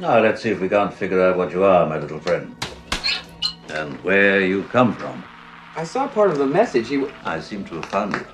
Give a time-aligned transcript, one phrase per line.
[0.00, 2.56] Now, let's see if we can't figure out what you are, my little friend.
[3.68, 5.22] And where you come from.
[5.76, 6.88] I saw part of the message.
[6.88, 6.96] He.
[6.96, 8.26] w- I seem to have found it.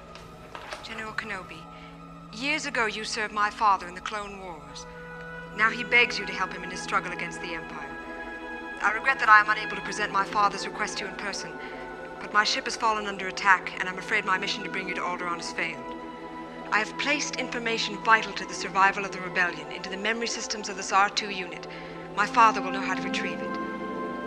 [0.82, 1.58] General Kenobi,
[2.32, 4.86] years ago you served my father in the Clone Wars.
[5.56, 7.96] Now he begs you to help him in his struggle against the Empire.
[8.82, 11.50] I regret that I am unable to present my father's request to you in person,
[12.20, 14.94] but my ship has fallen under attack, and I'm afraid my mission to bring you
[14.94, 15.99] to Alderaan has failed.
[16.72, 20.68] I have placed information vital to the survival of the rebellion into the memory systems
[20.68, 21.66] of this R2 unit.
[22.16, 23.58] My father will know how to retrieve it.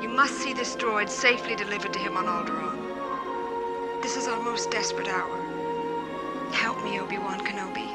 [0.03, 4.01] You must see this droid safely delivered to him on Alderaan.
[4.01, 6.51] This is our most desperate hour.
[6.51, 7.87] Help me, Obi-Wan Kenobi.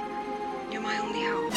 [0.72, 1.52] You're my only hope.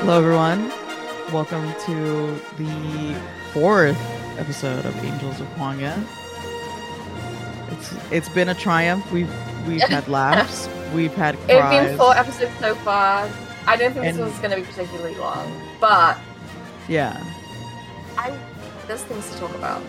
[0.00, 0.72] Hello, everyone.
[1.32, 3.16] Welcome to the
[3.52, 3.96] fourth
[4.40, 6.04] episode of Angels of Kwanga.
[7.92, 9.10] It's it's been a triumph.
[9.12, 9.30] We've
[9.66, 10.68] we've had laughs.
[10.94, 11.88] We've had It's cries.
[11.88, 13.28] been four episodes so far.
[13.66, 16.18] I don't think And- this was going to be particularly long, but
[16.88, 17.16] Yeah.
[18.16, 18.32] I
[18.86, 19.82] there's things to talk about.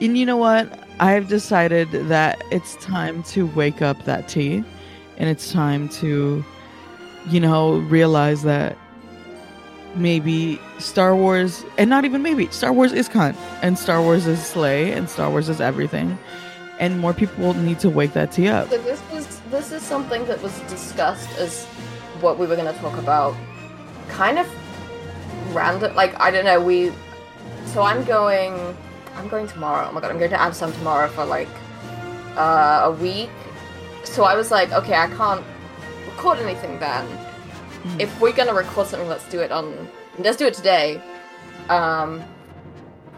[0.00, 0.72] And you know what?
[1.00, 4.64] I've decided that it's time to wake up that tea,
[5.18, 6.44] and it's time to,
[7.28, 8.76] you know, realize that
[9.94, 14.40] maybe Star Wars, and not even maybe, Star Wars is cunt, and Star Wars is
[14.44, 16.18] slay, and Star Wars is everything,
[16.78, 18.70] and more people need to wake that tea up.
[18.70, 21.64] So this was this is something that was discussed as
[22.20, 23.34] what we were going to talk about,
[24.08, 24.46] kind of
[25.54, 25.94] random.
[25.94, 26.60] Like I don't know.
[26.60, 26.92] We
[27.66, 28.76] so I'm going.
[29.16, 29.88] I'm going tomorrow.
[29.88, 31.48] Oh my god, I'm going to Amsterdam tomorrow for like
[32.36, 33.30] uh, a week.
[34.04, 35.44] So I was like, okay, I can't
[36.06, 37.04] record anything then.
[37.82, 38.00] Mhm.
[38.00, 39.88] If we're gonna record something, let's do it on.
[40.18, 41.02] Let's do it today.
[41.68, 42.22] Um,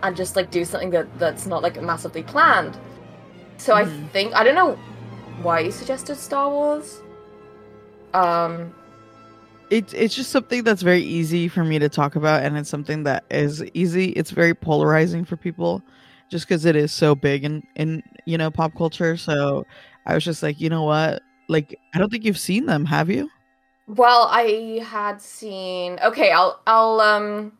[0.03, 2.79] and just like do something that that's not like massively planned.
[3.61, 4.09] So I Mhm.
[4.13, 4.73] think I don't know
[5.43, 7.03] why you suggested Star Wars.
[8.15, 8.73] Um,
[9.71, 13.05] It's it's just something that's very easy for me to talk about, and it's something
[13.05, 14.07] that is easy.
[14.11, 15.83] It's very polarizing for people,
[16.29, 19.17] just because it is so big in in you know pop culture.
[19.17, 19.65] So
[20.07, 21.23] I was just like, you know what?
[21.49, 23.31] Like, I don't think you've seen them, have you?
[23.87, 25.99] well, I had seen.
[26.03, 27.53] Okay, I'll I'll um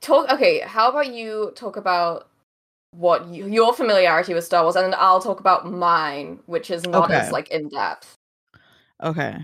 [0.00, 0.30] talk.
[0.32, 2.28] Okay, how about you talk about
[2.92, 6.84] what you, your familiarity with Star Wars, and then I'll talk about mine, which is
[6.86, 7.18] not Okay.
[7.18, 8.16] as like in depth.
[9.02, 9.36] Okay.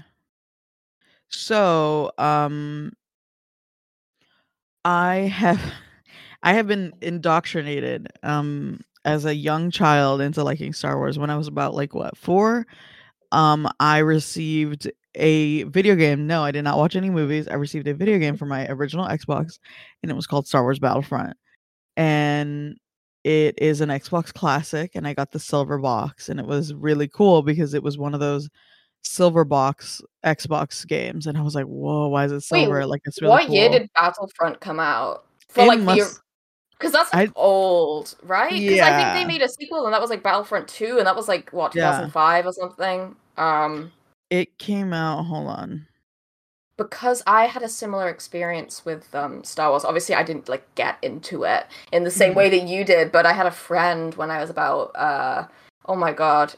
[1.29, 2.93] So, um
[4.85, 5.61] I have
[6.43, 11.37] I have been indoctrinated um as a young child into liking Star Wars when I
[11.37, 12.67] was about like what, 4?
[13.33, 16.27] Um I received a video game.
[16.27, 17.49] No, I did not watch any movies.
[17.49, 19.59] I received a video game for my original Xbox
[20.03, 21.37] and it was called Star Wars Battlefront.
[21.97, 22.77] And
[23.29, 27.09] it is an Xbox classic and I got the silver box and it was really
[27.09, 28.49] cool because it was one of those
[29.03, 32.87] silver box Xbox games, and I was like, "Whoa, why is it Wait, silver?
[32.87, 35.25] like it's really what cool." year did Battlefront come out?
[35.51, 36.19] For It like the
[36.73, 38.51] because that's I- old, right?
[38.53, 41.15] Because I think they made a sequel, and that was like Battlefront Two, and that
[41.17, 41.91] was like what Yeah.
[41.91, 43.17] 2005 or something.
[43.37, 43.93] Um,
[44.31, 45.25] It came out.
[45.25, 45.87] Hold on.
[46.79, 49.85] Because I had a similar experience with um Star Wars.
[49.85, 53.27] Obviously, I didn't like get into it in the same way that you did, but
[53.27, 55.47] I had a friend when I was about uh
[55.85, 56.55] oh my god,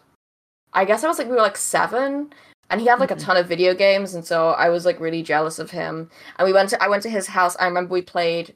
[0.72, 2.32] I guess I was like we were like seven.
[2.68, 5.24] And he had like a ton of video games, and so I was like really
[5.24, 6.08] jealous of him.
[6.38, 7.56] And we went to I went to his house.
[7.58, 8.54] I remember we played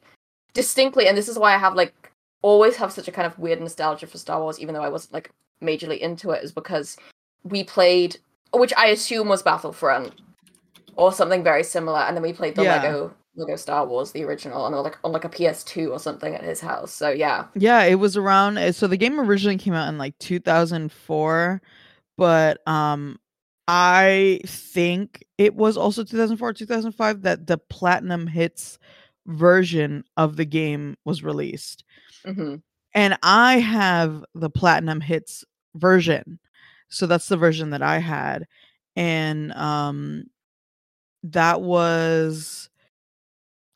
[0.53, 3.61] distinctly, and this is why I have like always have such a kind of weird
[3.61, 6.97] nostalgia for Star Wars, even though I wasn't like majorly into it, is because
[7.43, 8.19] we played,
[8.53, 10.13] which I assume was Battlefront
[10.97, 12.77] or something very similar, and then we played the Yeah.
[12.83, 16.45] Lego Lego Star Wars, the original, on like on like a PS2 or something at
[16.45, 16.93] his house.
[16.93, 18.59] So yeah, Yeah, it was around.
[18.59, 21.63] uh, So the game originally came out in like 2004,
[22.17, 23.19] but um,
[23.69, 28.79] I think it was also 2004, 2005 that the Platinum Hits
[29.27, 31.85] version of the game was released.
[32.25, 32.57] hmm
[32.95, 35.45] and I have the platinum hits
[35.75, 36.39] version.
[36.89, 38.47] So that's the version that I had.
[38.97, 40.25] And um
[41.25, 42.69] that was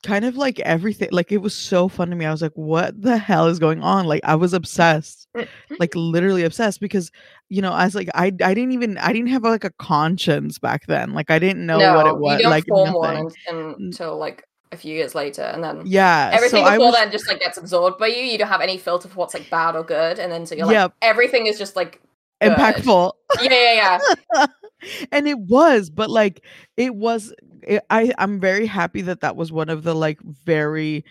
[0.04, 2.24] kind of like everything like it was so fun to me.
[2.24, 4.06] I was like what the hell is going on?
[4.06, 5.26] Like I was obsessed.
[5.36, 5.74] Mm-hmm.
[5.78, 7.10] like literally obsessed because
[7.48, 10.58] you know, I was like I I didn't even I didn't have like a conscience
[10.58, 11.12] back then.
[11.14, 13.24] Like I didn't know what it was like form nothing.
[13.48, 16.30] one until like a few years later, and then Yeah.
[16.32, 18.22] everything so before was, then just like gets absorbed by you.
[18.22, 20.66] You don't have any filter for what's like bad or good, and then so you're
[20.66, 20.94] like Yep.
[21.02, 22.00] everything is just like
[22.42, 22.52] good.
[22.52, 23.12] impactful.
[23.42, 23.98] yeah, yeah,
[24.34, 24.46] yeah.
[25.12, 26.44] and it was but like
[26.76, 27.32] it was
[27.62, 31.04] it, i i'm very happy that that was one of the like very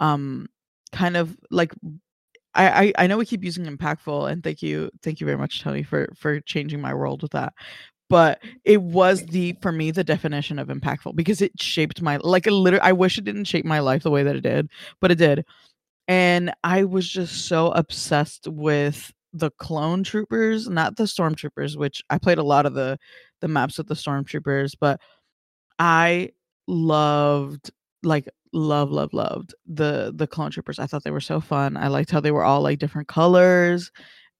[0.00, 0.48] um
[0.92, 1.72] kind of like
[2.54, 5.62] I, I i know we keep using impactful and thank you thank you very much
[5.62, 7.54] tony for for changing my world with that
[8.12, 12.46] but it was the for me the definition of impactful because it shaped my like
[12.46, 14.68] it literally I wish it didn't shape my life the way that it did,
[15.00, 15.46] but it did.
[16.08, 22.18] And I was just so obsessed with the clone troopers, not the stormtroopers, which I
[22.18, 22.98] played a lot of the
[23.40, 25.00] the maps with the stormtroopers, but
[25.78, 26.30] I
[26.68, 27.70] loved
[28.02, 30.78] like love love loved the the clone troopers.
[30.78, 31.76] I thought they were so fun.
[31.76, 33.90] I liked how they were all like different colors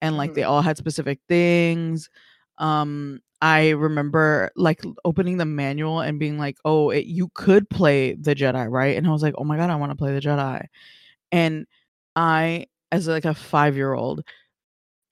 [0.03, 2.11] and like they all had specific things.
[2.59, 8.15] Um I remember like opening the manual and being like, "Oh, it, you could play
[8.15, 10.21] the Jedi, right?" And I was like, "Oh my god, I want to play the
[10.21, 10.65] Jedi."
[11.33, 11.67] And
[12.17, 14.23] I as like a 5-year-old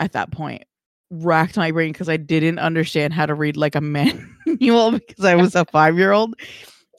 [0.01, 0.65] at that point
[1.11, 5.37] racked my brain because I didn't understand how to read like a manual because I
[5.37, 6.35] was a 5-year-old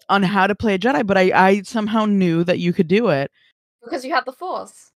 [0.09, 3.09] on how to play a Jedi, but I I somehow knew that you could do
[3.09, 3.31] it.
[3.83, 4.91] Because you had the Force.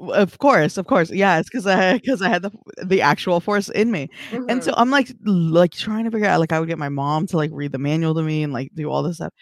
[0.00, 1.10] Of course, of course.
[1.10, 2.50] Yeah, it's because I because I had the
[2.84, 4.08] the actual force in me.
[4.48, 4.74] And so Mhm.
[4.76, 7.50] I'm like like trying to figure out like I would get my mom to like
[7.52, 9.32] read the manual to me and like do all this stuff.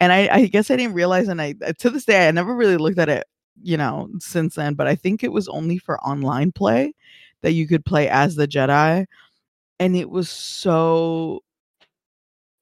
[0.00, 2.54] And I I guess I didn't realize and I uh, to this day I never
[2.54, 3.24] really looked at it,
[3.62, 6.94] you know, since then, but I think it was only for online play
[7.42, 9.06] that you could play as the Jedi
[9.80, 11.42] and it was so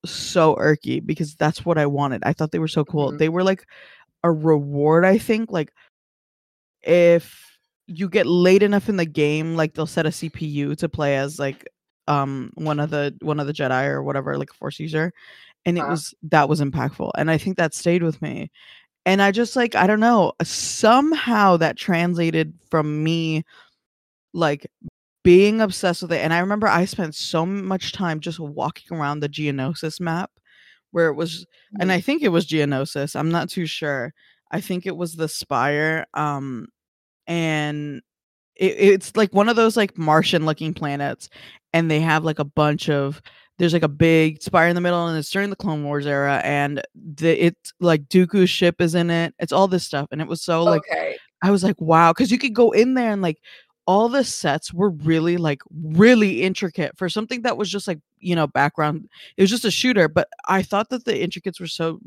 [0.05, 2.23] so irky because that's what I wanted.
[2.25, 3.12] I thought they were so cool.
[3.12, 3.19] Mhm.
[3.19, 3.64] They were like
[4.25, 5.50] a reward, I think.
[5.52, 5.73] Like
[6.82, 11.17] if you get late enough in the game, like they'll set a CPU to play
[11.17, 11.67] as like
[12.08, 15.12] um one of the one of the Jedi or whatever, like a force user.
[15.67, 15.88] And it Uh-huh.
[15.88, 17.11] was that was impactful.
[17.17, 18.50] And I think that stayed with me.
[19.06, 23.44] And I just like, I don't know, somehow that translated from me
[24.32, 24.66] like
[25.22, 26.20] being obsessed with it.
[26.22, 30.30] And I remember I spent so much time just walking around the Geonosis map
[30.92, 31.46] where it was
[31.80, 31.92] and.
[31.92, 33.16] I think it was Geonosis.
[33.16, 34.12] I'm not too sure.
[34.50, 36.06] I think it was the Spire.
[36.14, 36.68] Um
[37.26, 38.02] and
[38.56, 41.28] it, it's like one of those like Martian looking planets,
[41.72, 43.20] and they have like a bunch of
[43.58, 46.40] there's like a big spire in the middle, and it's during the Clone Wars era,
[46.44, 49.34] and the it's like Dooku's ship is in it.
[49.38, 51.16] It's all this stuff, and it was so like okay.
[51.42, 53.38] I was like, wow, because you could go in there and like
[53.86, 58.34] all the sets were really like really intricate for something that was just like you
[58.34, 59.08] know background.
[59.36, 62.00] It was just a shooter, but I thought that the intricates were so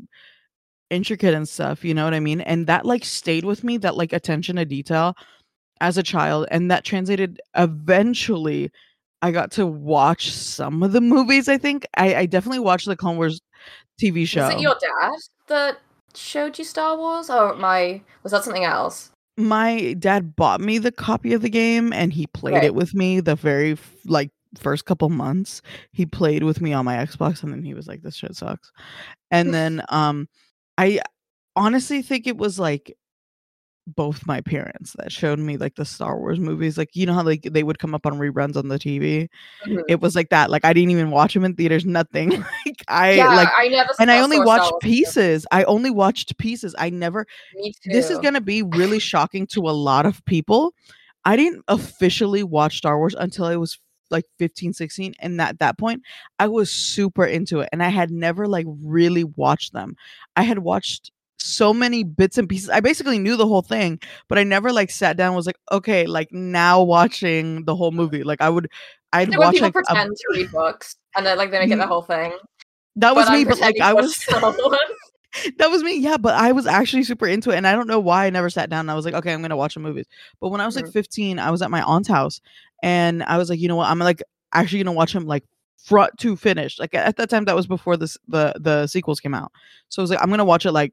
[0.90, 1.84] intricate and stuff.
[1.84, 2.40] You know what I mean?
[2.40, 3.78] And that like stayed with me.
[3.78, 5.14] That like attention to detail
[5.80, 8.70] as a child, and that translated eventually.
[9.22, 11.48] I got to watch some of the movies.
[11.48, 13.40] I think I, I definitely watched the Clone Wars
[14.00, 14.46] TV show.
[14.46, 15.12] Was it your dad
[15.48, 15.78] that
[16.14, 19.10] showed you Star Wars, or my was that something else?
[19.38, 22.66] my dad bought me the copy of the game and he played Okay.
[22.66, 25.62] it with me the very like first couple months
[25.92, 28.72] he played with me on my xbox and then he was like this shit sucks
[29.30, 30.28] and then um
[30.76, 30.98] i
[31.54, 32.96] honestly think it was like
[33.96, 37.22] both my parents that showed me like the star wars movies like you know how
[37.22, 39.28] like they would come up on reruns on the tv
[39.66, 39.82] Mhm.
[39.88, 42.30] it was like that like i didn't even watch them in theaters nothing
[42.66, 43.90] like i yeah, like I never.
[43.98, 47.26] and i only watched pieces i only watched pieces i never
[47.86, 50.74] this is going to be really shocking to a lot of people.
[51.24, 53.78] I didn't officially watch Star Wars until I was
[54.10, 55.14] like 15, 16.
[55.20, 56.02] And at that point,
[56.38, 57.68] I was super into it.
[57.72, 59.96] And I had never like really watched them.
[60.36, 62.68] I had watched so many bits and pieces.
[62.70, 65.58] I basically knew the whole thing, but I never like sat down and was like,
[65.72, 68.22] okay, like now watching the whole movie.
[68.24, 68.70] Like I would,
[69.12, 71.70] I'd when watch people like a- pretend to read books and then like they make
[71.70, 72.32] it the Mm, whole thing.
[72.96, 74.16] that was but me, I'm but like I was
[75.58, 75.96] that was me.
[75.98, 77.56] Yeah, but I was actually super into it.
[77.56, 79.42] And I don't know why I never sat down and I was like, okay, I'm
[79.42, 80.06] gonna watch the movies.
[80.40, 80.92] But when I was like Mhm.
[80.92, 82.40] 15, I was at my aunt's house
[82.82, 83.88] and I was like, you know what?
[83.90, 84.22] I'm like
[84.54, 85.44] actually gonna watch him like
[85.84, 86.78] front to finish.
[86.78, 89.52] Like at that time, that was before this the the sequels came out.
[89.88, 90.92] So I was like, I'm gonna watch it like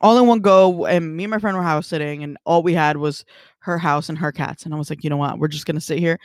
[0.00, 0.86] all in one go.
[0.86, 3.24] And me and my friend were house sitting, and all we had was
[3.60, 4.64] her house and her cats.
[4.64, 5.38] And I was like, you know what?
[5.38, 6.18] We're just gonna sit here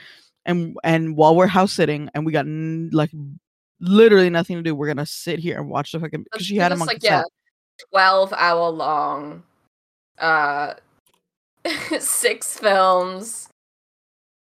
[0.45, 3.11] and and while we're house sitting and we got n- like
[3.79, 6.71] literally nothing to do, we're gonna sit here and watch the fucking because she had
[6.71, 7.23] on like yeah,
[7.91, 9.43] twelve hour long,
[10.19, 10.75] uh,
[11.99, 13.49] six films.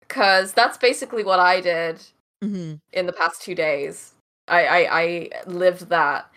[0.08, 2.00] Cause that's basically what I did
[2.42, 2.80] Mhm.
[2.92, 4.12] in the past two days.
[4.48, 6.30] I, I I lived that.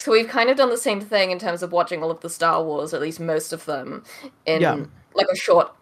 [0.00, 2.30] So we've kind of done the same thing in terms of watching all of the
[2.30, 4.02] Star Wars, at least most of them,
[4.46, 4.84] in Yeah.
[5.14, 5.72] like a short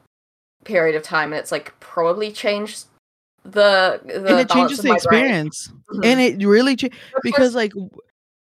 [0.64, 2.86] period of time, and it's like probably changed
[3.44, 6.04] the the and it changes the experience Mhm.
[6.04, 6.88] and it really cha-
[7.22, 7.72] because like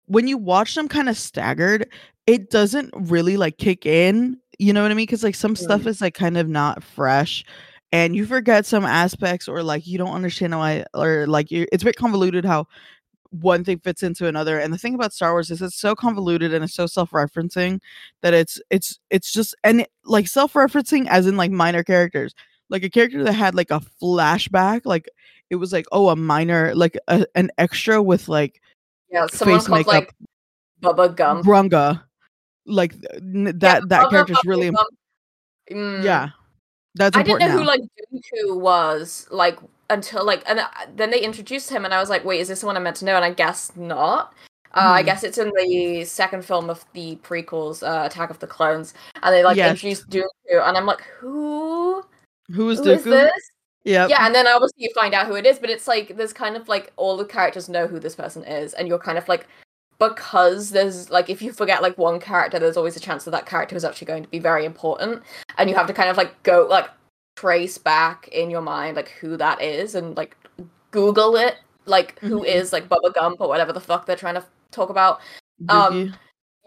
[0.07, 1.87] when you watch them kind of staggered
[2.25, 5.83] it doesn't really like kick in you know what i mean because like some stuff
[5.83, 5.87] Mm.
[5.87, 7.45] is like kind of not fresh
[7.93, 11.83] and you forget some aspects or like you don't understand why or like you it's
[11.83, 12.67] a bit convoluted how
[13.31, 16.53] one thing fits into another and the thing about star wars is it's so convoluted
[16.53, 17.79] and it's so self-referencing
[18.21, 22.33] that it's it's it's just and it, like self-referencing as in like minor characters
[22.69, 25.09] like a character that had like a flashback like
[25.49, 28.61] it was like oh a minor like a, an extra with like
[29.09, 30.13] Yeah, someone face called makeup
[30.81, 32.03] like Bubba gum Brunga.
[32.65, 34.75] Like n- Yeah, that that Bubba character's Bubba really im-.
[35.71, 36.03] Mm.
[36.03, 36.29] yeah.
[36.95, 37.65] That's I didn't know who now.
[37.67, 42.09] like Dooku was like until like and uh, then they introduced him and I was
[42.09, 43.15] like, wait, is this the one I'm meant to know?
[43.15, 44.33] And I guess not.
[44.73, 45.05] Uh, I Hmm.
[45.05, 49.33] guess it's in the second film of the prequels, uh, Attack of the Clones, and
[49.33, 49.69] they like Yes.
[49.69, 50.27] introduced Dooku,
[50.67, 52.03] and I'm like, who?
[52.51, 53.09] who is Who is Dooku?
[53.11, 53.51] this?
[53.85, 54.09] Yep.
[54.09, 56.55] Yeah, and then obviously you find out who it is, but it's like there's kind
[56.57, 59.47] of like all the characters know who this person is, and you're kind of like
[59.99, 63.45] because there's like if you forget like one character, there's always a chance that that
[63.45, 65.23] character is actually going to be very important,
[65.57, 66.89] and you have to kind of like go like
[67.37, 70.35] trace back in your mind like who that is and like
[70.91, 72.45] Google it, like who Mhm.
[72.47, 75.19] is like Bubba Gump or whatever the fuck they're trying to talk about.
[75.69, 76.13] Um,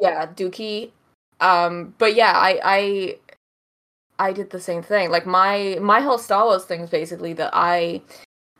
[0.00, 0.92] Yeah, Dookie.
[1.40, 3.18] Um, but yeah, I I
[4.18, 5.10] I did the same thing.
[5.10, 8.00] Like my my whole Star Wars thing is basically that I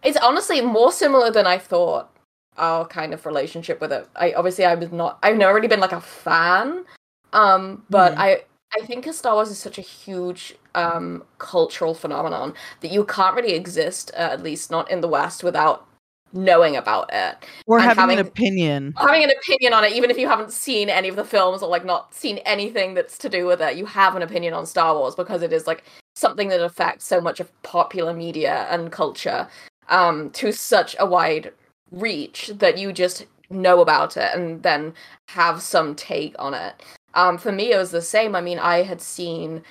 [0.02, 2.11] it's honestly more similar than I thought
[2.57, 4.07] our kind of relationship with it.
[4.17, 6.85] I obviously I was not I've never really been like a fan.
[7.33, 8.19] Um, but Mhm.
[8.19, 8.45] I
[8.76, 13.34] I think 'cause Star Wars is such a huge um cultural phenomenon that you can't
[13.34, 15.86] really exist, uh, at least not in the West, without
[16.32, 17.36] knowing about it
[17.66, 18.94] or and having an opinion.
[18.96, 21.68] having an opinion on it, even if you haven't seen any of the films or
[21.68, 24.94] like not seen anything that's to do with it, you have an opinion on Star
[24.96, 25.82] Wars because it is like
[26.14, 29.48] something that affects so much of popular media and culture
[29.88, 31.52] um, to such a wide
[31.90, 34.94] reach that you just know about it and then
[35.28, 36.80] have some take on it.
[37.14, 38.35] Um, for me, it was the same.
[38.35, 39.62] I mean, I had seen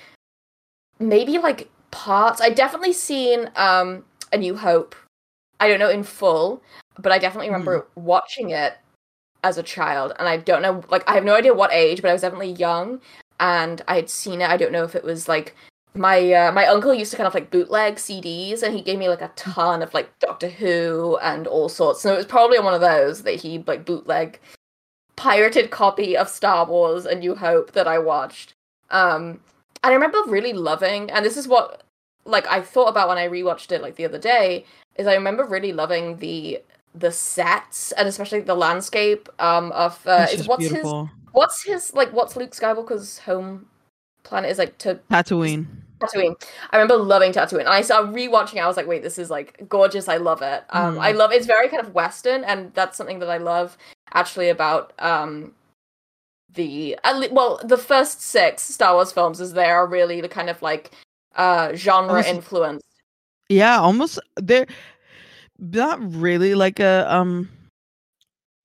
[1.00, 2.42] maybe like parts.
[2.42, 4.04] I definitely seen um,
[4.34, 4.96] A New Hope.
[5.60, 6.62] I don't know in full,
[6.98, 8.78] but I definitely remember watching it
[9.44, 12.10] as a child, and I don't know, like, I have no idea what age, but
[12.10, 13.00] I was definitely young,
[13.40, 14.50] and I had seen it.
[14.50, 15.56] I don't know if it was like
[15.96, 19.10] my uh, my uncle used to kind of like bootleg CDs, and he gave me
[19.10, 22.02] like a ton of like Doctor Who and all sorts.
[22.02, 24.40] So it was probably one of those that he like bootleg
[25.20, 28.54] pirated copy of Star Wars: A New Hope that I watched.
[28.90, 29.42] Um,
[29.84, 31.84] and I remember really loving, and this is what
[32.26, 35.44] like I thought about when I rewatched it like the other day, is I remember
[35.44, 36.62] really loving the
[36.96, 40.86] the sets and especially the landscape um of uh, is what's his
[41.34, 43.68] what's his like what's Luke Skywalker's home
[44.24, 45.68] planet is like to Tatooine.
[46.00, 46.42] Tatooine.
[46.72, 47.60] I remember loving Tatooine.
[47.60, 50.08] And I saw rewatching it, I was like, wait, this is like gorgeous.
[50.08, 50.64] I love it.
[50.70, 51.02] Um Mm.
[51.02, 53.78] I love it's very kind of Western and that's something that I love
[54.14, 55.54] actually about um
[56.54, 56.98] the
[57.32, 60.92] well, the first six Star Wars films is they are really the kind of like
[61.36, 62.84] uh genre Almost- influence.
[63.50, 64.68] Yeah, almost they're
[65.58, 67.50] not really like a um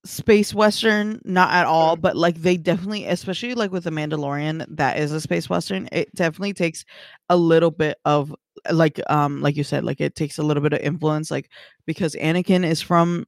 [0.05, 4.99] space western, not at all, but like they definitely, especially like with the Mandalorian, that
[4.99, 5.89] is a space western.
[5.93, 6.85] It definitely takes
[7.31, 8.35] a little bit of
[8.71, 11.51] like um like you said, like it takes a little bit of influence, like
[11.87, 13.27] because Anakin is from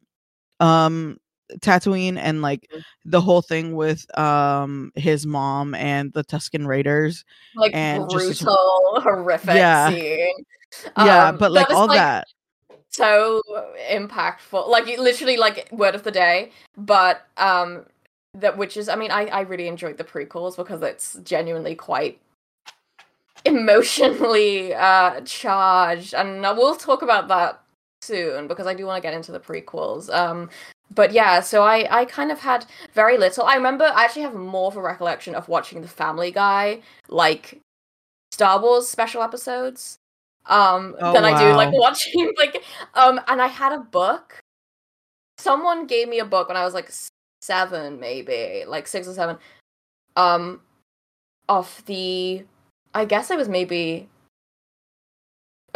[0.61, 1.17] um
[1.61, 2.83] Tatooine and like Mhm.
[3.05, 7.25] the whole thing with um his mom and the Tusken Raiders.
[7.55, 9.91] Like And just brutal, horrific Yeah.
[9.91, 10.45] scene.
[10.99, 12.27] yeah, Um, but like all that.
[12.91, 13.43] so
[13.91, 17.85] impactful like literally like word of the day but um
[18.35, 22.19] that which is i mean i i really enjoyed the prequels because it's genuinely quite
[23.45, 27.61] emotionally uh charged and we'll talk about that
[28.03, 30.49] soon because i do want to get into the prequels um
[30.95, 32.65] but yeah so i i kind of had
[32.95, 33.45] very little.
[33.45, 37.61] I remember i actually have more of a recollection of watching the family guy like
[38.33, 39.99] star wars special episodes
[40.47, 42.63] um Oh, than i do like watching like
[42.95, 44.41] um and i had a book.
[45.39, 46.91] Someone gave me a book when i was like
[47.41, 49.37] seven maybe like six or seven
[50.17, 50.61] um
[51.49, 52.45] of the
[52.95, 54.09] i guess i was maybe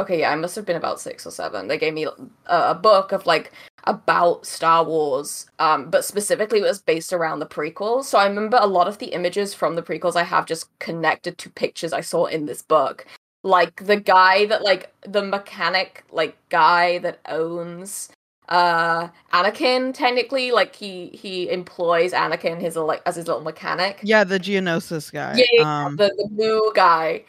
[0.00, 2.12] okay yeah i must have been about six or seven they gave me a,
[2.47, 3.52] a book of like
[3.85, 8.59] about star wars um but specifically it was based around the prequels so i remember
[8.61, 12.00] a lot of the images from the prequels i have just connected to pictures i
[12.00, 13.07] saw in this book
[13.42, 18.11] like the guy that like the mechanic like guy that owns
[18.50, 24.00] uh Anakin technically like he he employs Anakin his like as his little mechanic.
[24.02, 25.37] Yeah, the Geonosis guy.
[25.37, 27.25] Yeah, yeah, um the, the blue guy.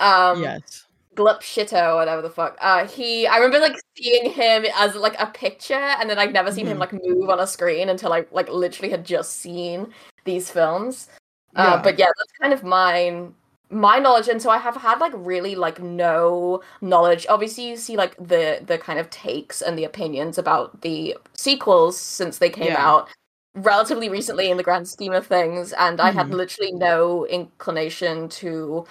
[0.00, 0.86] Um yes.
[1.14, 2.56] Glup Shito, whatever the fuck.
[2.60, 6.50] Uh he I remember like seeing him as like a picture and then I'd never
[6.52, 6.80] seen him Mhm.
[6.80, 9.92] like move on a screen until I like literally had just seen
[10.24, 11.08] these films.
[11.56, 11.82] Uh Yeah.
[11.82, 13.34] but yeah, that's kind of mine
[13.70, 17.26] my knowledge and so I have had like really like no knowledge.
[17.28, 21.98] Obviously you see like the the kind of takes and the opinions about the sequels
[21.98, 22.88] since they came Yeah.
[22.90, 23.08] out
[23.56, 26.34] relatively recently in the grand scheme of things and I had Mhm.
[26.34, 28.84] literally no inclination to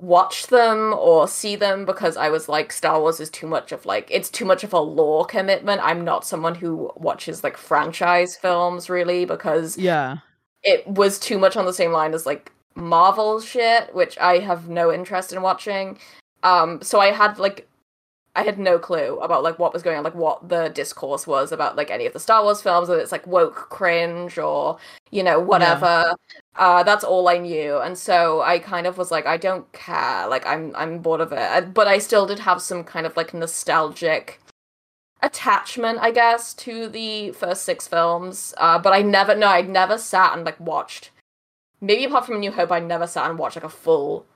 [0.00, 3.84] watch them or see them because I was like Star Wars is too much of
[3.84, 5.80] like it's too much of a lore commitment.
[5.84, 10.18] I'm not someone who watches like franchise films really because Yeah.
[10.62, 14.68] it was too much on the same line as like Marvel shit, which I have
[14.68, 15.98] no interest in watching.
[16.42, 17.68] Um, so I had like
[18.36, 21.50] I had no clue about like what was going on, like what the discourse was
[21.52, 24.78] about like any of the Star Wars films, whether it's like woke cringe or
[25.10, 26.14] you know whatever.
[26.56, 30.28] Uh, that's all I knew, and so I kind of was like, I don't care,
[30.28, 31.38] like I'm I'm bored of it.
[31.38, 34.40] I- But I still did have some kind of like nostalgic
[35.22, 38.54] attachment, I guess, to the first six films.
[38.58, 41.10] Uh, but I never, no, I'd never sat and like watched.
[41.80, 44.26] Maybe apart from A New Hope, I never sat and watched like a full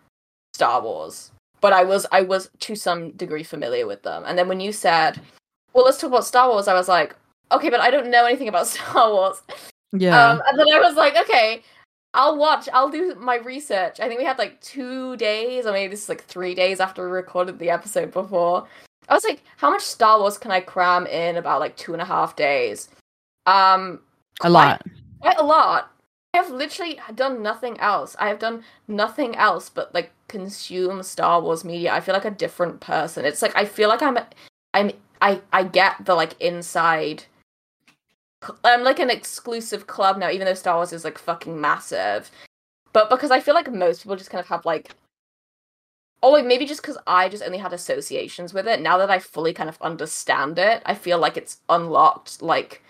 [0.54, 1.30] Star Wars.
[1.64, 4.22] But I was, I was to some degree familiar with them.
[4.26, 5.18] And then when you said,
[5.72, 7.16] "Well, let's talk about Star Wars," I was like,
[7.50, 9.40] "Okay, but I don't know anything about Star Wars."
[9.94, 10.32] Yeah.
[10.32, 11.62] Um, and then I was like, "Okay."
[12.12, 12.68] I'll watch.
[12.70, 13.98] I'll do my research.
[13.98, 17.02] I think we had like two days, or maybe this is like three days after
[17.02, 18.68] we recorded the episode before.
[19.08, 22.02] I was like, how much Star Wars can I cram in about like two and
[22.02, 22.90] a half days?
[23.46, 24.00] Um,
[24.42, 24.82] a lot.
[25.22, 25.90] quite a lot.
[26.34, 28.16] I have literally done nothing else.
[28.18, 31.92] I have done nothing else but like consume Star Wars media.
[31.92, 33.24] I feel like a different person.
[33.24, 34.18] It's like I feel like I'm,
[34.74, 34.90] I'm,
[35.22, 37.24] I, I get the like inside.
[38.64, 42.30] I'm like an exclusive club now, even though Star Wars is like fucking massive.
[42.92, 44.90] But because I feel like most people just kind of have like
[46.22, 48.80] Oh, like maybe just because I just only had associations with it.
[48.80, 52.82] Now that I fully kind of understand it, I feel like it's unlocked like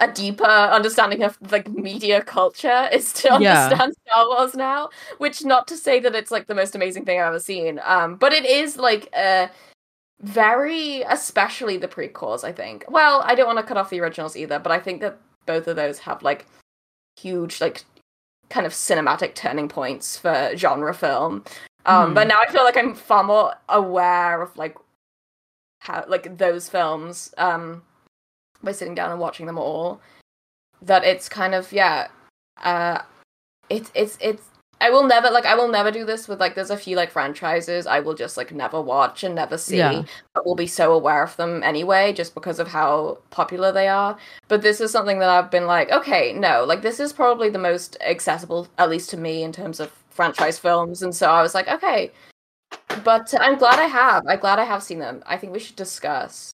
[0.00, 3.34] a deeper understanding of like media culture is to Yeah.
[3.66, 4.90] understand Star Wars now.
[5.18, 7.80] Which not to say that it's like the most amazing thing I've ever seen.
[7.84, 9.50] Um, but it is like a
[10.20, 12.84] very especially the prequels, I think.
[12.88, 15.66] Well, I don't want to cut off the originals either, but I think that both
[15.66, 16.46] of those have like
[17.16, 17.84] huge like
[18.50, 21.44] kind of cinematic turning points for genre film.
[21.86, 22.14] Um, Mhm.
[22.14, 24.76] but now I feel like I'm far more aware of like
[25.80, 27.82] how like those films um
[28.62, 30.00] by sitting down and watching them all.
[30.82, 32.08] That it's kind of yeah,
[32.62, 33.02] uh,
[33.68, 34.42] it's it's it's.
[34.80, 37.10] I will never like I will never do this with like there's a few like
[37.10, 40.04] franchises I will just like never watch and never see, Yeah.
[40.34, 44.16] but will be so aware of them anyway just because of how popular they are.
[44.46, 47.58] But this is something that I've been like, okay, no, like this is probably the
[47.58, 51.02] most accessible, at least to me, in terms of franchise films.
[51.02, 52.12] And so I was like, okay.
[53.02, 54.22] But I'm glad I have.
[54.28, 55.24] I'm glad I have seen them.
[55.26, 56.52] I think we should discuss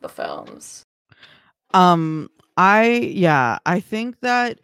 [0.00, 0.82] the films.
[1.74, 4.60] Um, I yeah, I think that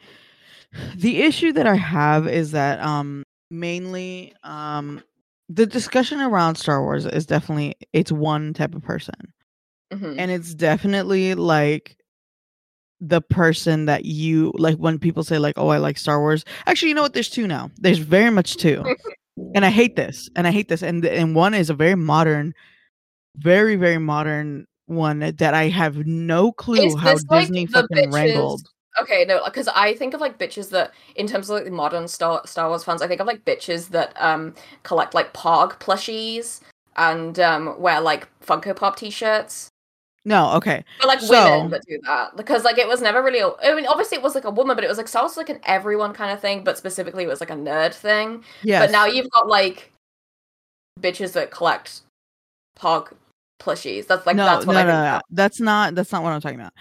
[0.97, 5.03] the issue that I have is that um mainly um
[5.49, 9.15] the discussion around Star Wars is definitely it's one type of person.
[9.93, 10.17] Mhm.
[10.19, 11.97] And it's definitely like
[13.01, 16.45] the person that you like when people say like oh I like Star Wars.
[16.67, 17.13] Actually, you know what?
[17.15, 17.71] There's two now.
[17.77, 18.83] There's very much two.
[19.55, 20.29] and I hate this.
[20.35, 20.83] And I hate this.
[20.83, 22.53] And and one is a very modern
[23.37, 28.63] very very modern one that I have no clue how like, Disney fucking bitches- wrangled.
[29.03, 32.41] Okay, no, because I think of like bitches that, in terms of like modern Star
[32.47, 36.61] Star Wars fans, I think of like bitches that um collect like Porg plushies
[36.97, 39.69] and um wear like Funko Pop T-shirts.
[40.25, 40.83] No, okay.
[40.99, 43.41] But like So- women that do that because like it was never really.
[43.41, 45.33] a- I mean, obviously it was like a woman, but it was like Star Wars
[45.33, 46.65] was, like an everyone kind of thing.
[46.65, 48.45] But specifically, it was like a nerd thing.
[48.63, 48.81] Yeah.
[48.81, 49.93] But now you've got like
[51.01, 52.01] bitches that collect
[52.79, 53.13] Porg
[53.59, 54.07] plushies.
[54.07, 55.21] That's like no, that's what no, I no, no.
[55.31, 56.73] That's not that's not what I'm talking about.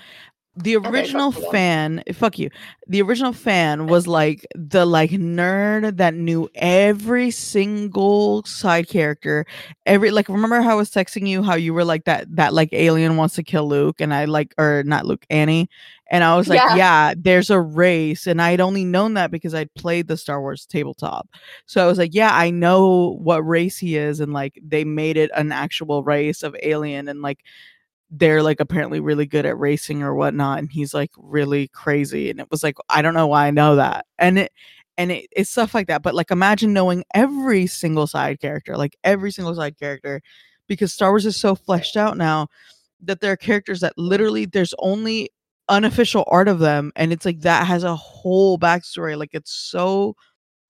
[0.57, 1.51] The original then.
[1.51, 2.49] fan, fuck you.
[2.87, 9.45] The original fan was like the like nerd that knew every single side character.
[9.85, 12.69] Every like remember how I was texting you how you were like that that like
[12.71, 15.69] alien wants to kill Luke and I like or not Luke, Annie.
[16.09, 16.75] And I was like, Yeah.
[16.75, 18.25] yeah, there's a race.
[18.25, 21.27] And I'd only known that because I'd played the Star Wars tabletop.
[21.65, 24.21] So I was like, yeah, I know what race he is.
[24.21, 27.09] And like they made it an actual race of alien.
[27.09, 27.39] And like
[28.11, 30.59] they're like apparently really good at racing or whatnot.
[30.59, 32.29] And he's like really crazy.
[32.29, 34.05] And it was like, I don't know why I know that.
[34.19, 34.51] And it,
[34.97, 36.03] and it, it's stuff like that.
[36.03, 40.21] But like imagine knowing every single side character, like every single side character,
[40.67, 42.47] because Star Wars is so fleshed out now
[43.01, 45.29] that there are characters that literally there's only
[45.67, 50.15] unofficial art of them and it's like that has a whole backstory like it's so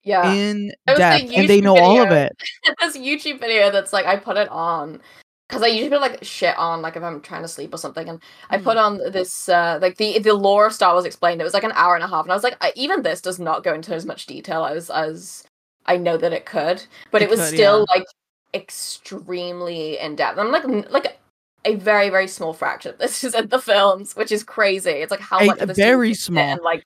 [0.04, 0.34] Yeah.
[0.34, 2.32] in depth and they know all of it
[2.82, 5.02] this YouTube video that's like I put it on
[5.48, 8.10] because I usually put like shit on like if I'm trying to sleep or something,
[8.10, 11.40] and I put on this uh like the the lore of Star Wars explained.
[11.42, 13.22] It was like an hour and a half, and I was like, I, even this
[13.22, 15.44] does not go into as much detail as as
[15.86, 18.06] I know that it could, but it, It was could, still like
[18.54, 20.38] extremely in depth.
[20.40, 21.20] I'm like n- like
[21.66, 24.90] a very very small fraction of this is in the films, which is crazy.
[24.92, 26.44] It's like how A- much of this very small.
[26.44, 26.86] in, like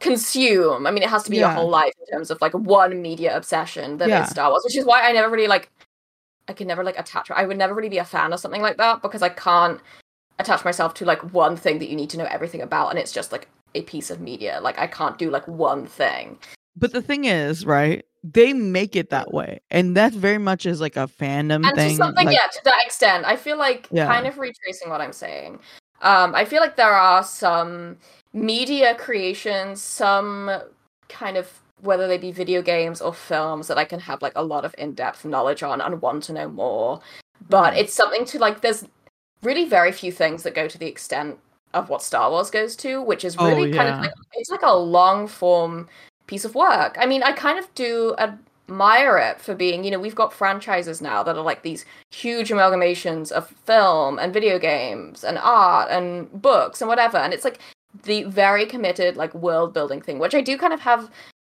[0.00, 0.86] consume.
[0.86, 1.48] I mean, it has to be Yeah.
[1.48, 4.24] your whole life in terms of like one media obsession that is Yeah.
[4.26, 5.70] Star Wars, which is why I never really like.
[6.48, 7.30] I could never like attach.
[7.30, 9.80] I would never really be a fan of something like that because I can't
[10.38, 13.12] attach myself to like one thing that you need to know everything about, and it's
[13.12, 14.60] just like a piece of media.
[14.62, 16.38] Like I can't do like one thing.
[16.76, 18.04] But the thing is, right?
[18.24, 21.90] They make it that way, and that very much is like a fandom and thing.
[21.90, 24.06] to something like- yeah to that extent i feel like Yeah.
[24.12, 25.60] kind of retracing what i'm saying
[26.02, 27.96] um i feel like there are some
[28.32, 30.50] media creations some
[31.08, 34.42] kind of whether they be video games or films that i can have like a
[34.42, 37.00] lot of in-depth knowledge on and want to know more.
[37.48, 37.78] But Mhm.
[37.78, 38.84] it's something to like there's
[39.42, 41.38] really very few things that go to the extent
[41.74, 44.62] of what star wars goes to which is Oh, really kind of like it's like
[44.62, 45.88] a long form
[46.26, 46.96] piece of work.
[46.98, 51.00] I mean i kind of do admire it for being you know we've got franchises
[51.00, 56.30] now that are like these huge amalgamations of film and video games and art and
[56.42, 57.18] books and whatever.
[57.18, 57.60] And it's like
[58.04, 61.10] the very committed like world building thing which i do kind of have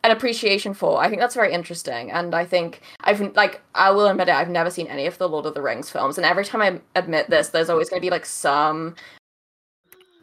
[0.03, 4.07] an appreciation for i think that's very interesting and i think i've like i will
[4.07, 6.45] admit it i've never seen any of the lord of the rings films and every
[6.45, 8.91] time i admit this there's always going to be like some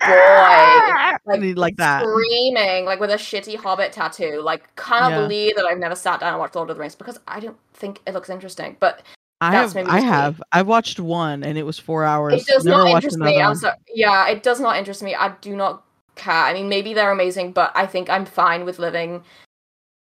[0.01, 1.17] boy ah!
[1.27, 2.03] like, like that.
[2.03, 5.21] screaming like with a shitty hobbit tattoo like cannot Yeah.
[5.23, 7.57] believe that i've never sat down and watched lord of the rings because i don't
[7.75, 9.03] think it looks interesting but
[9.43, 10.07] I have, maybe I me.
[10.07, 12.41] have, I watched one, and it was four hours.
[12.41, 15.29] it does Never not interest me i'm sorry yeah it does not interest me i
[15.43, 15.85] do not
[16.15, 19.23] care i mean maybe they're amazing but i think i'm fine with living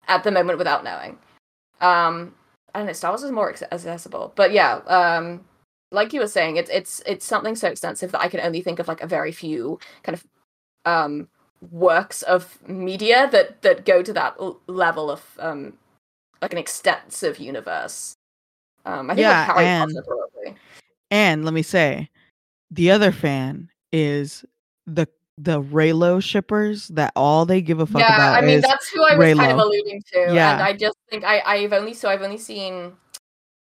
[0.10, 1.18] at the moment without knowing.
[1.82, 2.36] Um
[2.76, 5.44] i don't know star wars is more accessible but yeah um
[5.92, 8.78] like you were saying it's it's it's something so extensive that i can only think
[8.78, 10.24] of like a very few kind of
[10.86, 11.28] um
[11.72, 15.74] works of media that that go to that l- level of um
[16.44, 18.14] like an extensive universe.
[18.86, 20.56] Um i think Yeah, like harry and- potter probably.
[21.12, 22.08] And let me say,
[22.70, 24.46] the other fan is
[24.86, 25.08] the
[25.42, 29.04] the Reylo shippers that all they give a fuck yeah, about I mean that's who
[29.04, 30.54] I was kind of alluding to, Yeah.
[30.54, 32.94] and I just think I I've only so I've only seen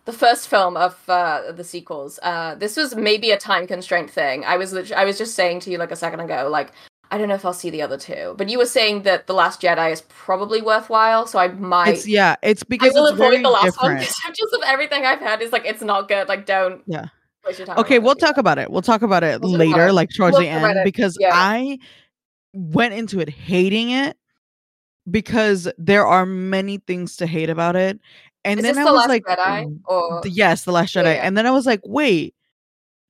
[0.05, 2.19] the first film of uh, the sequels.
[2.23, 4.45] Uh, this was maybe a time constraint thing.
[4.45, 6.71] I was I was just saying to you like a second ago, like
[7.11, 9.33] I don't know if I'll see the other two, but you were saying that the
[9.33, 11.89] Last Jedi is probably worthwhile, so I might.
[11.95, 13.99] it's yeah, it's I because will it's avoid very the last one different.
[13.99, 16.29] because just of everything I've heard is like it's not good.
[16.29, 17.05] Like don't Yeah.
[17.45, 17.77] Waste your time.
[17.79, 18.69] Okay, we'll talk about it.
[18.71, 21.31] We'll talk about it We'll later, like towards We'll the end, because Yeah.
[21.33, 21.77] I
[22.53, 24.17] went into it hating it
[25.09, 27.99] because there are many things to hate about it.
[28.43, 30.95] And Is then this I the was Last like, Jedi or the- yes, the Last
[30.95, 31.03] Jedi.
[31.15, 31.21] yeah.
[31.25, 32.33] And then I was like, wait,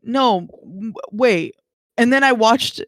[0.03, 0.47] no,
[1.11, 1.55] wait.
[1.97, 2.81] And then I watched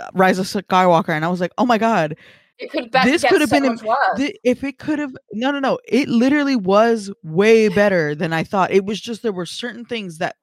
[0.00, 2.16] uh, Rise of Skywalker, and I was like, oh my god,
[2.58, 3.78] it could be- this could have so been.
[4.16, 8.44] Th- if it could have no no no it literally was way better than i
[8.44, 10.36] thought it was just there were certain things that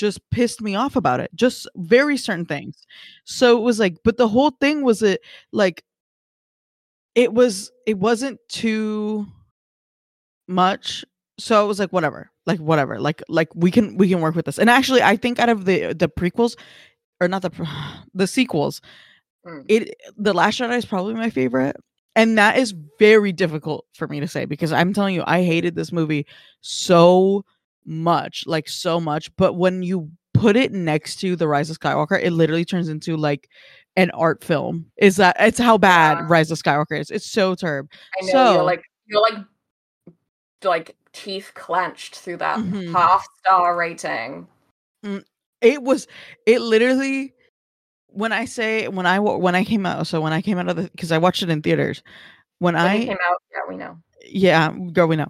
[0.00, 2.86] just pissed me off about it just very certain things
[3.24, 5.20] so it was like but the whole thing was it
[5.52, 5.84] like
[7.14, 9.26] it was it wasn't too
[10.48, 11.04] much
[11.38, 14.46] so it was like whatever like whatever like like we can we can work with
[14.46, 16.56] this and actually i think out of the the prequels
[17.20, 17.50] or not the
[18.14, 18.80] the sequels
[19.46, 19.64] Mm.
[19.68, 21.74] it the last jedi is probably my favorite
[22.14, 25.74] and that is very difficult for me to say because i'm telling you i hated
[25.74, 26.26] this movie
[26.60, 27.42] so
[27.84, 32.20] much like so much but when you put it next to the rise of skywalker
[32.22, 33.48] it literally turns into like
[33.96, 36.26] an art film is that it's how bad Yeah.
[36.28, 37.88] rise of skywalker is it's so turb
[38.20, 39.34] I know So- you're like you're like
[40.62, 42.92] like teeth clenched through that Mhm.
[42.92, 44.46] half star rating.
[45.62, 46.06] it was
[46.46, 47.34] it literally
[48.08, 50.76] when i say when i when i came out so when i came out of
[50.76, 52.02] the because i watched it in theaters
[52.58, 53.96] when When i came out, yeah, we know.
[54.26, 55.28] yeah girl we know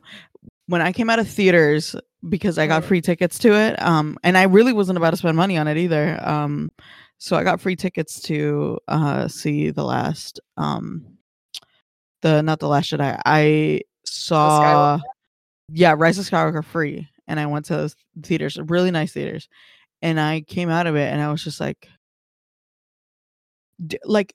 [0.66, 1.94] when i came out of theaters
[2.28, 5.36] because i got free tickets to it um and i really wasn't about to spend
[5.36, 6.70] money on it either um
[7.18, 11.06] so i got free tickets to uh see the last um
[12.22, 13.18] the not the last jedi.
[13.24, 14.98] I I saw
[15.72, 19.48] yeah rise of skywalker free and i went to those theaters really nice theaters
[20.02, 21.88] and i came out of it and i was just like
[23.86, 24.34] d- like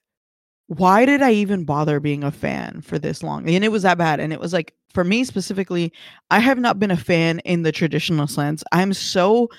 [0.67, 3.47] why did I even bother being a fan for this long?
[3.49, 4.19] And it was that bad.
[4.19, 5.93] And it was like, for me specifically,
[6.31, 8.63] I have not been a fan in the traditional sense.
[8.71, 9.49] I'm so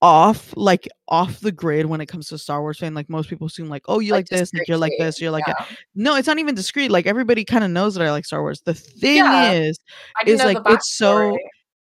[0.00, 2.94] off, like off the grid when it comes to Star Wars fan.
[2.94, 5.46] Like most people assume, like, oh, you like, this, like you're like this, you're like
[5.46, 5.56] that.
[5.58, 5.76] yeah.
[5.96, 6.90] No, it's not even discreet.
[6.92, 8.60] Like everybody kind of knows that I like Star Wars.
[8.64, 9.52] The thing Yeah.
[9.52, 9.78] is,
[10.26, 11.36] is, like, it's so-.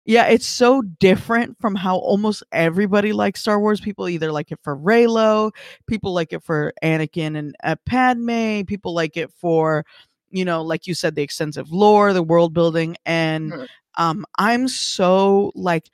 [0.07, 3.81] Yeah, it's so different from how almost everybody likes Star Wars.
[3.81, 5.51] People either like it for Reylo,
[5.87, 9.83] people like it for Anakin and uh, Padme, people like it for,
[10.29, 13.67] you know, like you said, the extensive lore, the world building, and Mhm.
[13.97, 15.89] um, I'm so like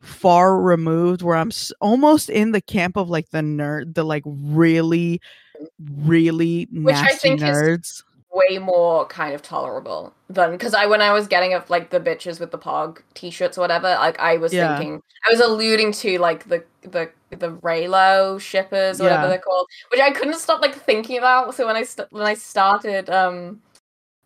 [0.00, 4.22] far removed where I'm s- almost in the camp of like the nerd, the like
[4.26, 5.20] really,
[6.04, 8.02] really Which nasty think is- nerds.
[8.32, 12.00] Way more kind of tolerable than because I when I was getting of like the
[12.00, 14.74] bitches with the porg t-shirts or whatever, like I was Yeah.
[14.74, 19.66] thinking I was alluding to like the the the Reylo shippers or whatever they're called,
[19.90, 21.54] which I couldn't stop like thinking about.
[21.54, 23.60] So when I st- when I started um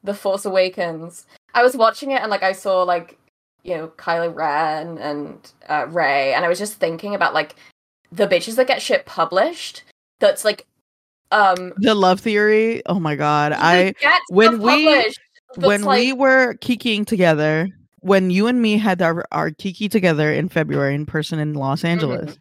[0.05, 3.19] the Force Awakens, I was watching it and like I saw like
[3.65, 7.57] you know Kylo Ren and uh, Rey, and I was just thinking about like
[8.13, 9.83] the bitches that get shit published.
[10.21, 10.65] That's like
[11.33, 12.83] um The love theory.
[12.87, 13.53] Oh my god.
[13.53, 13.95] I
[14.31, 15.13] when we-
[15.57, 17.69] when like, we were kikiing together,
[18.01, 21.79] when you and me had our, our kiki together in February in person in Los
[21.81, 21.87] Mm-hmm.
[21.87, 22.39] Angeles,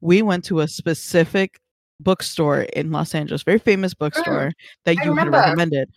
[0.00, 1.60] we went to a specific
[2.00, 4.52] bookstore in Los Angeles, very famous bookstore
[4.84, 5.00] that Mm.
[5.00, 5.88] I you had recommended.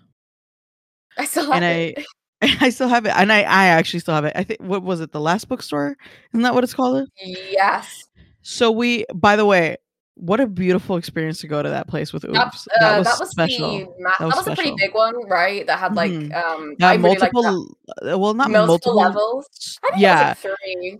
[1.18, 2.06] I still have and it.
[2.42, 3.14] I I still have it.
[3.16, 4.34] And I, I actually still have it.
[4.36, 5.96] I think what was it, the last bookstore?
[6.34, 7.08] Isn't that what it's called?
[7.24, 8.04] Yes.
[8.44, 9.78] So we by the way,
[10.20, 12.34] what a beautiful experience to go to that place with Oops.
[12.34, 13.80] That, That, uh, was that was special.
[14.00, 15.66] ma- That that was was, a pretty big one, right?
[15.68, 16.34] That had like Mhm.
[16.36, 19.80] um Yeah, I really multiple uh, well not multiple, multiple, levels.
[19.84, 20.32] I think yeah.
[20.32, 21.00] it was like three.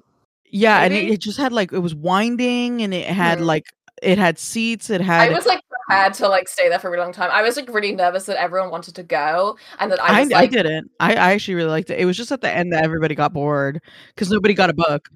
[0.50, 3.46] Yeah, and it, it just had like it was winding and it had Mhm.
[3.46, 3.66] like
[4.04, 6.92] it had seats, it had I was like prepared to like stay there for a
[6.92, 7.32] really long time.
[7.34, 10.32] I was like really nervous that everyone wanted to go and that I I, was
[10.32, 10.92] I like didn't.
[11.00, 12.00] I, I actually really liked it.
[12.00, 13.82] It was just at the end that everybody got bored
[14.14, 15.10] because nobody got a book.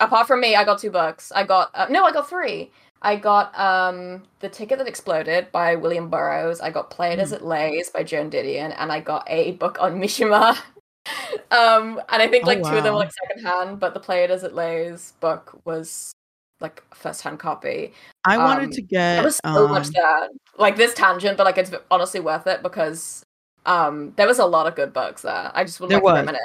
[0.00, 1.30] apart from me, I got two books.
[1.36, 2.70] I got uh, no, I got three.
[3.02, 6.60] I got um The Ticket That Exploded by William Burroughs.
[6.60, 7.20] I got Play It Hmm.
[7.20, 10.56] As It Lays by Joan Didion, and I got a book on Mishima.
[11.50, 14.24] um, and I think Oh, like two of them were like secondhand, but the Play
[14.24, 16.12] It As It Lays book was
[16.60, 17.94] like a first hand copy.
[18.24, 20.28] I wanted Um, to There get was so um, much there.
[20.58, 23.22] Like this tangent, but like it's honestly worth it because
[23.66, 25.50] um there was a lot of good books there.
[25.54, 26.12] I just would like was.
[26.12, 26.40] to reminisce.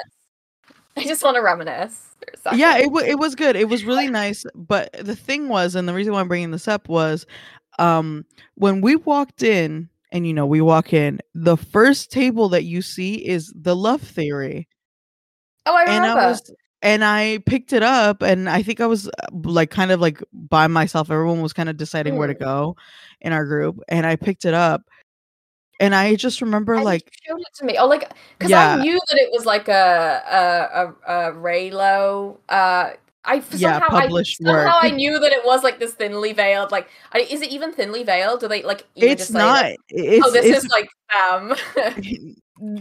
[0.96, 2.05] I just want to reminisce.
[2.54, 5.88] Yeah it, wa it was good it was really nice but the thing was and
[5.88, 7.26] the reason why i'm bringing this up was
[7.78, 8.24] um
[8.54, 12.80] when we walked in and you know we walk in the first table that you
[12.82, 14.68] see is the love theory
[15.66, 16.08] Oh, I remember.
[16.08, 16.52] and i was
[16.82, 20.22] and i picked it up and i think i was uh, like kind of like
[20.32, 22.38] by myself everyone was kind of deciding where to Mm.
[22.40, 22.76] go
[23.20, 24.82] in our group and i picked it up
[25.80, 27.76] and i just remember think like you showed it to me.
[27.78, 28.76] Oh, like because Yeah.
[28.76, 32.38] I knew that it was like a a a, a Reylo.
[32.48, 32.90] Uh,
[33.24, 34.74] I Yeah, somehow published I, somehow work.
[34.82, 36.70] I knew that it was like this thinly veiled.
[36.70, 38.40] Like, I, is it even thinly veiled?
[38.40, 38.86] Do they like?
[38.94, 40.88] It's not that, it's oh, this it's is like
[41.20, 41.54] um.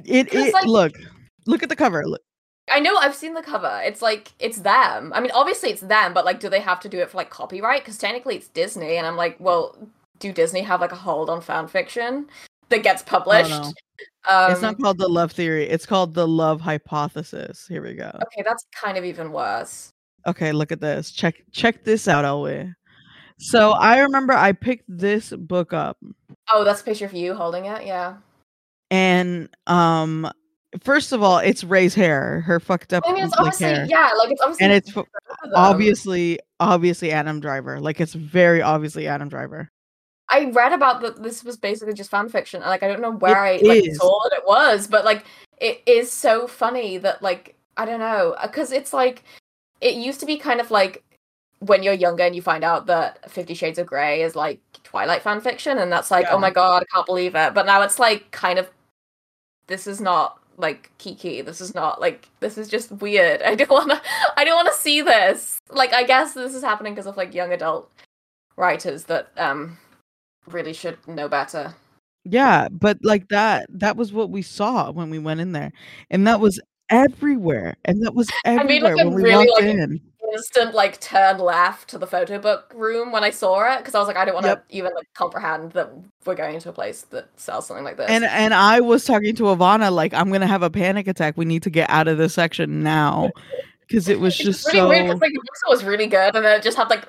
[0.06, 0.94] it, it like- look
[1.48, 2.22] look at the cover look
[2.72, 3.82] I know I've seen the cover.
[3.84, 5.14] It's like it's them.
[5.14, 7.30] I mean, obviously it's them, but like, do they have to do it for like
[7.30, 7.82] copyright?
[7.82, 9.78] Because technically it's Disney, and I'm like, well,
[10.20, 12.28] do Disney have like a hold on fan fiction
[12.70, 13.50] that gets published?
[13.50, 13.72] no.
[14.28, 15.66] Um, it's not called the love theory.
[15.70, 17.66] It's called the love hypothesis.
[17.70, 18.12] Here we go.
[18.24, 19.92] okay, that's kind of even worse.
[20.28, 21.12] Okay, look at this.
[21.12, 22.74] Check check this out, Elway.
[23.38, 25.98] So I remember I picked this book up
[26.52, 27.86] Oh, that's a picture of you holding it.
[27.86, 28.16] Yeah.
[28.92, 30.32] and um
[30.82, 33.86] first of all, it's Rey's hair, her fucked up I mean, it's obviously hair.
[33.88, 35.06] yeah, like it's obviously And it's f- both
[35.44, 35.54] of them.
[35.56, 37.80] obviously obviously Adam Driver.
[37.80, 39.70] Like it's very obviously Adam Driver.
[40.36, 41.24] I read about that.
[41.24, 43.96] This was basically just fan fiction, and like I don't know where It I like
[43.96, 45.26] saw that it was, but like
[45.60, 49.24] it is so funny that like I don't know because it's like
[49.80, 51.04] it used to be kind of like
[51.60, 55.22] when you're younger and you find out that Fifty Shades of Grey is like Twilight
[55.22, 56.34] fan fiction, and that's like Yeah.
[56.34, 57.54] oh my god, I can't believe it.
[57.54, 58.70] But now it's like kind of
[59.68, 61.42] this is not like Kiki.
[61.42, 63.42] This is not like this is just weird.
[63.42, 64.02] I don't want to.
[64.36, 65.60] I don't want to see this.
[65.70, 67.90] Like I guess this is happening because of like young adult
[68.58, 69.78] writers that um
[70.48, 71.74] really should know better.
[72.24, 75.72] Yeah, but like that that was what we saw when we went in there.
[76.10, 77.76] And that was everywhere.
[77.86, 80.02] And that was made, like, everywhere a when we really, walked like, in.
[80.34, 84.00] Instant like turn left to the photo book room when I saw it because I
[84.00, 84.66] was like I don't want to Yep.
[84.72, 85.92] even like comprehend that
[86.26, 88.10] we're going to a place that sells something like this.
[88.10, 91.38] And and I was talking to Ivana like I'm gonna have a panic attack.
[91.38, 93.30] We need to get out of this section now.
[93.82, 96.44] Because it was It's just really so weird like the bookstore was really good and
[96.44, 97.08] then it just had like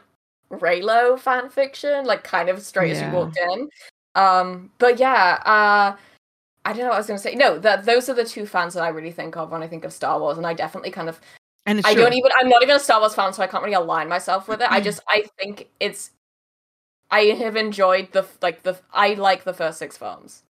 [0.50, 3.68] Reylo fan fiction like kind of straight as you walked in.
[4.14, 5.96] Um, but yeah, uh.
[6.64, 7.36] I don't know what I was going to say.
[7.36, 9.84] No, that those are the two fans that I really think of when I think
[9.84, 11.20] of Star Wars, and I definitely kind of
[11.66, 12.02] and I true.
[12.04, 12.30] don't even.
[12.38, 14.70] I'm not even a Star Wars fan, so I can't really align myself with it.
[14.70, 15.00] I just.
[15.08, 16.12] I think it's.
[17.10, 18.78] I have enjoyed the like the.
[18.92, 20.44] I like the first six films.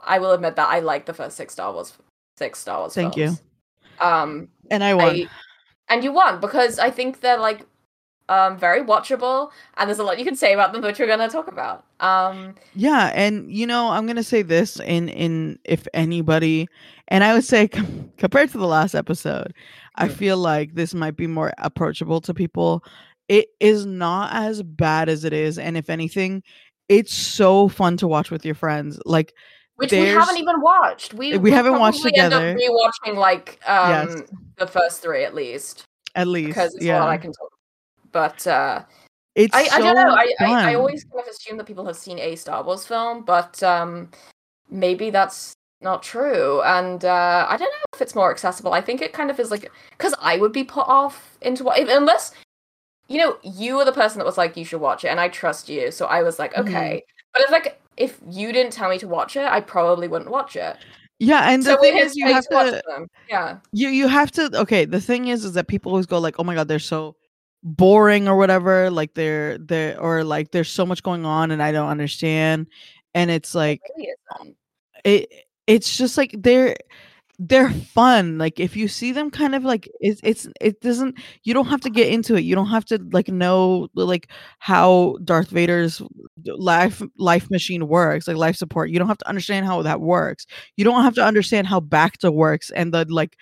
[0.00, 1.94] I will admit that I like the first six Star Wars.
[2.36, 2.94] Six Star Wars.
[2.94, 3.42] Thank films.
[3.98, 5.06] Um, and I won.
[5.06, 5.28] I,
[5.88, 7.66] and you won because I think they're like
[8.28, 11.18] um, very watchable, and there's a lot you can say about them, which we're going
[11.18, 11.84] to talk about.
[12.00, 16.68] Um, Yeah, and you know, I'm gonna say this in in if anybody,
[17.08, 19.52] and I would say com- compared to the last episode,
[19.96, 20.12] I Mm.
[20.12, 22.84] feel like this might be more approachable to people.
[23.28, 26.42] It is not as bad as it is, and if anything,
[26.88, 28.98] it's so fun to watch with your friends.
[29.04, 29.34] Like,
[29.76, 31.14] which we haven't even watched.
[31.14, 32.60] We We haven't watched probably end up together.
[32.60, 34.22] rewatching like um, Yes.
[34.56, 37.50] the first three at least at least, because it's yeah, all I can talk.
[38.12, 38.84] But uh,
[39.34, 40.14] it's I, so I don't know.
[40.14, 43.24] I, I, I always kind of assume that people have seen a Star Wars film,
[43.24, 44.10] but um,
[44.70, 46.60] maybe that's not true.
[46.62, 48.72] And uh, I don't know if it's more accessible.
[48.72, 51.78] I think it kind of is like because I would be put off into what
[51.88, 52.32] unless
[53.08, 55.28] you know you were the person that was like you should watch it, and I
[55.28, 56.68] trust you, so I was like Mhm.
[56.68, 57.02] okay.
[57.32, 60.56] But it's like if you didn't tell me to watch it, I probably wouldn't watch
[60.56, 60.76] it.
[61.20, 63.06] yeah, and the so thing is, you have to to.
[63.28, 63.58] Yeah.
[63.72, 66.44] you you have to okay the thing is is that people always go like oh
[66.44, 67.16] my god they're so
[67.76, 71.72] boring or whatever like they're they're or like there's so much going on and i
[71.72, 72.66] don't understand.
[73.14, 74.08] And it's like It
[74.40, 74.54] really
[75.04, 75.32] it
[75.66, 76.76] it's just like they're
[77.40, 78.38] they're fun.
[78.38, 81.80] Like if you see them kind of like it's it's it doesn't you don't have
[81.82, 82.42] to get into it.
[82.42, 84.28] You don't have to like know like
[84.58, 86.02] how darth vader's
[86.46, 88.90] life life machine works like life support.
[88.90, 90.46] You don't have to understand how that works.
[90.76, 93.36] You don't have to understand how bacta works and the like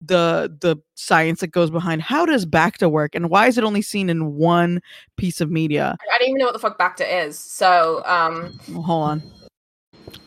[0.00, 3.82] the the science that goes behind how does bacta work and why is it only
[3.82, 4.80] seen in one
[5.16, 7.38] piece of media I don't even know what the fuck Bacta is.
[7.38, 9.22] So um, Well, hold on.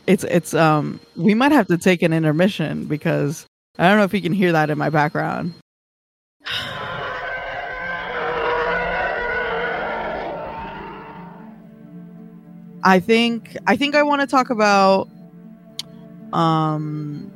[0.07, 3.45] It's it's um we might have to take an intermission because
[3.79, 5.53] I don't know if you can hear that in my background.
[12.85, 15.09] I think I think I want to talk about
[16.33, 17.32] um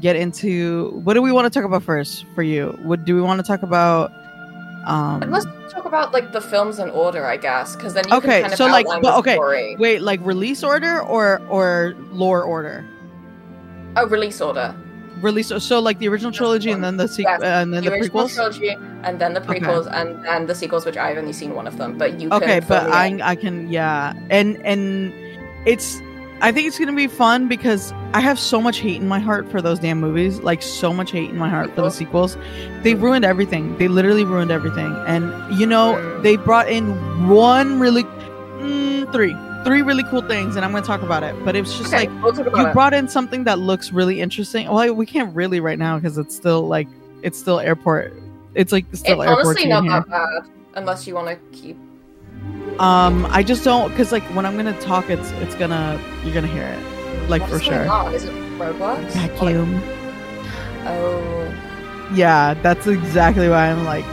[0.00, 2.78] get into what do we want to talk about first for you?
[2.82, 4.12] What do we want to talk about
[4.86, 8.26] um let's talk about like the films in order, I guess, because then you Okay,
[8.40, 9.76] can kind of so, like, but- okay, story.
[9.76, 12.84] wait like release order or or lore order?
[13.96, 14.74] Oh, release order.
[15.20, 18.22] release so like the original trilogy and then the sequel Yes, and then the, original
[18.22, 19.58] prequels trilogy, and then the Okay.
[19.58, 21.98] prequels, and then the sequels, which I've only seen one of them.
[21.98, 25.12] But you okay but i i can yeah and and
[25.66, 26.00] it's
[26.40, 29.50] i think it's gonna be fun because i have so much hate in my heart
[29.50, 32.36] for those damn movies like so much hate in my heart for the sequels
[32.82, 38.04] they ruined everything they literally ruined everything and you know they brought in one really
[38.04, 41.92] mm, three three really cool things and i'm gonna talk about it but it's just
[41.92, 42.72] Okay, like we'll you it.
[42.72, 44.68] brought in something that looks really interesting.
[44.70, 46.86] Well, we can't really right now because it's still like
[47.22, 48.14] it's still airport.
[48.54, 49.46] It's like still it's airport.
[49.46, 49.92] honestly not here.
[49.92, 51.76] that bad, unless you want to keep.
[52.78, 56.46] Um, I just don't because like when I'm gonna talk, it's it's gonna you're gonna
[56.46, 57.88] hear it like for What's sure.
[57.90, 58.14] on?
[58.14, 59.10] Is it roadblocks?
[59.12, 59.82] Vacuum.
[60.84, 61.52] Oh,
[62.14, 64.04] Yeah, that's exactly why I'm like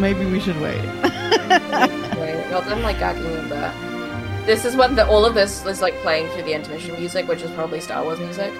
[0.00, 0.80] maybe we should wait.
[1.02, 2.46] wait.
[2.50, 4.46] Well, then like gagging a bit.
[4.46, 7.42] This is when the, all of this is like playing through the intermission music, which
[7.42, 8.52] is probably Star Wars music.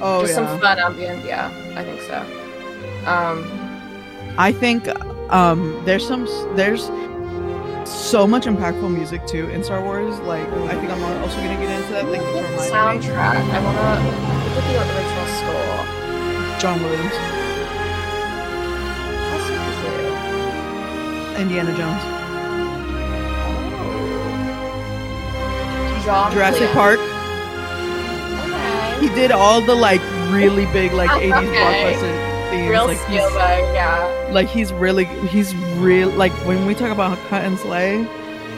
[0.00, 0.46] oh Just yeah.
[0.46, 1.24] some fun ambient.
[1.24, 2.24] Yeah, I think so.
[3.06, 3.44] Um,
[4.38, 4.86] I think
[5.30, 6.90] um there's some there's
[7.88, 10.18] so much impactful music too in Star Wars.
[10.20, 12.06] Like I think I'm also gonna get into that.
[12.08, 12.70] Like the me.
[12.70, 13.36] soundtrack.
[13.36, 14.00] I wanna
[14.54, 15.86] look at the original score.
[16.60, 17.14] John Williams,
[19.30, 19.72] That's super
[21.32, 21.40] cute.
[21.40, 22.02] Indiana Jones,
[23.82, 23.84] Oh.
[26.04, 26.76] John Jurassic Williams.
[26.76, 26.98] Park.
[28.44, 29.00] Okay.
[29.00, 31.56] He did all the like really big like 80s Okay.
[31.56, 32.70] blockbuster themes.
[32.70, 34.28] Real like though, yeah.
[34.32, 38.04] like he's really he's real like when we talk about cut and slay,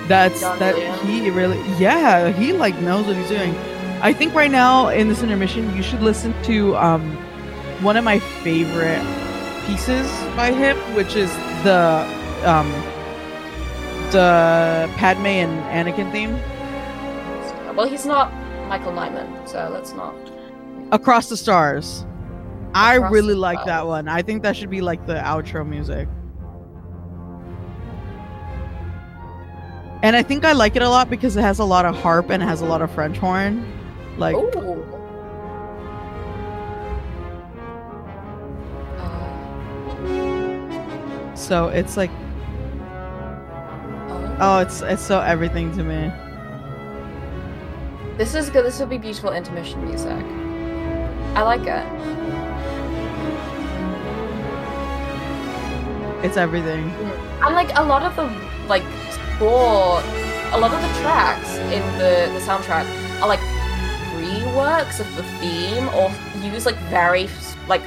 [0.09, 1.03] that's John that Williams.
[1.03, 3.55] he really yeah he like knows what he's doing.
[4.01, 7.17] I think right now in this intermission you should listen to um
[7.83, 9.05] one of my favorite
[9.67, 11.31] pieces by him, which is
[11.63, 12.05] the
[12.45, 12.71] um
[14.11, 16.35] the Padme and Anakin theme.
[17.75, 18.31] Well, he's not
[18.69, 20.15] Michael Nyman, so let's not.
[20.93, 22.05] Across the Stars.
[22.75, 24.09] I really like that one.
[24.09, 26.09] I think that should be like the outro music.
[30.03, 32.31] And I think I like it a lot because it has a lot of harp
[32.31, 33.65] and it has a lot of French horn.
[34.19, 34.83] Like Ooh.
[38.99, 42.11] Uh, so it's like
[44.09, 44.37] oh.
[44.41, 46.11] oh it's it's so everything to me.
[48.19, 48.65] This is good.
[48.65, 50.25] This would be beautiful intermission music.
[51.35, 52.42] I like it.
[56.23, 56.91] It's everything.
[57.45, 58.25] And like a lot of the
[58.69, 60.01] like score,
[60.53, 62.87] a lot of the tracks in the the soundtrack
[63.21, 63.41] are like
[64.17, 66.11] reworks of the theme or
[66.43, 67.29] use like very
[67.69, 67.83] like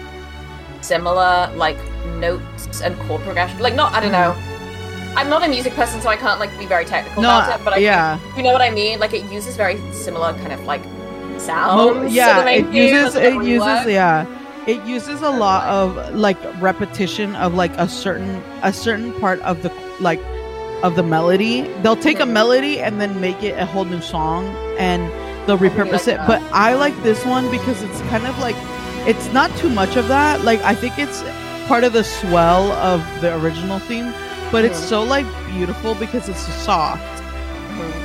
[0.81, 1.77] similar like
[2.17, 3.59] notes and chord progression.
[3.59, 4.35] Like, not I don't know.
[5.17, 7.63] I'm not a music person, so I can't like be very technical No, about it.
[7.63, 8.19] But I yeah.
[8.35, 8.99] you know what I mean.
[8.99, 10.83] Like, it uses very similar kind of like
[11.39, 11.95] sounds.
[11.95, 14.25] Mo- to yeah, it uses it uses yeah.
[14.67, 19.61] It uses a lot of like repetition of like a certain a certain part of
[19.61, 20.19] the like
[20.83, 21.61] of the melody.
[21.83, 22.31] They'll take a Mhm.
[22.31, 24.47] melody and then make it a whole new song
[24.79, 25.09] and
[25.45, 26.17] they'll repurpose like it.
[26.17, 26.27] that.
[26.27, 28.55] But I like this one because it's kind of like
[29.05, 30.43] it's not too much of that.
[30.43, 31.23] Like I think it's
[31.67, 34.13] part of the swell of the original theme,
[34.51, 37.03] but it's so like beautiful because it's soft.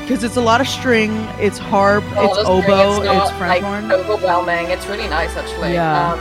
[0.02, 3.32] Because it's a lot of string, it's harp, Oh, it's the string, oboe, it's, not,
[3.38, 3.92] French like, horn.
[3.92, 4.66] overwhelming.
[4.68, 5.72] It's really nice, actually.
[5.74, 6.12] Yeah.
[6.14, 6.20] Um,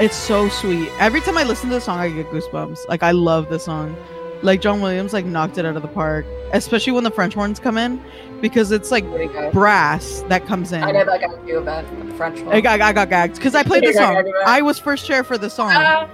[0.00, 0.90] It's so sweet.
[0.98, 2.88] Every time I listen to the song, I get goosebumps.
[2.88, 3.96] Like I love this song.
[4.42, 6.26] Like John Williams, like knocked it out of the park.
[6.52, 8.02] Especially when the French horns come in,
[8.40, 9.04] because it's like
[9.52, 10.82] brass that comes in.
[10.82, 12.08] I that got you a bit.
[12.08, 12.40] The French.
[12.48, 14.30] I got, I got gagged because I played the song.
[14.44, 16.08] I was first chair for the song, Ah,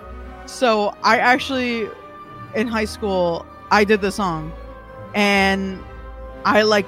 [0.47, 1.89] so I actually,
[2.55, 4.53] in high school, I did the song,
[5.15, 5.83] and
[6.45, 6.87] I like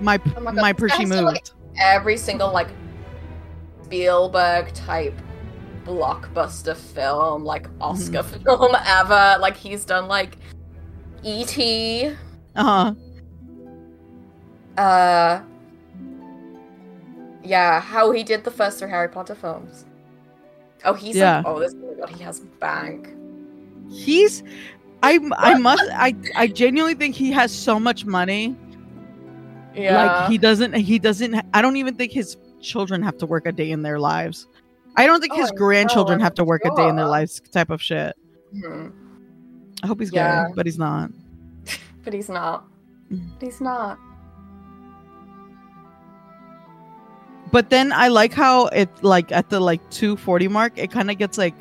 [0.00, 1.52] my Oh my God, my Percy guy's like, moved.
[1.80, 2.68] every single like
[3.90, 5.14] Spielberg type
[5.84, 8.42] blockbuster film, like Oscar Mm-hmm.
[8.44, 9.38] film ever.
[9.40, 10.36] Like he's done like
[11.22, 12.12] E.T.
[12.56, 12.94] Uh huh.
[14.82, 15.40] Uh
[17.44, 19.84] Yeah, how he did the first three Harry Potter films.
[20.84, 21.36] Oh, he's Yeah.
[21.36, 23.08] like, oh, this oh god, he has bank.
[23.88, 24.42] He's
[25.02, 28.56] I I must I I genuinely think he has so much money.
[29.74, 33.46] Yeah, Like he doesn't he doesn't I don't even think his children have to work
[33.46, 34.46] a day in their lives.
[34.96, 37.70] I don't think Oh, his grandchildren have to work a day in their lives type
[37.70, 38.16] of shit.
[38.54, 38.92] Mhm.
[39.82, 40.46] I hope he's Yeah.
[40.48, 41.10] gay, but he's not.
[42.04, 42.64] but he's not.
[43.12, 43.28] Mhm.
[43.40, 43.98] He's not.
[47.52, 51.18] But then I like how it like at the like 240 mark, it kind of
[51.18, 51.54] gets like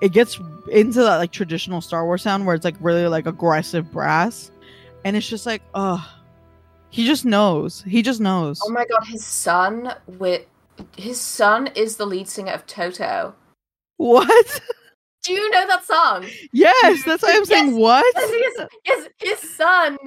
[0.00, 0.38] it gets
[0.70, 4.50] into that like traditional Star Wars sound where it's like really like aggressive brass.
[5.04, 6.04] And it's just like, oh
[6.90, 7.82] he just knows.
[7.82, 8.60] He just knows.
[8.64, 10.46] Oh my god, his son with
[10.96, 13.34] his son is the lead singer of Toto.
[13.96, 14.60] what?
[15.24, 16.26] Do you know that song?
[16.52, 18.14] yes, that's why I'm saying Yes, what?
[18.16, 19.98] Yes, yes, his, his son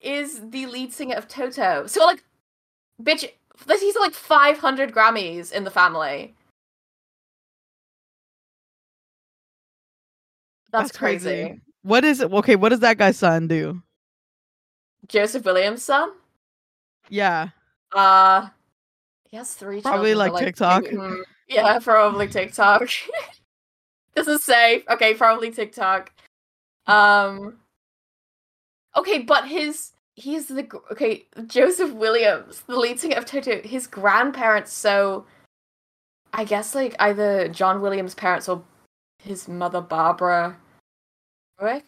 [0.00, 1.86] is the lead singer of Toto.
[1.86, 2.24] So like,
[3.00, 3.28] bitch,
[3.68, 6.34] he's like 500 Grammys in the family.
[10.72, 11.60] That's, crazy.
[11.82, 12.30] What is it?
[12.32, 13.80] Okay, what does that guy's son do?
[15.08, 16.10] Joseph Williams' son.
[17.08, 17.48] Yeah.
[17.92, 18.48] Uh,
[19.30, 19.80] he has three.
[19.80, 20.84] Probably, like, but, TikTok.
[20.84, 22.88] mm, yeah, probably TikTok.
[24.14, 24.82] this is safe.
[24.88, 26.12] Okay, probably TikTok.
[26.86, 27.58] Um.
[28.96, 33.60] Okay, but his he's the okay Joseph Williams, the lead singer of Toto.
[33.62, 35.26] His grandparents, so
[36.32, 38.62] I guess like either John Williams' parents or
[39.22, 40.56] his mother Barbara.
[41.60, 41.84] Ruick.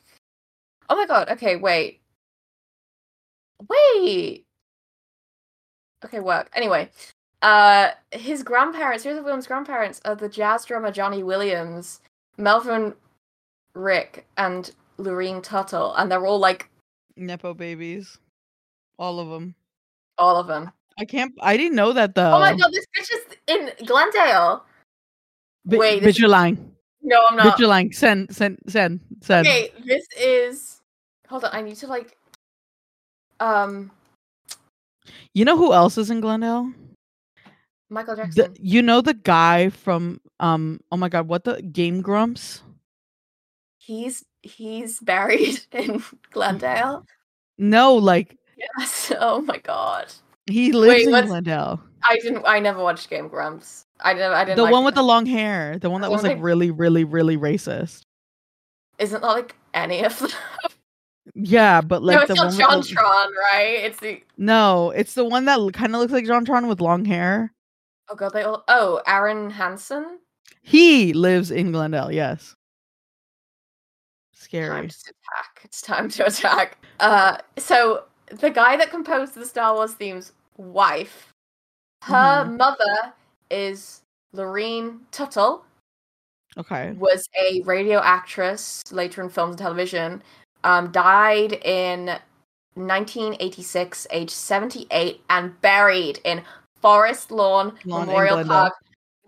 [0.88, 1.28] Oh my god.
[1.28, 1.97] Okay, wait.
[3.68, 4.44] Wait.
[6.04, 6.48] Okay, work.
[6.54, 6.90] Anyway,
[7.42, 12.00] uh, his grandparents, Joseph Williams' grandparents, are the jazz drummer Johnny Williams,
[12.36, 12.94] Melville
[13.74, 16.70] Ruick, and Lurene Tuttle, and they're all like
[17.16, 18.18] Nepo babies.
[18.98, 19.54] All of them.
[20.18, 20.70] all of them.
[21.00, 22.32] I can't I didn't know that though.
[22.34, 24.64] Oh my god, this bitch is in Glendale.
[25.64, 26.72] Bi- wait, bitch, you're lying.
[27.02, 27.58] No, I'm Bitch, not.
[27.60, 27.92] you're lying.
[27.92, 29.46] Send, send, send, send.
[29.46, 30.80] Okay, this is.
[31.28, 32.16] Hold on, I need to like.
[33.40, 33.90] Um,
[35.34, 36.72] You know who else is in Glendale?
[37.90, 38.56] Michael The, Jackson.
[38.60, 42.62] you know the guy from um oh my god, what the Game Grumps?
[43.78, 47.06] He's he's buried in Glendale.
[47.58, 48.36] No, like
[48.78, 49.12] Yes.
[49.20, 50.12] Oh my god.
[50.46, 51.80] he lives Wait, in Glendale.
[52.08, 52.44] I didn't.
[52.46, 53.84] I never watched Game Grumps.
[54.00, 54.32] I didn't.
[54.32, 54.56] I didn't.
[54.58, 55.78] The like one with the long hair.
[55.78, 58.02] The one that The was one like really, really, really racist.
[58.98, 60.30] Isn't that like any of them?
[61.34, 63.78] Yeah, but like no, it's the not one John with Tron, right?
[63.84, 64.22] It's the.
[64.36, 67.52] No, it's the one that kind of looks like JonTron with long hair.
[68.08, 68.64] Oh god, they all.
[68.68, 70.18] Oh, Arin Hanson.
[70.62, 72.54] He lives in Glendale, yes.
[74.34, 74.68] Scary.
[74.68, 75.60] Time to attack.
[75.64, 76.78] It's time to attack.
[77.00, 81.32] Uh, so the guy that composed the Star Wars themes, wife,
[82.04, 82.56] her Mhm.
[82.56, 83.12] mother
[83.50, 84.02] is
[84.34, 85.64] Lurene Tuttle,
[86.56, 86.92] Okay.
[86.92, 90.22] was a radio actress later in films and television.
[90.68, 92.18] Um, died in
[92.74, 96.42] 1986, age 78, and buried in
[96.82, 98.54] Forest Lawn, Lawn Memorial Glendale.
[98.54, 98.72] Park,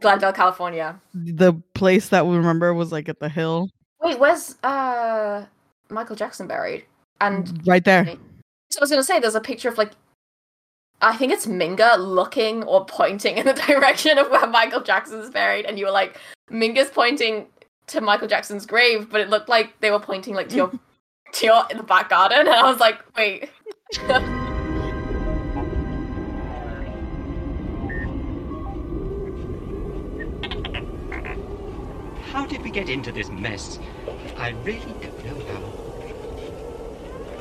[0.02, 1.00] Glendale, California.
[1.14, 3.70] The place that we remember was like at the hill.
[4.02, 5.46] Wait, where's uh
[5.88, 6.84] Michael Jackson buried?
[7.22, 8.04] And right there.
[8.70, 9.92] So I was gonna say, there's a picture of like
[11.00, 15.64] I think it's Minga looking or pointing in the direction of where Michael Jackson's buried,
[15.64, 16.20] and you were like,
[16.50, 17.46] Minga's pointing
[17.86, 20.72] to Michael Jackson's grave, but it looked like they were pointing like to your
[21.34, 23.50] to in the back garden, and I was like, wait.
[32.32, 33.78] How did we get into this mess?
[34.36, 35.60] I really don't know how.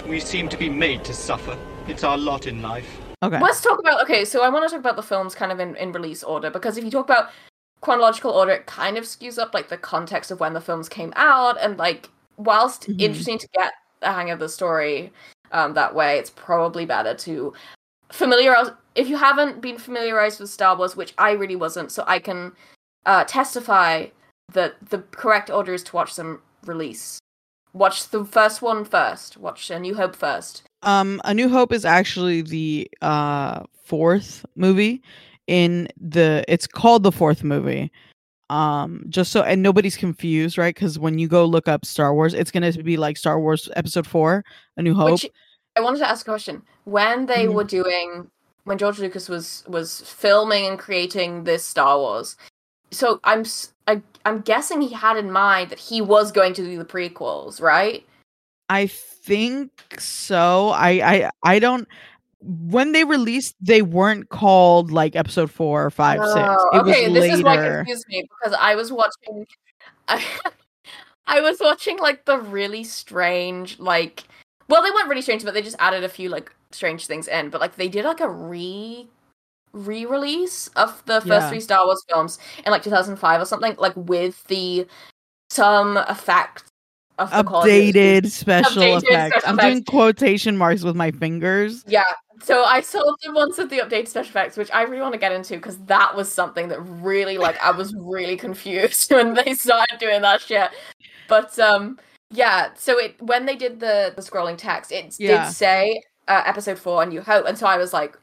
[0.07, 1.57] We seem to be made to suffer.
[1.87, 2.99] It's our lot in life.
[3.21, 3.39] Okay.
[3.39, 4.25] Let's talk about okay.
[4.25, 6.77] So I want to talk about the films kind of in, in release order because
[6.77, 7.29] if you talk about
[7.81, 11.13] chronological order, it kind of skews up like the context of when the films came
[11.15, 12.09] out, and like
[12.39, 13.01] whilst Mhm.
[13.01, 15.11] interesting to get the hang of the story
[15.51, 17.53] um, that way, it's probably better to
[18.11, 18.71] familiarize.
[18.95, 22.51] If you haven't been familiarized with Star Wars, which I really wasn't, so I can
[23.05, 24.07] uh, testify
[24.53, 27.19] that the correct order is to watch them release.
[27.73, 29.37] Watch the first one first.
[29.37, 30.63] Watch A New Hope first.
[30.81, 35.01] Um, A New Hope is actually the uh fourth movie
[35.47, 36.43] in the.
[36.47, 37.91] It's called the fourth movie.
[38.49, 40.73] Um, just so and nobody's confused, right?
[40.73, 44.07] Because when you go look up Star Wars, it's gonna be like Star Wars Episode
[44.07, 44.43] Four,
[44.77, 45.11] A New Hope.
[45.11, 45.29] Which
[45.75, 46.63] I wanted to ask a question.
[46.85, 47.53] When they Mhm.
[47.53, 48.31] were doing
[48.65, 52.35] when George Lucas was was filming and creating this Star Wars,
[52.91, 53.45] so I'm
[53.87, 57.61] I, i'm guessing he had in mind that he was going to do the prequels,
[57.61, 58.05] right?
[58.69, 60.69] I think so.
[60.69, 61.87] I I I don't.
[62.41, 66.37] When they released, they weren't called like Episode Four or Five, Six.
[66.37, 67.33] Oh, It okay, was this later.
[67.35, 69.45] is why confused me because I was watching,
[70.07, 70.23] I,
[71.27, 74.23] I was watching like the really strange like,
[74.69, 77.49] well, they weren't really strange, but they just added a few like strange things in.
[77.49, 79.07] But like they did like a re
[79.73, 81.49] re-release of the first Yeah.
[81.49, 84.87] three Star Wars films in like 2005 or something, like with the
[85.51, 86.63] some effect
[87.17, 87.91] of the quality.
[87.91, 89.35] Updated special Updated effects.
[89.43, 91.83] special I'm doing quotation marks with my fingers.
[91.87, 92.03] Yeah.
[92.41, 95.19] So I saw the ones with the updated special effects, which I really want to
[95.19, 99.53] get into because that was something that really like I was really confused when they
[99.53, 100.71] started doing that shit.
[101.27, 101.99] But um
[102.31, 105.45] yeah, so it when they did the the scrolling text, it Yeah.
[105.45, 108.15] did say uh, episode four, A New Hope, and so I was like,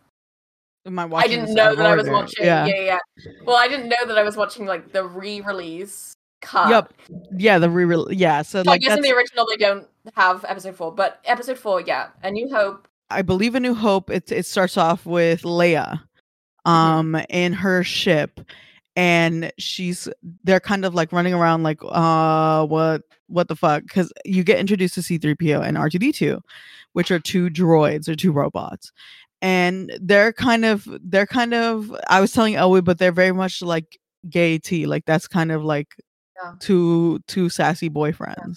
[0.87, 2.45] Am I I didn't know of that I was watching.
[2.47, 2.67] Yeah.
[2.67, 2.81] Yeah.
[2.81, 2.99] yeah,
[3.45, 6.71] Well, I didn't know that I was watching like the re-release cut.
[6.71, 6.93] Yep.
[7.37, 8.17] Yeah, the re-release.
[8.17, 8.43] yeah.
[8.43, 11.59] So So I like guess in the original they don't have episode four, but episode
[11.59, 12.87] four, yeah, A New Hope.
[13.11, 14.11] I believe A New Hope.
[14.11, 16.01] It it starts off with Leia,
[16.67, 16.71] Mm-hmm.
[16.71, 18.41] um, in her ship,
[18.97, 20.09] and she's
[20.45, 24.59] they're kind of like running around like uh what what the fuck because you get
[24.59, 26.41] introduced to C3PO and R2D2,
[26.95, 28.91] which are two droids or two robots.
[29.43, 33.63] And they're kind of they're kind of I was telling Elwood, but they're very much
[33.63, 33.99] like
[34.29, 34.87] gay tea.
[34.87, 35.95] Like that's kind of like
[36.43, 36.55] Yeah.
[36.61, 38.57] two two sassy boyfriends.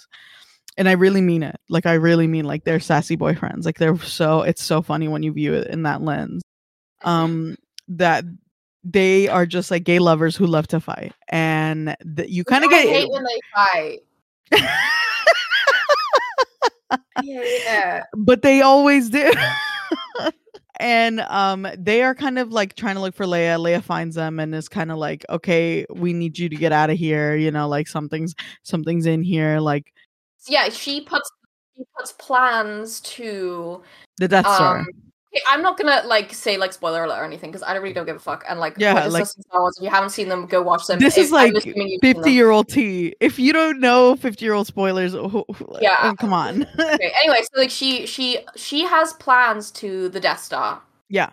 [0.80, 1.60] And I really mean it.
[1.68, 3.66] Like I really mean like they're sassy boyfriends.
[3.66, 6.42] Like they're so it's so funny when you view it in that lens.
[7.02, 7.56] Um
[7.88, 8.24] that
[8.82, 11.12] they are just like gay lovers who love to fight.
[11.28, 13.98] And that you kind of get hate when they fight.
[17.22, 18.02] Yeah, yeah.
[18.16, 19.30] but they always do.
[20.80, 23.60] and um they are kind of like trying to look for Leia.
[23.60, 26.88] Leia finds them and is kind of like, "Okay, we need you to get out
[26.88, 29.92] of here, you know, like something's something's in here like
[30.48, 31.30] yeah, she puts
[31.76, 33.82] she puts plans to
[34.18, 34.86] the Death Star." um
[35.32, 37.94] okay, I'm not gonna like say like spoiler alert or anything because I don't really
[37.94, 39.76] don't give a fuck and like Yeah, like- Star Wars.
[39.78, 40.98] If you haven't seen them, go watch them.
[40.98, 42.22] this If- is like I'm assuming you've seen them.
[42.24, 43.14] 50 year old tea.
[43.20, 45.44] If you don't know 50 year old spoilers, who-
[45.80, 45.94] Yeah.
[46.02, 46.66] oh, come on.
[46.78, 50.82] Okay, anyway, so like she she she has plans to the Death Star.
[51.08, 51.30] Yeah.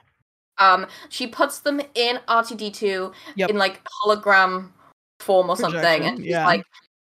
[0.60, 3.50] Um, she puts them in R2D2 Yep.
[3.52, 4.70] in like hologram
[5.20, 6.46] form or something, and she's yeah.
[6.48, 6.64] like,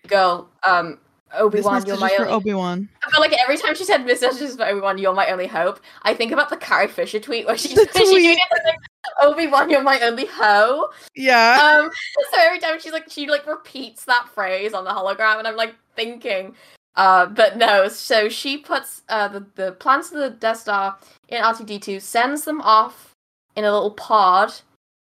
[0.08, 1.00] "Girl, um,
[1.36, 2.90] Obi Wan, you're my only." Obi Wan.
[3.06, 5.28] I feel like every time she said "This message is for Obi Wan, you're my
[5.30, 8.38] only hope," I think about the Carrie Fisher tweet where she she tweet.
[8.38, 8.76] tweeted like,
[9.22, 11.80] "Obi Wan, you're my only hoe." Yeah.
[11.84, 11.90] Um,
[12.32, 15.56] so every time she's like, she like repeats that phrase on the hologram, and I'm
[15.58, 16.56] like thinking,
[16.96, 17.88] uh, but no.
[17.88, 20.98] So she puts uh the the plans to the Death Star
[21.30, 23.12] in R2D2, sends them off
[23.56, 24.54] in a little pod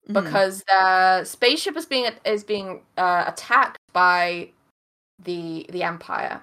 [0.09, 0.23] Mhm.
[0.25, 4.51] because the spaceship is being is being uh, attacked by
[5.23, 6.43] the the Empire,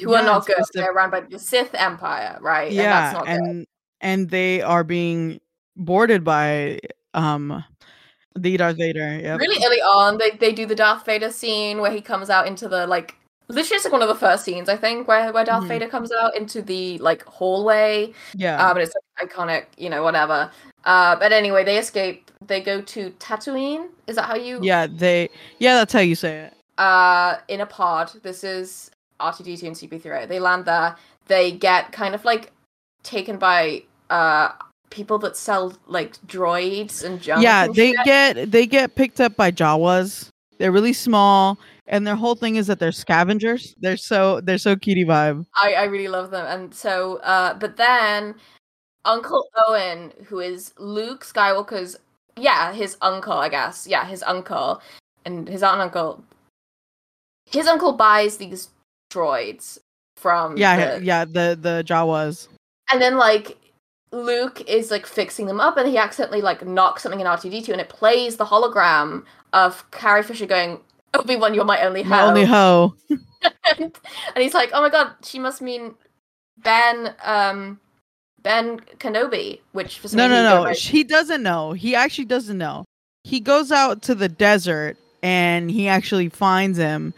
[0.00, 0.56] who are not good.
[0.74, 2.68] They're run by the Sith Empire, right?
[2.68, 3.34] and yeah, that's not good.
[3.40, 3.66] and
[4.00, 5.40] and they are being
[5.76, 6.78] boarded by
[7.14, 7.64] um
[8.38, 9.18] the Darth Vader.
[9.18, 9.40] Yep.
[9.40, 12.68] really early on they, they do the darth vader scene where he comes out into
[12.68, 13.14] the like
[13.48, 15.68] literally it's like one of the first scenes i think where, where darth Mhm.
[15.68, 18.74] vader comes out into the like hallway Yeah.
[18.74, 20.50] but it's like, iconic you know whatever
[20.84, 25.30] uh, but anyway they escape they go to tatooine is that how you yeah, they
[25.58, 26.54] yeah, that's how you say it.
[26.78, 30.94] Uh in a pod this is r2d2 and cp3 they land there
[31.26, 32.52] they get kind of like
[33.02, 34.50] taken by uh
[34.90, 37.42] people that sell like droids and junk.
[37.42, 38.04] yeah, and they shit.
[38.04, 40.28] get they get picked up by Jawas.
[40.58, 43.74] They're really small, and their whole thing is that they're scavengers.
[43.80, 45.46] They're so they're so cutie vibe.
[45.54, 46.46] I, I really love them.
[46.46, 48.34] And so, uh, but then
[49.04, 51.96] Uncle Owen, who is Luke Skywalker's,
[52.36, 53.86] yeah, his uncle, I guess.
[53.86, 54.80] Yeah, his uncle.
[55.24, 56.24] And his aunt and uncle.
[57.46, 58.68] His uncle buys these
[59.12, 59.78] droids
[60.16, 60.56] from.
[60.56, 62.48] Yeah, the- yeah, the the Jawas.
[62.92, 63.56] And then, like,
[64.12, 67.80] Luke is, like, fixing them up and he accidentally, like, knocks something in R2D2 and
[67.80, 70.80] it plays the hologram of Carrie Fisher going,
[71.14, 72.94] Obi Wan, you're my only My only hoe.
[73.78, 73.92] and
[74.36, 75.94] he's like, "Oh my god, she must mean
[76.58, 77.80] Ben, um,
[78.42, 80.64] Ben Kenobi." Which for some No, no, no.
[80.68, 81.72] goes, He doesn't know.
[81.72, 82.84] He actually doesn't know.
[83.24, 87.14] He goes out to the desert and he actually finds him,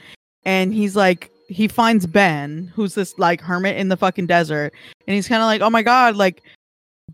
[0.48, 4.72] and he's like, he finds Ben, who's this like hermit in the fucking desert,
[5.06, 6.42] and he's kind of like, oh my god, like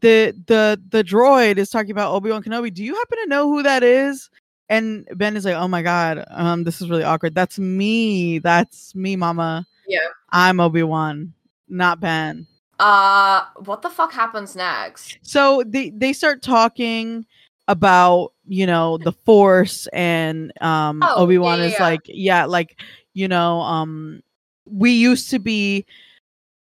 [0.00, 2.72] the the the droid is talking about Obi Wan Kenobi.
[2.72, 4.30] Do you happen to know who that is?
[4.68, 7.34] And Ben is like, oh my god, um, this is really awkward.
[7.34, 8.38] That's me.
[8.38, 9.66] That's me, Mama.
[9.88, 10.06] Yeah.
[10.30, 11.34] I'm Obi Wan,
[11.68, 12.46] not Ben.
[12.78, 17.26] "Uh, what the fuck happens next?" so they they start talking
[17.68, 21.82] about you know the force and um Oh, obi-wan yeah, is yeah.
[21.82, 22.78] like yeah like
[23.14, 24.20] you know um
[24.66, 25.86] we used to be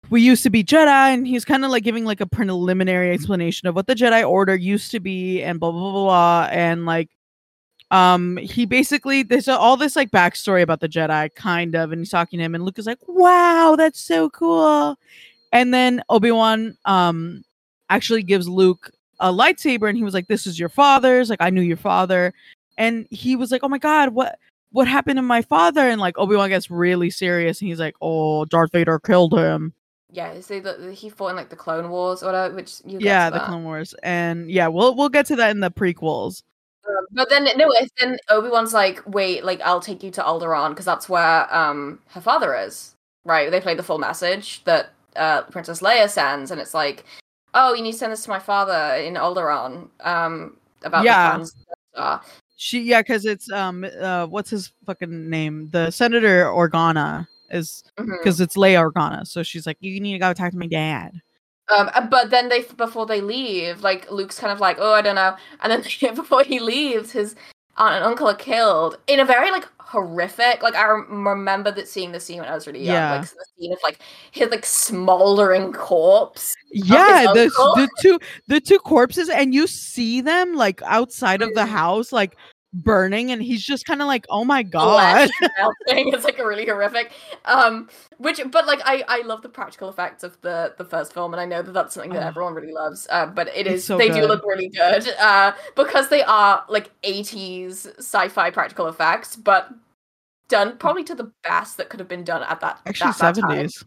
[0.09, 3.67] we used to be jedi and he's kind of like giving like a preliminary explanation
[3.67, 7.09] of what the jedi order used to be and blah blah blah, blah, and like
[7.91, 12.09] um he basically there's all this like backstory about the jedi kind of and he's
[12.09, 14.97] talking to him and luke is like wow that's so cool.
[15.53, 17.43] And then obi-wan um
[17.89, 21.49] actually gives luke a lightsaber and he was like this is your father's like i
[21.49, 22.33] knew your father.
[22.77, 24.39] And he was like oh my god what
[24.71, 28.45] what happened to my father and like obi-wan gets really serious and he's like oh
[28.45, 29.73] darth vader killed him
[30.13, 33.29] Yeah, so the, he fought in like the Clone Wars or whatever, which you yeah
[33.29, 36.43] the clone wars and yeah we'll we'll get to that in the prequels
[36.87, 40.69] Um, but then no, then Obi Wan's like, "Wait, like I'll take you to Alderaan
[40.71, 43.51] because that's where um her father is." Right?
[43.51, 47.05] They play the full message that uh Princess Leia sends, and it's like,
[47.53, 51.37] "Oh, you need to send this to my father in Alderaan." Um, about Yeah.
[51.37, 51.55] the plans.
[52.63, 55.69] She yeah, because it's um uh what's his fucking name?
[55.71, 59.25] The Senator Organa is because it's Leia Organa.
[59.25, 61.19] So she's like, you need to go talk to my dad.
[61.75, 65.01] Um, uh, but then they before they leave, like Luke's kind of like, oh, I
[65.01, 65.81] don't know, and then
[66.15, 67.33] before he leaves, his
[67.77, 70.61] aunt and uncle are killed in a very like horrific.
[70.61, 73.15] Like I rem- remember that seeing the scene when I was really young, Yeah.
[73.15, 73.99] like the scene of like
[74.31, 76.53] his like smoldering corpse.
[76.71, 77.45] Yeah, the
[77.75, 82.37] the two the two corpses, and you see them like outside of the house, like
[82.73, 85.29] burning, and he's just kind of like, oh my god.
[85.87, 87.11] It's like a really horrific.
[87.45, 91.33] Um, which, but like, I I love the practical effects of the the first film,
[91.33, 92.27] and I know that that's something that Oh.
[92.27, 93.07] everyone really loves.
[93.09, 95.07] Uh, but it It's is so they do look really good.
[95.19, 99.69] Uh, because they are like '80s sci-fi practical effects, but
[100.47, 103.35] done probably to the best that could have been done at that Actually, that, that
[103.41, 103.49] time.
[103.49, 103.85] seventies.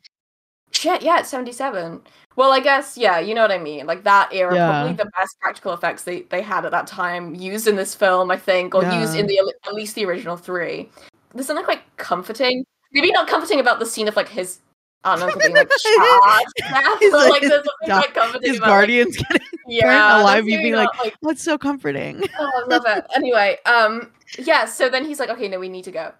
[0.74, 2.00] Shit, yeah, it's 77.
[2.36, 3.86] Well, I guess, yeah, you know what I mean.
[3.86, 4.68] Like that era, Yeah.
[4.70, 8.30] probably the best practical effects they, they had at that time used in this film,
[8.30, 10.90] I think, or used in the at least the original three.
[11.32, 12.64] There's something quite comforting.
[12.92, 14.58] Maybe not comforting about the scene of like his
[15.04, 15.70] aunt and uncle being like.
[16.58, 20.44] Yeah, He's like, like there's something da- comforting His about guardians getting like, yeah, alive,
[20.44, 22.22] there's you something being like, like That's so comforting.
[22.38, 23.04] Oh, I love it.
[23.14, 24.64] Anyway, um, yeah.
[24.64, 26.12] So then he's like, "Okay, no, we need to go."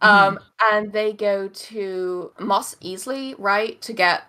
[0.00, 0.74] Um, Mm-hmm.
[0.76, 4.24] and they go to Mos Eisley, right, to get.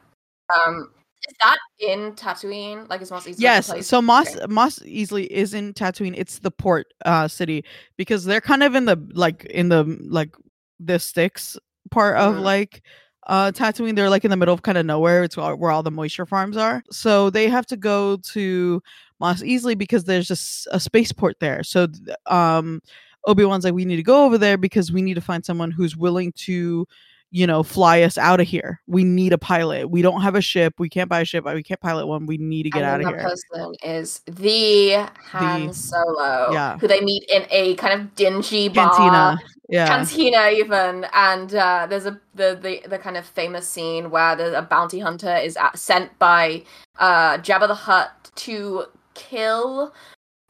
[0.56, 0.92] Um,
[1.28, 2.88] is that in Tatooine?
[2.90, 3.36] Like, is Mos Eisley?
[3.40, 3.88] Yes.
[3.88, 4.46] So Moss Okay.
[4.48, 6.14] Mos Eisley is in Tatooine.
[6.16, 7.66] It's the port uh city
[7.98, 10.36] because they're kind of in the like in the like
[10.80, 11.58] the sticks
[11.90, 12.42] part of Mhm.
[12.44, 12.84] like
[13.28, 13.96] uh Tatooine.
[13.96, 15.24] They're like in the middle of kind of nowhere.
[15.24, 16.84] It's where all the moisture farms are.
[16.92, 18.84] So they have to go to
[19.20, 21.64] Mos Eisley because there's just a spaceport there.
[21.64, 21.88] So
[22.28, 22.82] um
[23.28, 25.98] Obi-Wan's like we need to go over there because we need to find someone who's
[25.98, 26.88] willing to
[27.36, 28.80] you know, fly us out of here.
[28.88, 29.90] We need a pilot.
[29.90, 30.76] We don't have a ship.
[30.78, 31.44] We can't buy a ship.
[31.44, 32.26] We can't pilot one.
[32.28, 33.18] We need to get out of here.
[33.20, 36.78] person is the Han The- Solo, yeah.
[36.78, 38.90] who they meet in a kind of dingy bar.
[38.90, 39.40] Cantina.
[39.68, 39.86] Yeah.
[39.86, 44.58] Cantina even, and uh, there's a the, the the kind of famous scene where the,
[44.58, 46.64] a bounty hunter is at, sent by
[47.00, 49.94] uh, Jabba the Hutt to kill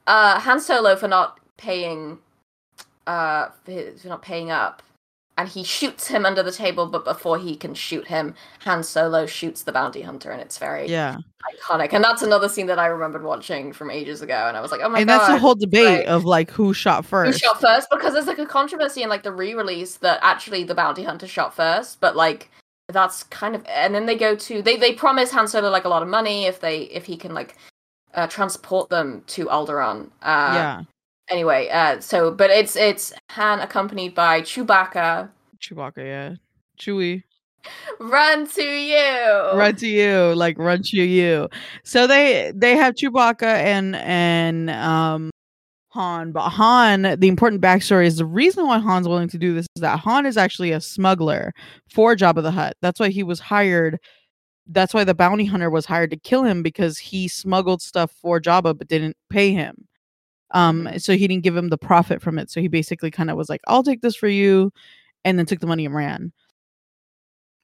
[0.05, 2.19] uh, Han Solo for not paying
[3.08, 4.82] uh for for not paying up,
[5.38, 6.88] and he shoots him under the table.
[6.88, 10.88] But before he can shoot him, Han Solo shoots the bounty hunter, and it's very
[10.88, 11.18] yeah.
[11.53, 11.93] iconic.
[11.93, 14.82] And that's another scene that I remembered watching from ages ago, and I was like,
[14.84, 15.14] oh my and god!
[15.14, 16.08] And that's the whole debate right.
[16.08, 17.34] of like who shot first.
[17.41, 20.76] who shot first because there's like a controversy in like the re-release that actually the
[20.76, 22.49] bounty hunter shot first but like
[22.89, 25.89] that's kind of and then they go to they they promise Han Solo like a
[25.89, 27.56] lot of money if they if he can like
[28.14, 30.06] uh, transport them to Alderaan.
[30.22, 30.82] Uh, yeah,
[31.30, 35.30] Anyway, uh, so but it's it's Han accompanied by Chewbacca.
[35.59, 35.97] Chewbacca.
[35.97, 36.36] Yeah,
[36.80, 37.23] Chewie.
[37.99, 39.57] Run to you.
[39.57, 41.49] run to you like run to you
[41.84, 45.32] so they they have chewbacca and and um
[45.89, 49.65] han but han the important backstory is the reason why han's willing to do this
[49.76, 51.51] is that han is actually a smuggler
[51.89, 53.97] for jabba the hutt that's why he was hired
[54.67, 58.39] that's why the bounty hunter was hired to kill him because he smuggled stuff for
[58.39, 59.88] jabba but didn't pay him
[60.51, 63.37] um so he didn't give him the profit from it so he basically kind of
[63.37, 64.71] was like i'll take this for you
[65.23, 66.31] and then took the money and ran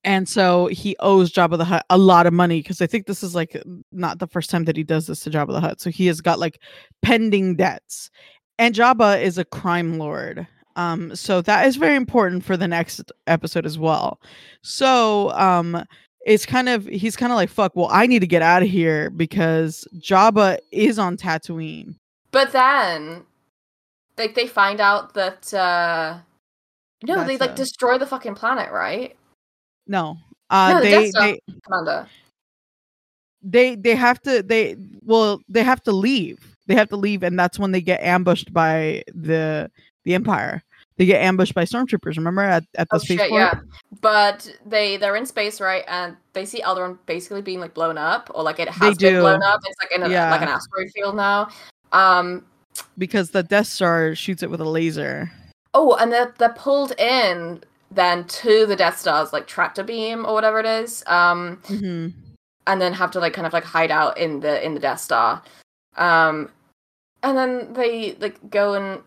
[0.04, 3.22] and so he owes Jabba the Hutt a lot of money because I think this
[3.22, 3.62] is like
[3.92, 5.80] not the first time that he does this to Jabba the Hutt.
[5.80, 6.60] So he has got like
[7.02, 8.10] pending debts.
[8.58, 10.48] And Jabba is a crime lord.
[10.76, 14.20] Um, so that is very important for the next episode as well.
[14.64, 15.84] So um
[16.26, 18.70] it's kind of he's kind of like fuck, well, I need to get out of
[18.70, 21.96] here because Jabba is on Tatooine.
[22.32, 23.26] But then,
[24.18, 26.20] like, they find out that uh
[27.04, 29.16] no, they That's like a- destroy the fucking planet, right?
[29.88, 30.18] No.
[30.50, 32.08] Uh No, the they they Commander.
[33.42, 37.38] they they have to they well they have to leave they have to leave and
[37.40, 39.70] that's when they get ambushed by the
[40.06, 40.62] the empire
[40.98, 43.60] they get ambushed by stormtroopers remember at, at the Oh spaceport shit, yeah.
[44.02, 45.84] But they they're in space, right?
[45.88, 49.22] And they see Alderaan basically being like blown up, or like it has been do.
[49.22, 49.60] blown up.
[49.66, 50.30] It's like in a, Yeah.
[50.30, 51.50] like an asteroid field now.
[51.92, 52.46] Um.
[52.98, 55.32] because the death star shoots it with a laser
[55.74, 60.34] Oh, and they're they're pulled in then to the Death Star's like tractor beam or
[60.34, 61.04] whatever it is.
[61.08, 61.58] Um.
[61.68, 62.08] hmm
[62.68, 65.00] and then have to like kind of like hide out in the in the Death
[65.02, 65.42] Star.
[65.98, 66.50] Um
[67.24, 69.02] and then they like go and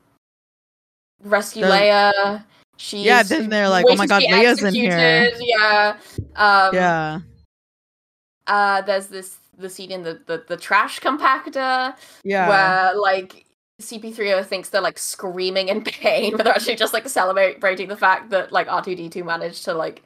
[1.22, 2.44] rescue The- Leia.
[2.76, 5.96] She's Yeah, then they're like, "Oh my God, Leia's in here." Yeah.
[6.34, 7.20] Um yeah
[8.46, 11.94] uh there's this the scene in the, the, the trash compactor
[12.24, 13.44] yeah where like
[13.82, 18.30] CP3O thinks they're like screaming in pain, but they're actually just like celebrating the fact
[18.30, 20.02] that like R2D2 managed to like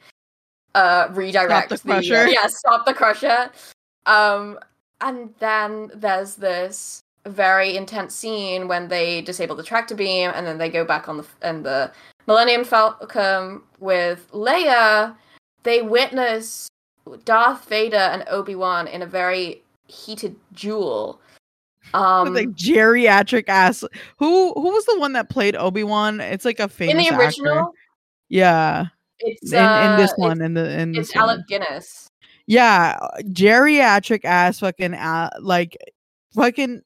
[0.75, 2.27] uh redirect the uh, crusher.
[2.27, 3.51] yeah, stop the crusher.
[4.05, 4.59] Um
[5.01, 10.57] and then there's this very intense scene when they disable the tractor beam and then
[10.57, 11.91] they go back on the and the
[12.27, 15.15] Millennium Falcon with Leia.
[15.63, 16.67] They witness
[17.25, 21.19] Darth Vader and Obi-Wan in a very heated duel.
[21.93, 23.83] Um like geriatric ass
[24.17, 27.23] who who was the one that played obi-wan it's like a famous in the actor.
[27.25, 27.73] original,
[28.27, 28.87] yeah
[29.19, 31.29] it's in, in this uh, one in the in It's, this it's one.
[31.29, 32.07] Alec Guinness.
[32.45, 32.97] Yeah,
[33.31, 35.77] geriatric ass fucking uh, like
[36.35, 36.81] fucking.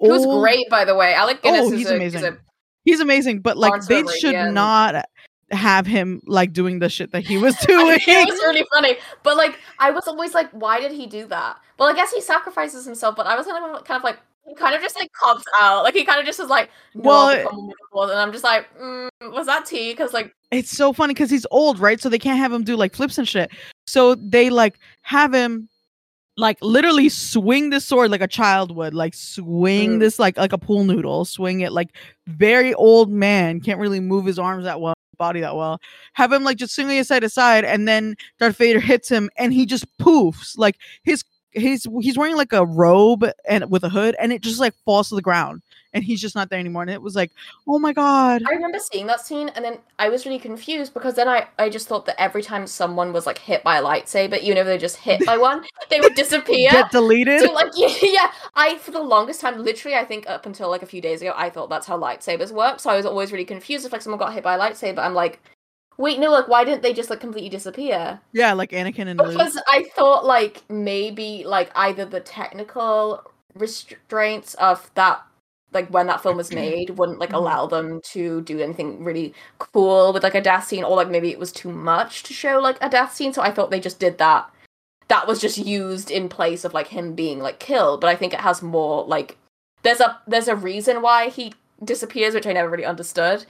[0.00, 1.14] Who's old- great, by the way.
[1.14, 2.18] Alec Guinness Oh, is, a, amazing.
[2.20, 2.38] is a
[2.84, 4.50] He's amazing, but like they should yeah.
[4.50, 5.04] not
[5.52, 7.98] have him like doing the shit that he was doing.
[8.06, 11.58] it was really funny, but like I was always like, why did he do that?
[11.78, 14.54] Well, I guess he sacrifices himself, but I was kind of kind of like he
[14.54, 17.26] kind of just like cops out, like he kind of just was like, no, Well,
[17.28, 19.92] I'll become one with the Force," and I'm just like, mm, was that tea?
[19.92, 22.00] Because like it's so funny because he's old, right?
[22.00, 23.50] So they can't have him do like flips and shit.
[23.86, 25.68] So they like have him
[26.38, 30.00] like literally swing the sword like a child would, like swing Mm.
[30.00, 31.90] this like like a pool noodle, swing it like
[32.26, 35.80] very old man, can't really move his arms that well, body that well.
[36.14, 39.30] Have him like just swinging it side to side, and then Darth Vader hits him,
[39.38, 43.88] and he just poofs like his he's he's wearing like a robe and with a
[43.88, 45.62] hood, and it just like falls to the ground,
[45.94, 46.82] and he's just not there anymore.
[46.82, 47.32] And it was like,
[47.66, 48.42] oh my god.
[48.46, 51.68] I remember seeing that scene, and then I was really confused because then I I
[51.68, 54.78] just thought that every time someone was like hit by a lightsaber, even if they
[54.78, 56.70] just hit by one, they would disappear.
[56.70, 57.40] Get deleted.
[57.40, 60.82] So like yeah, yeah, I for the longest time, literally, I think up until like
[60.82, 62.80] a few days ago, I thought that's how lightsabers work.
[62.80, 64.98] So I was always really confused if like someone got hit by a lightsaber.
[64.98, 65.40] I'm like,
[65.96, 68.20] wait, no, like why didn't they just like completely disappear?
[68.32, 69.32] Yeah, like Anakin and Luke.
[69.32, 73.22] Because I thought like maybe like either the technical
[73.54, 75.22] restraints of that
[75.72, 77.36] like when that film was made wouldn't like Mhm.
[77.36, 81.30] allow them to do anything really cool with like a death scene or like maybe
[81.30, 83.98] it was too much to show like a death scene so i thought they just
[83.98, 84.48] did that
[85.08, 88.32] that was just used in place of like him being like killed but i think
[88.32, 89.36] it has more like
[89.82, 91.52] there's a there's a reason why he
[91.84, 93.44] disappears which i never really understood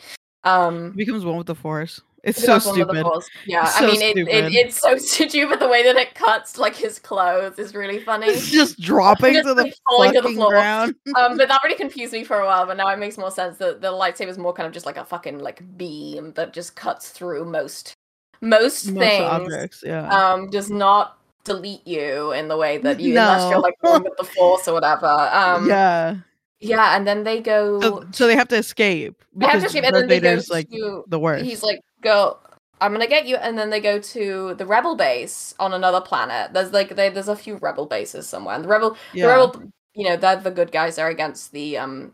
[0.44, 2.00] um He becomes one with the Force.
[2.22, 3.22] It's so Dark One with the stupid.
[3.46, 6.76] Yeah, So I mean, it, it, it's so stupid the way that it cuts like
[6.76, 8.26] his clothes is really funny.
[8.28, 10.50] It's just dropping Just, to the falling to the fucking floor.
[10.50, 10.94] ground.
[11.16, 12.64] um, but that really confused me for a while.
[12.66, 14.96] But now it makes more sense that the lightsaber is more kind of just like
[14.96, 17.94] a fucking like beam that just cuts through most
[18.40, 19.24] most, Most things.
[19.24, 20.08] objects, yeah.
[20.08, 24.16] Um, does not delete you in the way that you unless you're like one with
[24.16, 25.06] the force or whatever.
[25.06, 26.16] Um, yeah,
[26.60, 26.96] yeah.
[26.96, 27.80] and then they go.
[27.80, 30.68] So, so they have to escape they have to escape, and then they go like
[30.70, 31.44] to the worst.
[31.44, 32.38] he's like, "Go,
[32.80, 36.52] I'm gonna get you," and then they go to the rebel base on another planet.
[36.52, 39.26] There's like they, there's a few rebel bases somewhere, and the rebel yeah.
[39.26, 42.12] the rebel you know they're the good guys They're against the um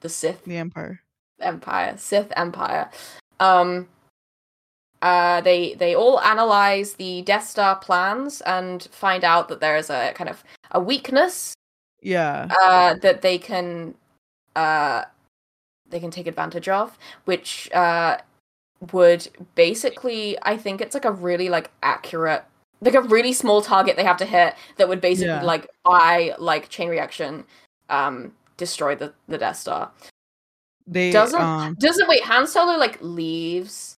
[0.00, 1.00] the Sith The Empire.
[1.40, 2.90] Empire, Sith Empire.
[3.40, 3.88] Um,
[5.02, 9.90] uh, they they all analyze the Death Star plans and find out that there is
[9.90, 11.54] a kind of a weakness
[12.02, 12.48] Yeah.
[12.60, 13.94] uh, that they can
[14.56, 15.04] uh,
[15.88, 18.18] they can take advantage of, which uh,
[18.92, 22.44] would basically, I think it's like a really like accurate,
[22.80, 25.42] like a really small target they have to hit that would basically Yeah.
[25.42, 27.44] like by like chain reaction,
[27.88, 29.90] um, destroy the the Death Star.
[30.86, 33.96] They Doesn't um doesn't wait Han Solo like leaves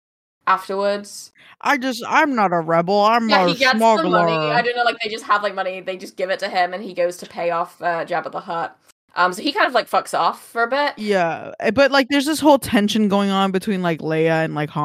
[0.46, 1.32] afterwards.
[1.60, 3.02] I just I'm not a rebel.
[3.02, 4.04] I'm Yeah, a he gets smuggler.
[4.04, 4.32] the money.
[4.52, 5.80] I don't know, like they just have like money.
[5.80, 8.40] They just give it to him, and he goes to pay off uh, Jabba the
[8.40, 8.78] Hutt.
[9.18, 10.96] Um, so he kind of like fucks off for a bit.
[10.96, 14.70] Yeah, eh, but like there's this whole tension going on between like Leia and like
[14.70, 14.84] Han,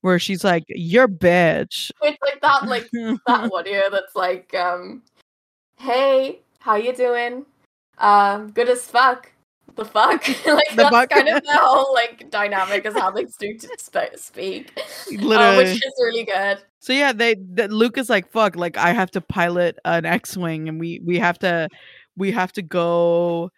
[0.00, 2.90] where she's like, "You're bitch." It's like that, like
[3.28, 5.02] that one here that's like, um,
[5.78, 7.46] hey, how you doing?
[7.98, 9.30] Um, good as fuck.
[9.76, 10.26] The fuck?
[10.46, 14.16] like The that's kind of the whole like dynamic is how they do to sp-
[14.16, 16.58] speak, uh, which is really good.
[16.80, 20.68] So yeah, they that Luke is like, "Fuck!" Like I have to pilot an X-wing,
[20.68, 21.68] and we we have to
[22.16, 23.50] we have to go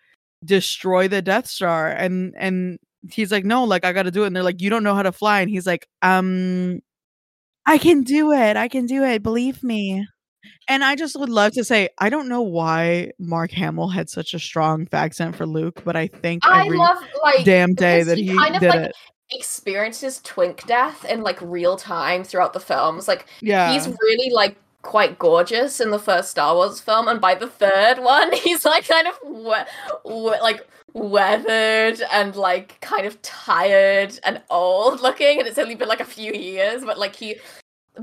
[0.44, 2.78] destroy the Death Star, and and
[3.10, 4.94] he's like, "No, like I got to do it." And they're like, "You don't know
[4.94, 6.80] how to fly," and he's like, "Um,
[7.66, 8.56] I can do it.
[8.56, 9.22] I can do it.
[9.22, 10.06] Believe me."
[10.68, 14.34] And I just would love to say, I don't know why Mark Hamill had such
[14.34, 18.28] a strong accent for Luke, but I think I love like damn day that he
[18.28, 18.96] he kind of, did like, it.
[19.32, 23.08] experiences twink death in like real time throughout the films.
[23.08, 27.34] Like Yeah, he's really like quite gorgeous in the first Star Wars film, and by
[27.34, 33.20] the third one, he's like kind of we- we- like weathered and like kind of
[33.22, 37.36] tired and old looking, and it's only been like a few years, but like he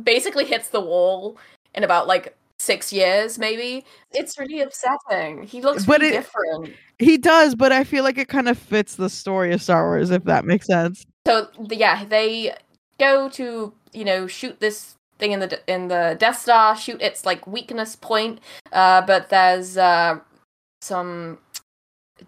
[0.04, 1.38] basically hits the wall
[1.76, 3.86] in about like six years, maybe.
[4.12, 5.44] It's really upsetting.
[5.44, 6.76] He looks But really it- different.
[7.00, 10.12] he does, but I feel like it kind of fits the story of Star Wars,
[10.12, 11.06] if that makes sense.
[11.26, 12.54] So yeah, they
[13.00, 17.26] go to you know shoot this thing in the in the Death Star, shoot its
[17.26, 18.40] like weakness point.
[18.72, 20.20] Uh, but there's uh,
[20.82, 21.38] some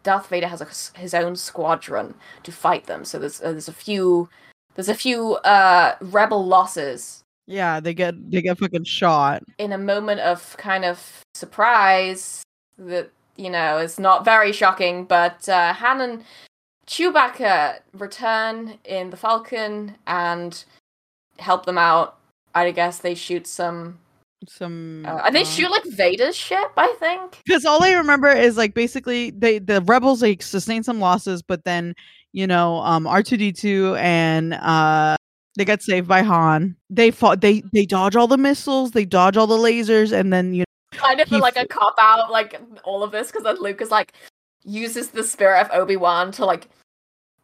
[0.04, 2.14] Darth Vader has a his own squadron
[2.44, 3.06] to fight them.
[3.06, 4.30] So there's uh, there's a few
[4.76, 9.44] there's a few uh rebel losses Yeah, they get they get fucking shot.
[9.58, 12.44] in a moment of kind of surprise
[12.78, 16.24] that you know is not very shocking but uh han and
[16.88, 20.66] chewbacca return in the falcon and
[21.40, 22.18] help them out
[22.56, 23.99] i guess they shoot some
[24.47, 28.74] Some uh, they shoot like vader's ship i think because all I remember is like
[28.74, 31.93] basically they the rebels like sustain some losses, but then
[32.34, 35.16] you know um R two D two and uh
[35.58, 36.76] they get saved by Han.
[36.89, 37.41] They fought.
[37.41, 38.91] They they dodge all the missiles.
[38.91, 42.32] They dodge all the lasers, and then you know, kind of like a cop out
[42.32, 44.14] like all of this because then luke is like
[44.64, 46.70] uses the spirit of obi-wan to like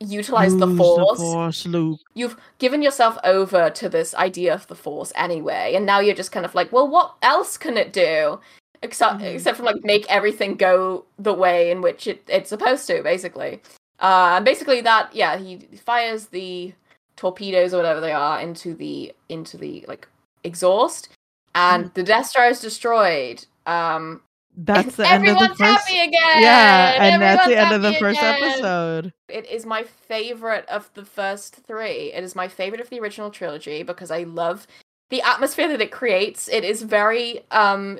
[0.02, 1.99] utilize the force force, Luke.
[2.16, 6.32] you've given yourself over to this idea of the force anyway and now you're just
[6.32, 8.39] kind of like well what else can it do
[8.82, 9.36] except Mhm.
[9.36, 13.62] except for like make everything go the way in which it, it's supposed to basically
[13.99, 16.74] uh and basically that yeah he fires the
[17.16, 20.08] torpedoes or whatever they are into the into the like
[20.43, 21.10] exhaust
[21.54, 21.93] and Mm.
[21.93, 24.22] the death star is destroyed um
[24.64, 25.59] That's the end of the first.
[25.59, 28.43] happy again Yeah, and that's the end of the first again.
[28.43, 29.14] episode.
[29.28, 32.12] It is my favorite of the first three.
[32.14, 34.68] It is my favorite of the original trilogy because I love
[35.09, 36.47] the atmosphere that it creates.
[36.47, 37.99] It is very, um,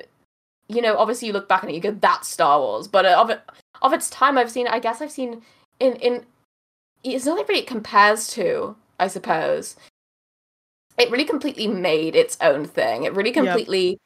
[0.68, 3.30] you know, obviously you look back and you go, "That's Star Wars," but uh, of
[3.30, 3.42] it,
[3.80, 4.68] of its time, I've seen.
[4.68, 5.42] I guess I've seen
[5.80, 6.26] in in.
[7.02, 9.74] It's not really it compares to, I suppose.
[10.96, 13.02] It really completely made its own thing.
[13.02, 13.98] It really Yep.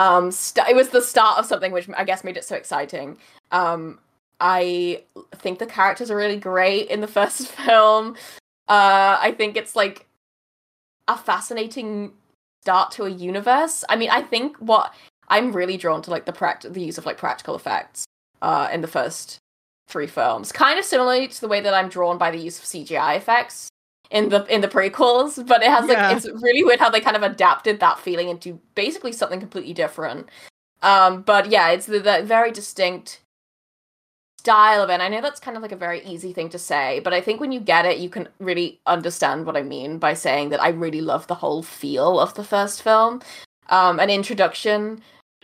[0.00, 3.18] Um, st- it was the start of something which I guess made it so exciting.
[3.50, 3.98] Um,
[4.40, 5.02] I
[5.36, 8.16] think the characters are really great in the first film.
[8.66, 10.06] Uh, I think it's like
[11.06, 12.12] a fascinating
[12.62, 13.84] start to a universe.
[13.90, 14.94] I mean, I think what
[15.28, 18.06] I'm really drawn to like the pract- the use of like practical effects
[18.40, 19.38] uh, in the first
[19.86, 22.64] three films, kind of similarly to the way that I'm drawn by the use of
[22.64, 23.68] CGI effects
[24.10, 25.44] in the in the prequels.
[25.46, 26.16] But it has like Yeah.
[26.16, 30.28] it's really weird how they kind of adapted that feeling into basically something completely different.
[30.82, 33.20] Um, but yeah, it's the, the very distinct
[34.38, 34.94] style of it.
[34.94, 37.20] And I know that's kind of like a very easy thing to say, but I
[37.20, 40.62] think when you get it, you can really understand what I mean by saying that
[40.62, 43.20] I really love the whole feel of the first film.
[43.68, 45.02] Um, an introduction.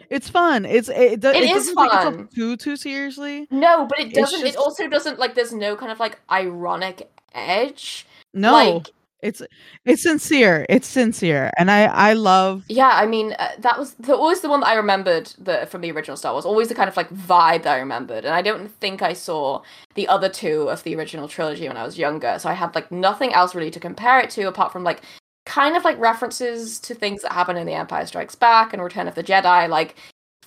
[0.09, 0.65] It's fun.
[0.65, 2.29] It's it, do- It it is doesn't take fun.
[2.35, 3.47] too too seriously.
[3.51, 4.41] No, but it doesn't.
[4.41, 5.35] just- It also doesn't like.
[5.35, 8.07] There's no kind of like ironic edge.
[8.37, 8.89] No, Like
[9.23, 9.43] It's
[9.85, 10.67] it's sincere.
[10.69, 12.65] It's sincere, and I I love.
[12.69, 15.81] Yeah, I mean uh, that was the, always the one that I remembered the, from
[15.81, 16.45] the original Star Wars.
[16.45, 19.63] Always the kind of like vibe that I remembered, and I don't think I saw
[19.95, 22.39] the other two of the original trilogy when I was younger.
[22.39, 25.01] So I had like nothing else really to compare it to apart from like
[25.47, 29.09] kind of like references to things that happen in The Empire Strikes Back and Return
[29.09, 29.69] of the Jedi.
[29.69, 29.97] Like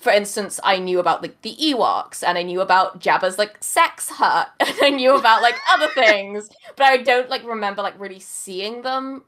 [0.00, 4.08] for instance, I knew about like the Ewoks and I knew about Jabba's like sex
[4.08, 8.18] hut and I knew about like other things, but I don't like remember like really
[8.18, 9.22] seeing them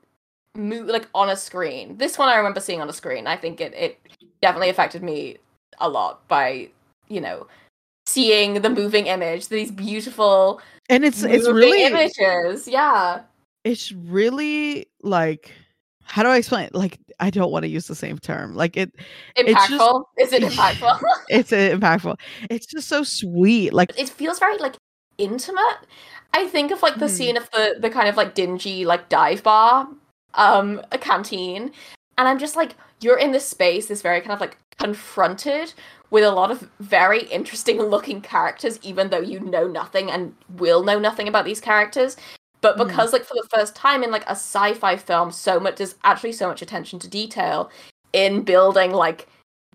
[0.56, 1.98] move like on a screen.
[1.98, 3.26] This one I remember seeing on a screen.
[3.26, 3.98] I think it it
[4.40, 5.36] definitely affected me
[5.78, 6.70] a lot by
[7.08, 7.46] you know
[8.06, 12.66] seeing the moving image, these beautiful and it's it's really images.
[12.66, 13.20] Yeah,
[13.64, 15.52] it's really like
[16.04, 16.66] how do I explain?
[16.66, 16.74] it?
[16.74, 18.54] Like I don't want to use the same term.
[18.54, 18.92] Like it,
[19.36, 20.04] it's just impactful.
[20.18, 21.00] Is it impactful?
[21.28, 22.16] it's impactful.
[22.50, 23.72] It's just so sweet.
[23.72, 24.76] Like it feels very like
[25.18, 25.78] intimate.
[26.34, 27.10] I think of like the Mhm.
[27.10, 29.88] scene of the the kind of like dingy like dive bar,
[30.34, 31.72] um, a canteen,
[32.18, 35.74] and I'm just like, you're in this space, this very kind of like confronted
[36.10, 40.82] with a lot of very interesting looking characters, even though you know nothing and will
[40.82, 42.16] know nothing about these characters.
[42.62, 42.86] But Mhm.
[42.88, 46.32] because like for the first time in like a sci-fi film, so much there's actually
[46.32, 47.70] so much attention to detail
[48.14, 49.26] in building like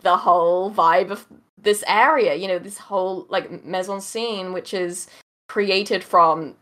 [0.01, 1.25] the whole vibe of
[1.59, 5.07] this area you know this whole like mise-en-scène which is
[5.49, 6.55] created from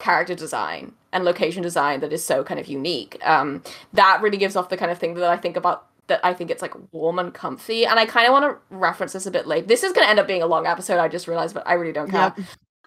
[0.00, 3.62] character design and location design that is so kind of unique um
[3.92, 6.50] that really gives off the kind of thing that i think about that i think
[6.50, 9.46] it's like warm and comfy and i kind of want to reference this a bit
[9.46, 11.62] late this is going to end up being a long episode i just realized but
[11.66, 12.34] i really don't care.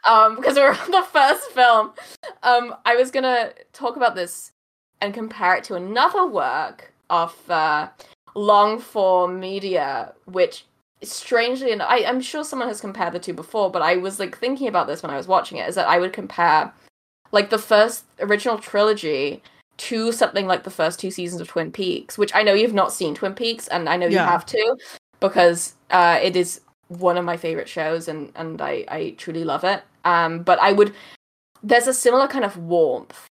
[0.05, 1.93] Um because we're on the first film.
[2.43, 4.51] Um i was gonna talk about this
[5.01, 7.89] and compare it to another work of uh
[8.35, 10.65] long form media which
[11.03, 14.37] strangely enough I, i'm sure someone has compared the two before but i was like
[14.37, 16.71] thinking about this when i was watching it is that i would compare
[17.31, 19.43] like the first original trilogy
[19.75, 22.93] to something like the first two seasons of twin peaks which i know you've not
[22.93, 24.77] seen twin peaks and i know you have to
[25.19, 29.63] because uh it is one of my favorite shows and and i i truly love
[29.63, 30.93] it um but i would
[31.63, 33.27] there's a similar kind of warmth.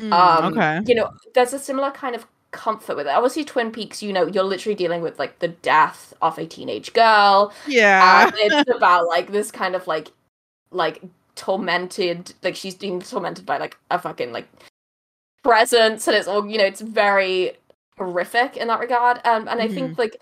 [0.00, 0.80] Mm, um okay.
[0.86, 3.10] you know there's a similar kind of comfort with it.
[3.10, 6.92] Obviously twin peaks you know you're literally dealing with like the death of a teenage
[6.92, 7.52] girl.
[7.66, 8.26] Yeah.
[8.26, 10.10] and it's about like this kind of like
[10.70, 11.02] like
[11.34, 14.48] tormented like she's being tormented by like a fucking like
[15.42, 17.52] presence and it's all you know it's very
[17.98, 19.20] horrific in that regard.
[19.24, 20.20] Um, and i think like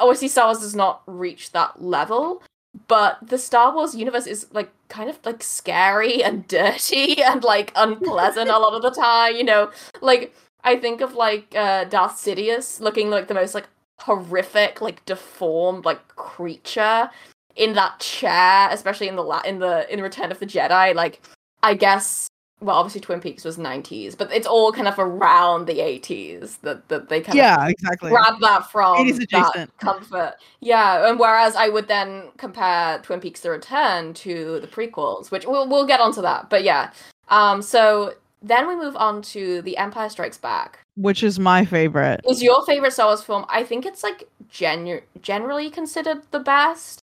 [0.00, 2.42] obviously star wars does not reach that level
[2.88, 7.72] but the star wars universe is like kind of like scary and dirty and like
[7.76, 9.70] unpleasant a lot of the time you know?
[10.00, 13.68] Like i think of like uh darth sidious looking like the most like
[14.00, 17.08] horrific like deformed like creature
[17.56, 20.94] in that chair especially in the la- in the in return of the jedi.
[20.94, 21.22] Like
[21.62, 22.28] i guess
[22.60, 26.88] well obviously twin peaks was 90s but it's all kind of around the 80s that,
[26.88, 28.10] that they kind of yeah, exactly.
[28.10, 30.34] grab that from 80s that comfort.
[30.60, 35.46] Yeah, and whereas I would then compare Twin Peaks: The Return to the prequels, which
[35.46, 36.50] we'll we'll get onto that.
[36.50, 36.92] But yeah,
[37.28, 40.80] um, so then we move on to The Empire Strikes Back.
[40.96, 42.20] Which is my favorite.
[42.28, 43.44] Is your favorite Star Wars film?
[43.48, 47.00] I think it's like genu- generally considered the best.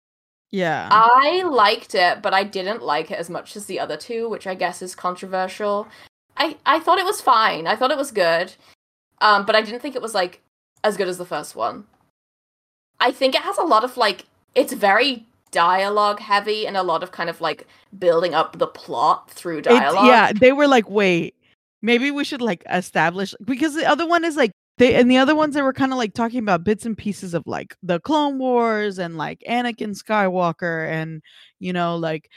[0.52, 0.88] Yeah.
[0.92, 4.46] I liked it, but I didn't like it as much as the other two, which
[4.46, 5.88] I guess is controversial.
[6.36, 7.66] I I thought it was fine.
[7.66, 8.54] I thought it was good.
[9.20, 10.40] Um, but I didn't think it was like
[10.84, 11.84] as good as the first one.
[13.00, 17.02] I think it has a lot of like it's very dialogue heavy and a lot
[17.02, 17.66] of kind of like
[17.98, 20.06] building up the plot through It's- dialogue.
[20.06, 21.34] yeah, they were like, wait,
[21.82, 25.36] maybe we should like establish because the other one is like they and the other
[25.36, 28.38] ones that were kind of like talking about bits and pieces of like the Clone
[28.38, 31.22] Wars and like Anakin Skywalker and
[31.60, 32.28] you know like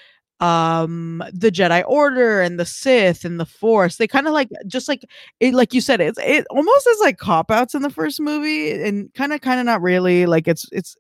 [0.42, 3.98] um the Jedi Order and the Sith and the Force.
[3.98, 5.04] They kind of like just like
[5.40, 8.72] it like you said it's it almost is like cop outs in the first movie
[8.72, 10.96] and kind of kind of not really like it's it's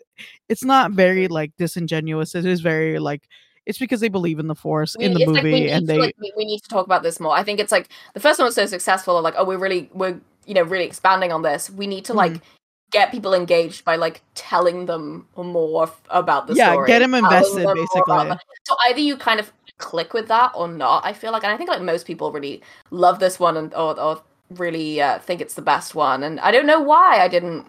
[0.49, 2.33] it's not very like disingenuous.
[2.33, 3.27] It is very like
[3.67, 5.93] it's because they believe in the Force in the it's like we movie and to,
[5.93, 7.35] they like, we, we need to talk about this more.
[7.35, 9.21] I think it's like the first one was so successful.
[9.21, 11.69] Like, oh, we're really we're you know really expanding on this.
[11.69, 12.43] We need to like Mm-hmm.
[12.91, 16.87] get people engaged by like telling them more f- about the Yeah, story.
[16.87, 18.37] get 'em telling invested, them basically.
[18.63, 21.05] So either you kind of click with that or not.
[21.05, 23.99] I feel like, and I think like most people really love this one and or,
[23.99, 24.21] or
[24.51, 26.23] really uh, think it's the best one.
[26.23, 27.65] And I don't know why I didn't.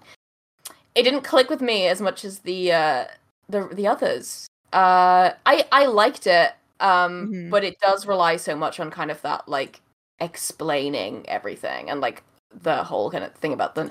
[0.94, 3.04] It didn't click with me as much as the uh,
[3.48, 4.46] the the others.
[4.72, 7.50] Uh, I I liked it, um, Mhm.
[7.50, 9.80] but it does rely so much on kind of that like
[10.20, 12.22] explaining everything and like
[12.62, 13.90] the whole kind of thing about the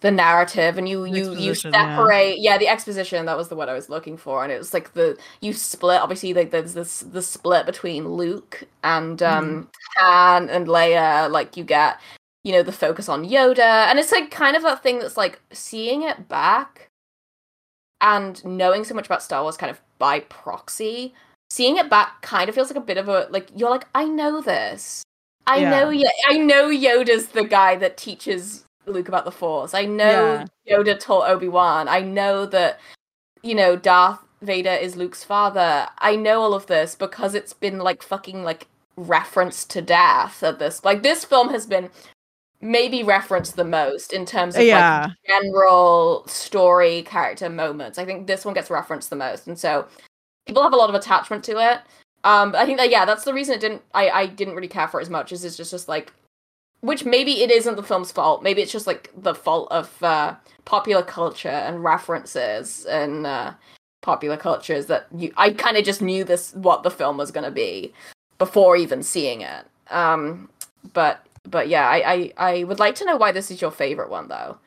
[0.00, 1.96] the narrative and you you you Exposition, yeah.
[1.96, 2.56] separate yeah.
[2.56, 5.14] the exposition that was the word i was looking for and it was like the
[5.42, 11.30] you split obviously like there's this the split between luke and um han and leia
[11.30, 12.00] like you get
[12.42, 15.40] you know, the focus on Yoda, and it's like kind of that thing that's like
[15.52, 16.88] seeing it back
[18.00, 21.14] and knowing so much about Star Wars kind of by proxy.
[21.50, 24.04] Seeing it back kind of feels like a bit of a like you're like I
[24.04, 25.02] know this.
[25.50, 25.70] I Yeah.
[25.70, 29.74] know yeah, I know Yoda's the guy that teaches Luke about the Force.
[29.74, 31.88] I know Yoda taught Obi-Wan.
[31.88, 32.78] I know that
[33.42, 35.88] you know Darth Vader is Luke's father.
[35.98, 40.58] I know all of this because it's been like fucking like referenced to death at
[40.58, 40.84] this.
[40.84, 41.90] Like this film has been
[42.60, 45.08] maybe referenced the most in terms of Yeah.
[45.08, 47.98] like general story character moments.
[47.98, 49.86] I think this one gets referenced the most, and so
[50.46, 51.80] people have a lot of attachment to it.
[52.24, 53.82] Um, I think that yeah, that's the reason it didn't.
[53.94, 55.32] I I didn't really care for it as much.
[55.32, 56.12] Is it's just just like,
[56.80, 58.42] which maybe it isn't the film's fault.
[58.42, 63.54] Maybe it's just like the fault of uh, popular culture and references and uh,
[64.02, 65.32] popular cultures that you.
[65.36, 67.92] I kind of just knew this what the film was gonna be
[68.38, 69.64] before even seeing it.
[69.90, 70.50] Um,
[70.92, 74.10] but but yeah, I, I I would like to know why this is your favorite
[74.10, 74.58] one though.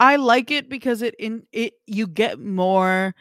[0.00, 3.14] I like it because it in it you get more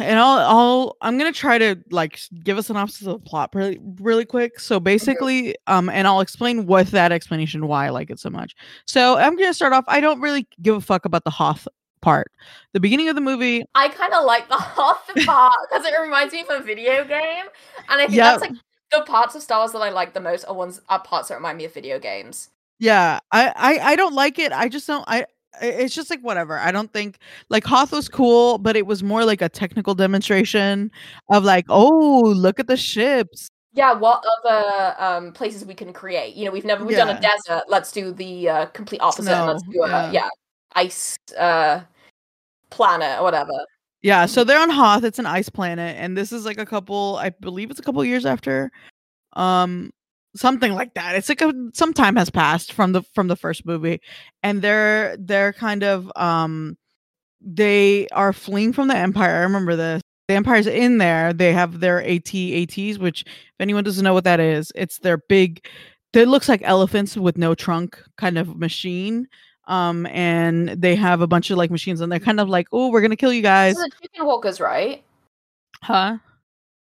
[0.00, 3.78] and I'll I'll I'm gonna try to like give a synopsis of the plot really
[4.00, 4.58] really quick.
[4.60, 8.54] So basically, um, and I'll explain with that explanation why I like it so much.
[8.86, 9.84] So I'm gonna start off.
[9.88, 11.68] I don't really give a fuck about the Hoth
[12.00, 12.30] part.
[12.72, 16.32] The beginning of the movie, I kind of like the Hoth part because it reminds
[16.32, 17.44] me of a video game,
[17.88, 18.40] and I think Yep.
[18.40, 18.52] that's like
[18.92, 21.34] the parts of Star Wars that I like the most are ones are parts that
[21.34, 22.48] remind me of video games.
[22.78, 24.52] yeah, I I, I don't like it.
[24.52, 25.04] I just don't.
[25.08, 25.26] I-
[25.60, 26.58] it's just like whatever.
[26.58, 30.90] I don't think like Hoth was cool, but it was more like a technical demonstration
[31.30, 33.48] of like, oh, look at the ships.
[33.72, 36.34] Yeah, what other um, places we can create?
[36.34, 37.64] You know, we've never we've done a desert.
[37.68, 39.46] Let's do the uh, complete opposite.
[39.46, 40.10] let's do a yeah.
[40.12, 40.28] yeah,
[40.74, 41.80] ice uh,
[42.70, 43.52] planet or whatever.
[44.00, 45.04] Yeah, so they're on Hoth.
[45.04, 47.16] It's an ice planet, and this is like a couple.
[47.16, 48.70] I believe it's a couple years after,
[49.34, 49.90] um,
[50.36, 51.14] something like that.
[51.14, 54.00] It's like a some time has passed from the from the first movie,
[54.42, 56.76] and they're they're kind of um,
[57.40, 59.36] they are fleeing from the Empire.
[59.36, 60.02] I remember this.
[60.28, 61.32] The Empire's in there.
[61.32, 65.18] They have their AT ATs, which if anyone doesn't know what that is, it's their
[65.18, 65.66] big.
[66.12, 69.28] It looks like elephants with no trunk kind of machine.
[69.68, 72.90] Um, and they have a bunch of like machines, and they're kind of like, "Oh,
[72.90, 75.02] we're gonna kill you guys." This is the Chicken Walkers, right?
[75.82, 76.18] Huh?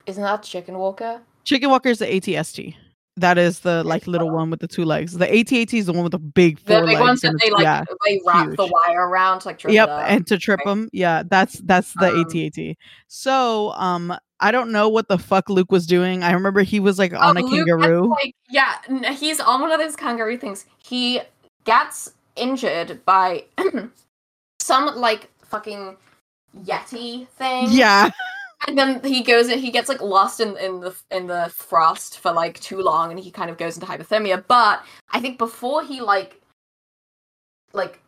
[0.06, 1.22] Isn't that Chicken Walker?
[1.44, 2.76] Chicken Walker is the ATST.
[3.18, 5.14] That is the like little one with the two legs.
[5.14, 7.00] The ATAT is the one with the big The four big legs.
[7.00, 7.84] ones that and they like yeah.
[8.06, 10.72] they wrap the wire around to like trip Yep, and to trip right?
[10.72, 10.90] them.
[10.92, 12.76] Yeah, that's that's the Um, ATAT.
[13.08, 16.24] So, um, I don't know what the fuck Luke was doing.
[16.24, 18.10] I remember he was like on Oh, a Luke gets, kangaroo.
[18.10, 18.78] like, yeah,
[19.14, 20.66] he's on one of those kangaroo things.
[20.80, 21.22] He
[21.66, 23.44] gets injured by
[24.60, 25.98] some like fucking
[26.66, 27.68] yeti thing.
[27.70, 28.10] Yeah,
[28.68, 32.20] and then he goes and he gets like lost in, in the in the frost
[32.20, 34.44] for like too long, and he kind of goes into hypothermia.
[34.48, 36.42] But I think before he like
[37.74, 38.02] like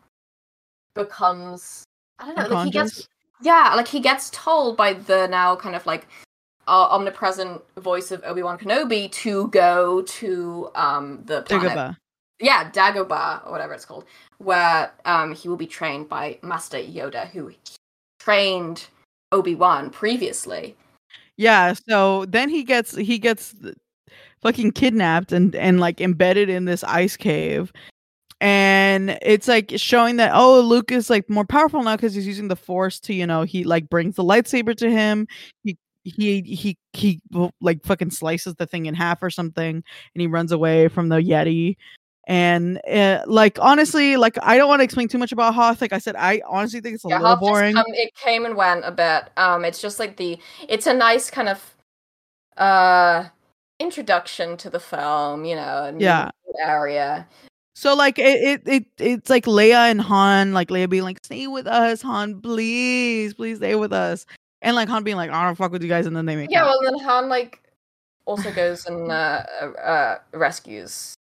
[0.94, 1.84] becomes
[2.20, 3.08] I don't know, like he gets
[3.42, 6.08] yeah, like he gets told by the now kind of like
[6.68, 11.98] uh, omnipresent voice of Obi Wan Kenobi to go to um the planet, Dagobah.
[12.40, 14.06] yeah, Dagobah or whatever it's called,
[14.38, 17.52] where um he will be trained by Master Yoda, who
[18.20, 18.88] trained
[19.32, 20.76] Obi Wan previously.
[21.38, 23.54] Yeah, so then he gets he gets
[24.42, 27.74] fucking kidnapped and and like embedded in this ice cave.
[28.42, 32.48] And it's like showing that oh Luke is like more powerful now because he's using
[32.48, 35.28] the force to, you know, he like brings the lightsaber to him.
[35.64, 37.22] He he he he
[37.60, 41.18] like fucking slices the thing in half or something and he runs away from the
[41.18, 41.76] Yeti.
[42.28, 45.80] And uh, like honestly, like I don't want to explain too much about Hoth.
[45.82, 47.74] Like I said, I honestly think it's a yeah, little Hoth boring.
[47.74, 49.30] come- it came and went a bit.
[49.38, 51.76] Um, it's just like the it's a nice kind of
[52.58, 53.26] uh
[53.80, 56.32] introduction to the film, you know, and Yeah.
[56.60, 57.28] area.
[57.76, 61.46] So like it, it it it's like Leia and Han, like Leia being like, "Stay
[61.48, 64.26] with us, Han, please, please stay with us,"
[64.62, 66.52] and like Han being like, "I don't fuck with you guys," and then they make
[66.52, 66.68] Yeah, out.
[66.68, 67.62] well then Han like
[68.26, 71.14] also goes and uh, uh, uh rescues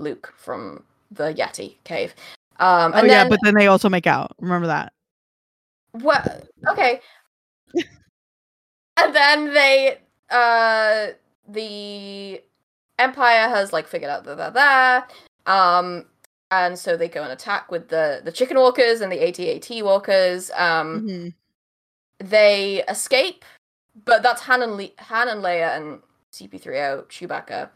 [0.00, 2.14] Luke from the Yeti cave.
[2.58, 4.32] Um, oh yeah, then, but then they also make out.
[4.40, 4.92] Remember that?
[5.92, 6.48] what?
[6.68, 7.00] Okay.
[8.96, 9.98] and then they,
[10.30, 11.08] uh,
[11.48, 12.40] the
[12.98, 15.06] Empire has like figured out that they're there.
[15.46, 16.06] Um,
[16.50, 20.50] and so they go and attack with the the chicken walkers and the AT-AT walkers.
[20.52, 21.34] Um, Mhm.
[22.18, 23.44] they escape,
[24.04, 26.02] but that's Han and Le- Han and Leia and
[26.32, 27.70] CP3O Chewbacca.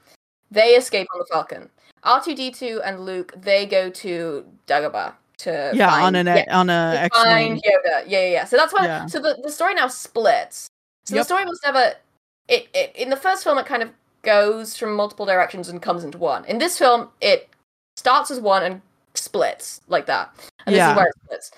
[0.51, 1.71] They escape on the Falcon.
[2.05, 7.19] R2D2 and Luke they go to Dagobah to Yeah, on an yeah, on a to
[7.19, 7.57] find.
[7.59, 8.05] Yoda.
[8.07, 8.45] Yeah, yeah, yeah.
[8.45, 8.87] So that's why.
[8.87, 9.07] Yeah.
[9.07, 10.69] So the, the story now splits.
[11.05, 11.21] So Yep.
[11.21, 11.95] the story was never.
[12.49, 13.91] It, it in the first film it kind of
[14.23, 16.45] goes from multiple directions and comes into one.
[16.47, 17.49] In this film, it
[17.97, 18.83] starts as one and
[19.15, 20.35] splits like that.
[20.67, 20.89] And Yeah.
[20.89, 21.51] this is where it splits.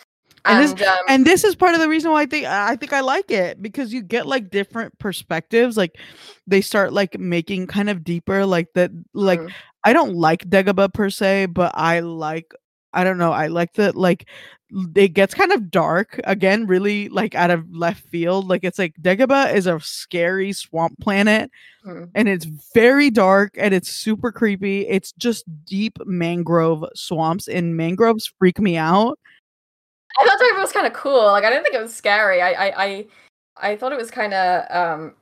[0.47, 2.77] And And, this- um, and this is part of the reason why I think I
[2.77, 5.77] think I like it because you get like different perspectives.
[5.77, 5.99] Like
[6.47, 8.91] they start like making kind of deeper, like that.
[9.15, 9.53] Like Mm.
[9.85, 12.53] I don't like Dagobah per se, but I like
[12.93, 13.33] I don't know.
[13.33, 14.27] I like that like
[14.97, 18.49] it gets kind of dark again, really like out of left field.
[18.49, 21.51] Like it's like Dagobah is a scary swamp planet
[21.87, 22.11] mm.
[22.17, 24.87] and it's very dark and it's super creepy.
[24.89, 29.19] It's just deep mangrove swamps and mangroves freak me out.
[30.19, 31.27] I thought it was kind of cool.
[31.27, 32.41] Like I didn't think it was scary.
[32.43, 33.07] I I I,
[33.73, 35.15] I thought it was kind of um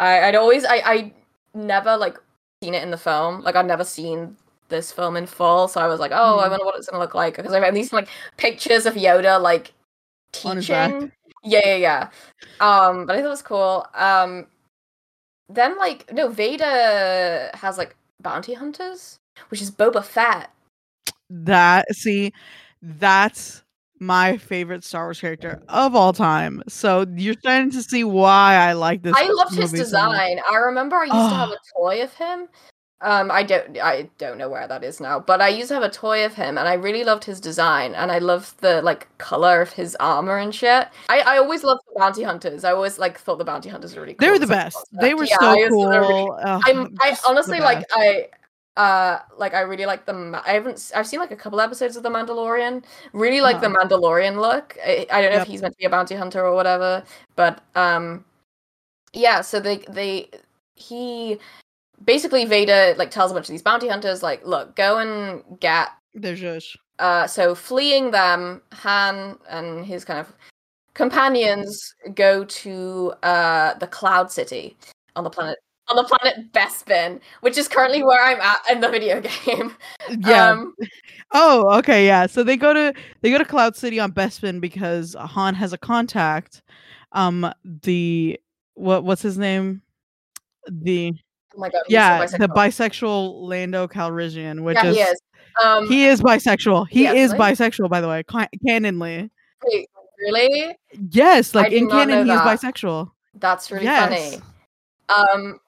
[0.00, 1.12] I I'd always I I
[1.54, 2.18] never like
[2.62, 3.42] seen it in the film.
[3.42, 4.36] Like I'd never seen
[4.68, 6.50] this film in full, so I was like, "Oh, I Mhm.
[6.50, 8.08] wonder what it's going to look like" because I've at least like
[8.38, 9.74] pictures of Yoda like
[10.44, 10.92] On his back.
[10.92, 11.12] teaching.
[11.44, 12.08] Yeah, yeah, yeah.
[12.60, 13.86] Um but I thought it was cool.
[13.94, 14.46] Um
[15.48, 19.18] then like no, Vader has like bounty hunters,
[19.50, 20.50] which is Boba Fett.
[21.28, 22.32] That see,
[22.82, 23.61] that's
[24.02, 26.62] my favorite Star Wars character of all time.
[26.68, 29.14] So you're starting to see why I like this.
[29.16, 30.40] I loved his movie so design.
[30.50, 31.52] I remember I used to have Oh.
[31.54, 32.48] a toy of him.
[33.04, 35.82] Um, I don't, I don't know where that is now, but I used to have
[35.82, 39.08] a toy of him, and I really loved his design, and I loved the like
[39.18, 40.86] color of his armor and shit.
[41.08, 42.62] I, I always loved the bounty hunters.
[42.62, 44.14] I always like thought the bounty hunters were really.
[44.14, 44.76] Cool they were the best.
[44.76, 45.00] concept.
[45.00, 45.88] They were Yeah, so I cool.
[45.88, 47.84] really I'm I honestly like.
[47.92, 48.28] I
[48.76, 51.96] uh like I really like the Ma- I haven't i've seen like a couple episodes
[51.96, 52.82] of the Mandalorian.
[53.12, 54.76] Really like the Mandalorian look.
[54.84, 55.42] I, I don't know Yep.
[55.46, 57.04] if he's meant to be a bounty hunter or whatever,
[57.36, 58.24] but um
[59.12, 60.30] yeah, so they they
[60.74, 61.38] he
[62.04, 65.90] basically Vader like tells a bunch of these bounty hunters like, look, go and get
[66.14, 70.32] They're just uh, so fleeing them, Han and his kind of
[70.94, 74.76] companions go to uh, the Cloud City
[75.16, 75.58] on the planet
[75.88, 79.74] on the planet Bespin, which is currently where I'm at in the video game.
[80.26, 80.50] yeah.
[80.50, 80.74] Um,
[81.32, 82.26] oh, okay, yeah.
[82.26, 85.78] So they go to they go to Cloud City on Bespin because Han has a
[85.78, 86.62] contact.
[87.12, 87.52] Um,
[87.82, 88.38] the
[88.74, 89.82] what what's his name?
[90.70, 91.12] The
[91.54, 91.82] oh my god.
[91.88, 92.54] yeah, the bisexual.
[92.54, 95.20] bisexual Lando Calrissian, which yeah, is, he is.
[95.62, 96.86] Um, he is bisexual.
[96.88, 97.44] He Yeah, is really?
[97.52, 99.28] bisexual, by the way, ca- canonly.
[99.64, 99.90] wait,
[100.20, 100.76] really?
[101.10, 103.10] Yes, like in canon, he is bisexual.
[103.34, 104.36] That's really Yes.
[104.36, 104.42] funny.
[105.08, 105.58] Um,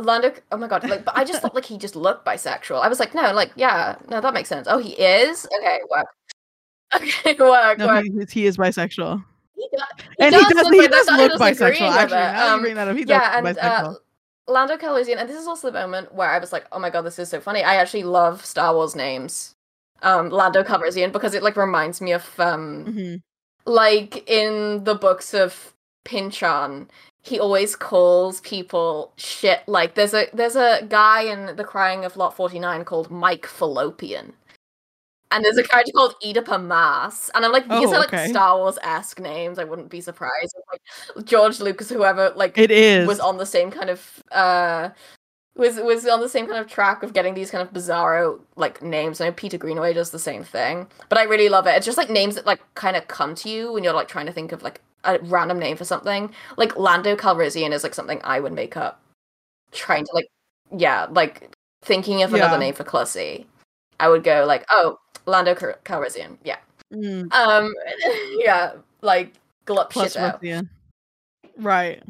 [0.00, 0.32] Lando.
[0.52, 0.88] Oh my god!
[0.88, 2.80] Like, but I just thought like he just looked bisexual.
[2.82, 4.66] I was like, no, like, yeah, no, that makes sense.
[4.70, 5.46] Oh, he is.
[5.58, 6.06] Okay, work.
[6.94, 8.04] Okay, work, No, work.
[8.04, 9.22] he, is- he is bisexual,
[9.56, 9.86] He does,
[10.20, 11.88] and he does look he does look bisexual.
[11.88, 12.48] with Actually, it.
[12.48, 13.94] Um, bring that up, he yeah, and uh,
[14.46, 17.02] Lando Calrissian, and this is also the moment where I was like, oh my god,
[17.02, 17.64] this is so funny.
[17.64, 19.54] I actually love Star Wars names.
[20.02, 23.22] Um, Lando Calrissian because it like reminds me of um Mhm.
[23.64, 25.72] like in the books of
[26.06, 26.88] Pynchon,
[27.22, 29.60] he always calls people shit.
[29.66, 34.32] Like there's a there's a guy in the Crying of Lot 49 called Mike Fallopian.
[35.32, 37.30] And there's a character called Oedipus Maas.
[37.34, 38.28] And I'm like, these Oh, are like okay.
[38.28, 39.58] Star Wars esque names.
[39.58, 40.54] I wouldn't be surprised.
[40.56, 43.08] if, Like George Lucas, whoever like It is.
[43.08, 44.90] was on the same kind of uh
[45.56, 48.82] was was on the same kind of track of getting these kind of bizarro like
[48.82, 49.20] names.
[49.20, 51.70] I know Peter Greenaway does the same thing, but I really love it.
[51.70, 54.26] It's just like names that like kind of come to you when you're like trying
[54.26, 56.32] to think of like a random name for something.
[56.56, 59.00] Like Lando Calrissian is like something I would make up,
[59.72, 60.28] trying to like
[60.76, 63.46] yeah like thinking of another name for Clussy.
[64.00, 66.58] I would go like oh Lando Cal- Calrissian yeah
[66.92, 67.74] Mm, um
[68.38, 68.72] yeah
[69.02, 69.32] like
[69.64, 70.42] glup plus shit out.
[71.58, 72.02] Right.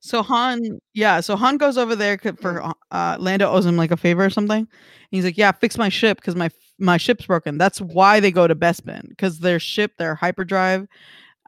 [0.00, 1.20] So Han, yeah.
[1.20, 2.74] So Han goes over there for Mm.
[2.90, 4.58] uh, Lando owes him like a favor or something.
[4.58, 4.68] And
[5.10, 8.46] he's like, "Yeah, fix my ship because my my ship's broken." That's why they go
[8.46, 10.86] to Bespin because their ship, their hyperdrive,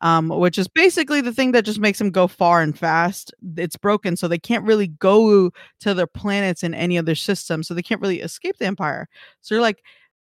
[0.02, 3.34] um, which is basically the thing that just makes them go far and fast.
[3.56, 5.50] It's broken, so they can't really go
[5.80, 7.62] to their planets in any other system.
[7.62, 9.08] So they can't really escape the Empire.
[9.40, 9.82] So you're like,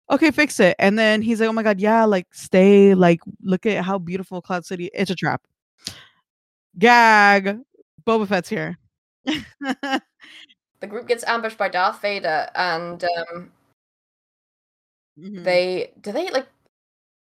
[0.09, 0.75] okay, fix it.
[0.79, 4.41] And then he's like, oh my god, yeah, like stay, like look at how beautiful
[4.41, 4.89] Cloud City.
[4.93, 5.41] It's a trap.
[6.77, 7.59] Gag.
[8.05, 8.77] Boba Fett's here.
[9.25, 10.01] the
[10.87, 13.51] group gets ambushed by Darth Vader, and um,
[15.19, 15.43] Mhm.
[15.43, 16.47] they do they like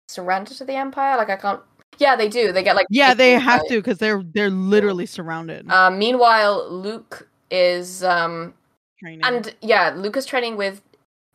[0.08, 1.18] surrender to the Empire?
[1.18, 1.62] Like I can't.
[1.98, 2.52] Yeah, they do.
[2.52, 5.70] They get like yeah, they have to because they're they're literally surrounded.
[5.70, 8.54] Uh, meanwhile, Luke is um
[9.00, 9.22] training.
[9.24, 10.82] and yeah, Luke is training with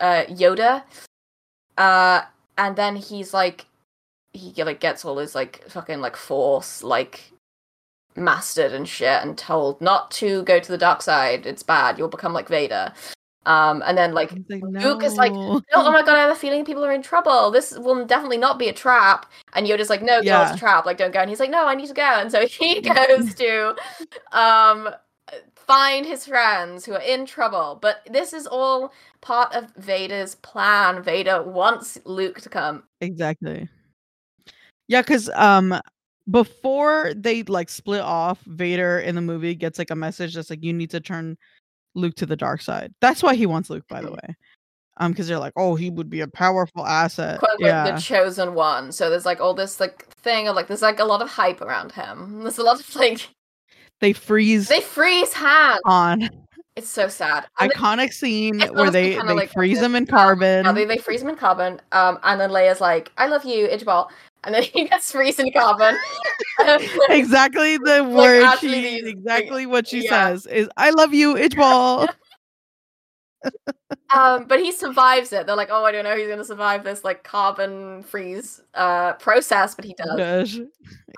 [0.01, 0.83] uh Yoda,
[1.79, 2.23] uh,
[2.59, 3.67] and then he's like
[4.33, 7.33] he like gets all his like fucking like force like
[8.17, 11.47] mastered and shit and told not to go to the dark side.
[11.47, 11.99] It's bad.
[11.99, 12.93] You'll become like Vader.
[13.47, 16.65] Um, and then like Luke is like, "No." oh, my god, I have a feeling
[16.65, 17.53] people are in trouble.
[17.53, 19.31] This will definitely not be a trap.
[19.55, 20.43] And Yoda's like, no, Yeah.
[20.43, 20.85] it's a trap.
[20.85, 21.21] Like, don't go.
[21.21, 22.03] And he's like, no, I need to go.
[22.03, 23.77] And so he goes to
[24.33, 24.91] um
[25.55, 27.79] find his friends who are in trouble.
[27.81, 31.03] But this is all part of Vader's plan.
[31.03, 32.83] Vader wants Luke to come.
[33.01, 33.69] Exactly.
[34.89, 35.81] Yeah, because um
[36.29, 40.65] before they like split off, Vader in the movie gets like a message that's like
[40.65, 41.37] you need to turn
[41.97, 42.95] Luke to the dark side.
[43.01, 44.37] That's why he wants Luke, by the way.
[44.99, 47.39] Um, because they're like, oh, he would be a powerful asset.
[47.39, 47.91] Quote yeah.
[47.91, 48.93] the chosen one.
[48.93, 51.61] So there's like all this like thing of like there's like a lot of hype
[51.61, 52.43] around him.
[52.43, 53.29] There's a lot of like
[54.01, 55.79] They freeze they freeze Han.
[55.85, 56.31] on
[56.77, 57.47] It's so sad.
[57.59, 60.65] And iconic scene where they they like freeze this, him in carbon.
[60.65, 61.81] Yeah, they, they freeze him in carbon.
[61.93, 64.11] Um, and then Leia's like, "I love you, Idgeball,"
[64.47, 65.97] and then he gets freezed in carbon.
[67.11, 70.03] exactly the Like, word she exactly what she yeah.
[70.03, 72.09] says is I love you, Itchball.
[74.15, 75.47] um, but he survives it.
[75.47, 79.15] They're like, "Oh, I don't know, if he's gonna survive this like carbon freeze uh
[79.15, 80.61] process," but he does.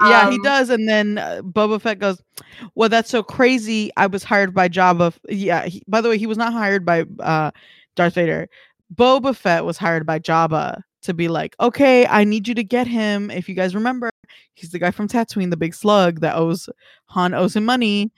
[0.00, 0.70] Yeah, he Um, does.
[0.70, 2.22] And then uh, Boba Fett goes,
[2.74, 3.90] Well, that's so crazy.
[3.96, 5.08] I was hired by Jabba.
[5.08, 5.66] f- Yeah.
[5.66, 7.50] He, by the way, he was not hired by uh,
[7.96, 8.48] Darth Vader.
[8.94, 12.86] Boba Fett was hired by Jabba to be like, Okay, I need you to get
[12.86, 13.30] him.
[13.30, 14.10] If you guys remember,
[14.54, 16.68] he's the guy from Tatooine, the big slug that owes
[17.06, 18.12] Han owes him money.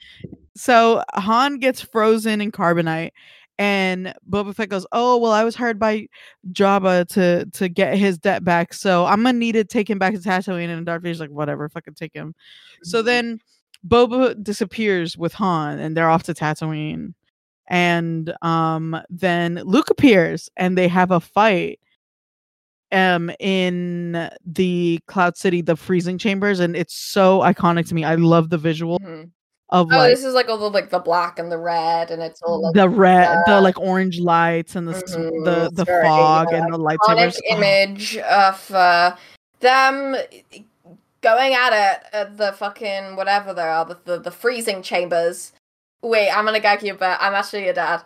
[0.55, 3.11] So Han gets frozen in carbonite.
[3.59, 6.07] And Boba Fett goes, "Oh well, I was hired by
[6.51, 10.13] Jabba to to get his debt back, so I'm gonna need to take him back
[10.13, 12.33] to Tatooine." And Darth Vader's like, "Whatever, fucking take him."
[12.81, 13.39] So then
[13.87, 17.13] Boba disappears with Han, and they're off to Tatooine.
[17.67, 21.79] And um, then Luke appears, and they have a fight.
[22.91, 28.03] Um, in the Cloud City, the freezing chambers, and it's so iconic to me.
[28.03, 29.31] I love the visual Mhm.
[29.69, 32.21] of Oh, like this is like all the like the black and the red, and
[32.21, 36.01] it's all like the red, the like orange lights and the Mhm, the the very,
[36.01, 37.39] fog yeah, and the iconic lightsabers.
[37.49, 39.15] Oh, image of uh,
[39.61, 40.15] them
[41.21, 45.53] going at it at the fucking whatever they are, the, the the freezing chambers.
[46.01, 48.03] Wait, I'm gonna gag you, but I'm actually your dad.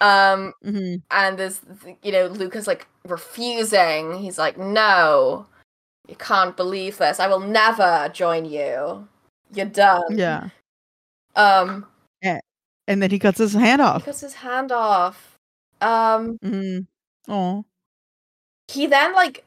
[0.00, 1.02] Um, Mhm.
[1.10, 1.60] and there's
[2.02, 4.18] you know Luke's like refusing.
[4.18, 5.46] He's like, no,
[6.08, 7.18] you can't believe this.
[7.20, 9.08] I will never join you.
[9.54, 10.18] You're done.
[10.18, 10.48] Yeah,
[11.36, 11.86] Um,
[12.88, 14.02] and then he cuts his hand off.
[14.02, 15.36] he cuts his hand off.
[15.80, 16.38] Um.
[16.44, 16.86] Mm.
[17.28, 17.64] Oh,
[18.68, 19.44] he then like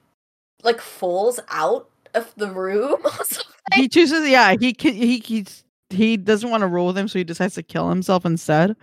[0.64, 3.54] like falls out of the room or something.
[3.76, 4.28] he chooses.
[4.28, 5.46] Yeah, he he he
[5.90, 8.76] he doesn't want to roll with him, so he decides to kill himself instead.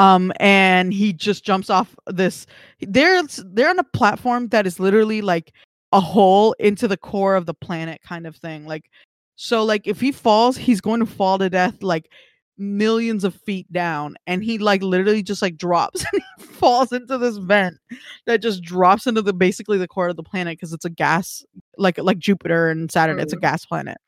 [0.00, 2.46] Um, and he just jumps off this.
[2.80, 3.22] They're
[3.52, 5.52] they're on a platform that is literally like
[5.92, 8.64] a hole into the core of the planet, kind of thing.
[8.64, 8.90] Like,
[9.36, 12.10] so like if he falls, he's going to fall to death like
[12.56, 17.36] millions of feet down, and he like literally just like drops and falls into this
[17.36, 17.76] vent
[18.24, 21.44] that just drops into the basically the core of the planet because it's a gas
[21.76, 23.20] like like Jupiter and Saturn.
[23.20, 23.42] It's a Mm.
[23.42, 23.98] gas planet.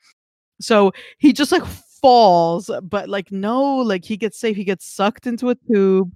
[0.59, 1.65] So he just like
[2.03, 4.57] falls, but like no, like he gets safe.
[4.57, 6.13] He gets sucked into a tube,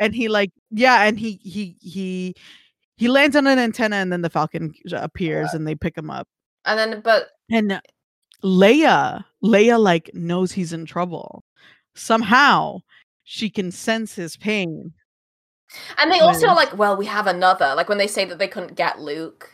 [0.00, 2.34] and he like yeah, and he he he
[2.96, 6.28] he lands on an antenna, and then the Falcon appears, and they pick him up.
[6.64, 7.80] And then, but And
[8.42, 11.44] Leia, Leia like knows he's in trouble.
[11.94, 12.80] Somehow
[13.24, 14.92] she can sense his pain.
[15.98, 17.74] and they also are like, well, we have another.
[17.74, 19.50] Like when they say that they couldn't get Luke.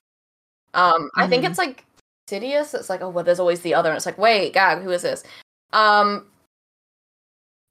[0.75, 1.85] Um, I think it's like
[2.29, 2.75] Sidious.
[2.75, 3.91] It's like, oh well, there's always the other.
[3.91, 5.23] And it's like, wait, gag, who is this?
[5.73, 6.27] Um,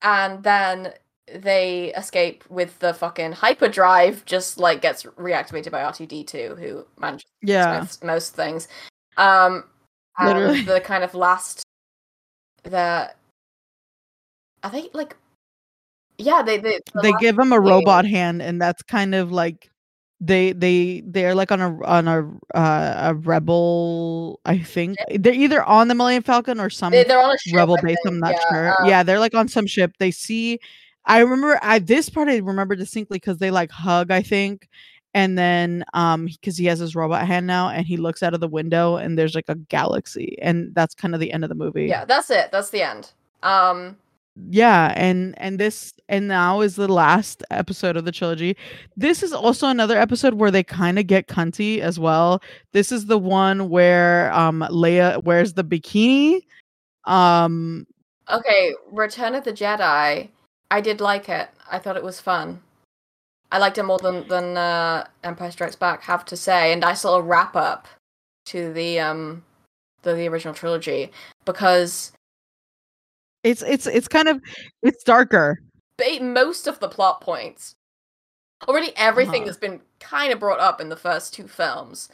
[0.01, 0.93] and then
[1.33, 4.25] they escape with the fucking hyperdrive.
[4.25, 7.79] Just like gets reactivated by R two D two, who manages Yeah.
[7.79, 8.67] most, most things.
[9.17, 9.65] Um,
[10.17, 10.61] and Literally.
[10.61, 11.63] the kind of last
[12.63, 13.11] the
[14.63, 15.15] I think like
[16.17, 19.69] yeah they they the they give him a robot hand and that's kind of like
[20.21, 24.97] they they they're like on a on a uh, a rebel i think.
[25.15, 27.97] They're either on the millennium falcon or some they, they're on a ship, rebel base
[28.05, 28.69] i'm not yeah, sure.
[28.69, 29.93] Um, yeah they're like on some ship.
[29.99, 30.59] They see
[31.05, 34.67] i remember i this part i remember distinctly because they like hug i think
[35.13, 38.39] and then um because he has his robot hand now and he looks out of
[38.39, 41.55] the window and there's like a galaxy and that's kind of the end of the
[41.55, 41.85] movie.
[41.85, 42.51] Yeah that's it.
[42.51, 43.11] That's the end.
[43.41, 43.97] Um
[44.49, 48.57] yeah and and this and now is the last episode of the trilogy.
[48.97, 52.41] This is also another episode where they kind of get cunty as well.
[52.71, 56.41] This is the one where um leia wears the bikini
[57.05, 57.87] um
[58.29, 60.29] okay return of the jedi
[60.71, 61.49] i did like it.
[61.71, 62.61] I thought it was fun.
[63.51, 66.93] I liked it more than than uh empire strikes back have to say and i
[66.93, 67.87] saw a wrap up
[68.45, 69.43] to the um
[70.03, 71.11] the, the original trilogy
[71.45, 72.11] because
[73.43, 74.41] it's it's it's kind of
[74.83, 75.61] it's darker
[75.97, 77.73] ba- most of the plot points
[78.67, 79.45] already everything Uh-huh.
[79.45, 82.09] that's been kind of brought up in the first two films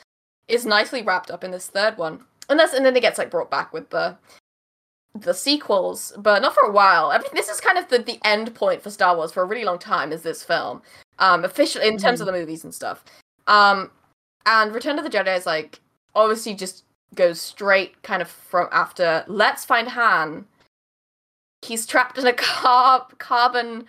[0.48, 3.32] is nicely wrapped up in this third one and that's and then it gets like
[3.32, 4.16] brought back with the
[5.18, 7.06] the sequels, but not for a while.
[7.10, 9.46] I mean, this is kind of the, the end point for Star Wars for a
[9.46, 10.12] really long time.
[10.12, 10.82] Is this film,
[11.20, 13.06] um, officially in terms of the movies and stuff.
[13.48, 13.92] Um,
[14.46, 15.80] and Return of the Jedi is like
[16.16, 16.84] obviously just
[17.16, 19.24] goes straight kind of from after.
[19.28, 20.46] Let's find Han.
[21.66, 23.86] He's trapped in a carb carbon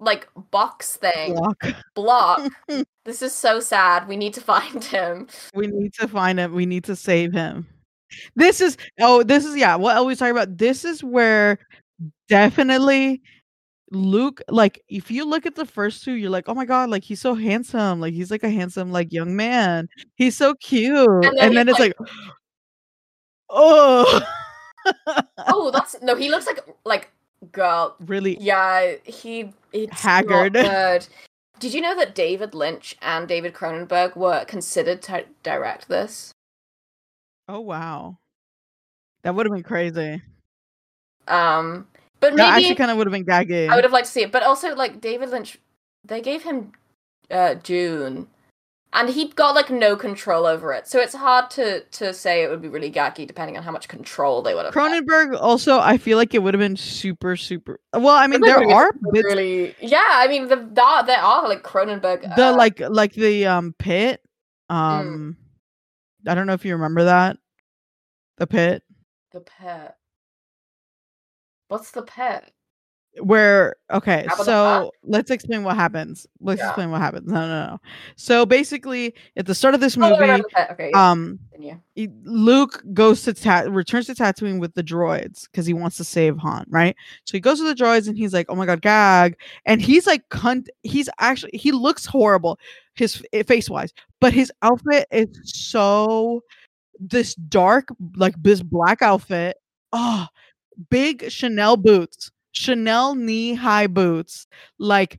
[0.00, 1.62] like box thing Block.
[1.94, 2.52] block.
[3.04, 4.06] this is so sad.
[4.08, 5.28] We need to find him.
[5.54, 6.54] We need to find him.
[6.54, 7.66] We need to save him.
[8.36, 9.76] This is oh, this is yeah.
[9.76, 10.56] What I always talking about.
[10.56, 11.58] This is where
[12.28, 13.22] definitely
[13.90, 14.40] Luke.
[14.48, 17.20] Like, if you look at the first two, you're like, oh my god, like he's
[17.20, 18.00] so handsome.
[18.00, 19.88] Like he's like a handsome like young man.
[20.14, 21.24] He's so cute.
[21.24, 21.94] And then then, he's it's like,
[23.50, 24.20] oh,
[25.46, 26.14] Oh, that's no.
[26.14, 27.10] He looks like like
[27.52, 27.96] girl.
[28.00, 30.54] really Yeah, he it's Haggard.
[31.60, 36.32] Did you know that David Lynch and David Cronenberg were considered to direct this?
[37.48, 38.18] Oh wow.
[39.22, 40.22] That would have been crazy.
[41.26, 41.88] Um,
[42.20, 43.68] but That maybe actually kind of would have been gaggy.
[43.68, 44.32] I would have liked to see it.
[44.32, 45.58] But also, like David Lynch,
[46.04, 46.72] they gave him
[47.30, 48.28] uh, Dune,
[48.92, 50.86] and he got like no control over it.
[50.86, 53.88] So it's hard to to say it would be really gaggy depending on how much
[53.88, 54.74] control they would have.
[54.74, 54.80] had.
[54.80, 57.80] Cronenberg also, I feel like it would have been super, super.
[57.92, 60.02] Well, I mean, there are bits, really, yeah.
[60.04, 62.22] I mean, the there, there are like Cronenberg.
[62.36, 64.22] the uh, like, like the um pit.
[64.70, 65.36] Um,
[66.26, 67.38] I don't know if you remember that.
[68.38, 68.82] The pit,
[69.32, 69.96] the pet.
[71.68, 72.52] What's the pet?
[73.20, 76.26] Where okay, so let's explain what happens.
[76.40, 76.68] Let's Yeah.
[76.68, 77.26] explain what happens.
[77.26, 77.78] No, no, no.
[78.16, 80.42] So basically, at the start of this Oh, movie.
[80.70, 81.38] Okay, yeah, um,
[81.94, 86.04] he- Luke goes to ta- returns to Tatooine with the droids because he wants to
[86.04, 86.94] save Han, right?
[87.24, 89.36] So he goes to the droids and he's like, "Oh my god, gag!"
[89.66, 92.58] And he's like, "Cunt." He's actually he looks horrible,
[92.94, 96.42] his face wise, but his outfit is so
[97.00, 99.56] this dark, like this black outfit.
[99.92, 100.26] Oh,
[100.90, 104.46] big Chanel boots, Chanel knee high boots,
[104.78, 105.18] like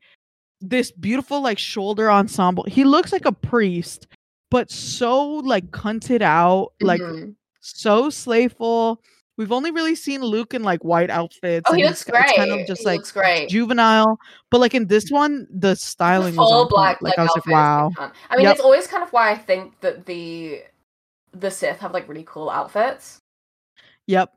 [0.61, 2.65] this beautiful like shoulder ensemble.
[2.67, 4.07] He looks like a priest,
[4.51, 7.35] but so like cunted out, like Mhm.
[7.61, 9.01] so slayful.
[9.37, 11.63] We've only really seen Luke in like white outfits.
[11.69, 12.35] oh, he and looks great.
[12.35, 13.47] Kind of just he like great.
[13.47, 14.19] juvenile,
[14.51, 17.01] but like in this one, the The styling was full on black.
[17.01, 17.91] Like like I was like, wow.
[18.29, 18.55] I mean, Yep.
[18.55, 20.63] it's always kind of why I think that the
[21.31, 23.21] the Sith have like really cool outfits.
[24.07, 24.33] Yep,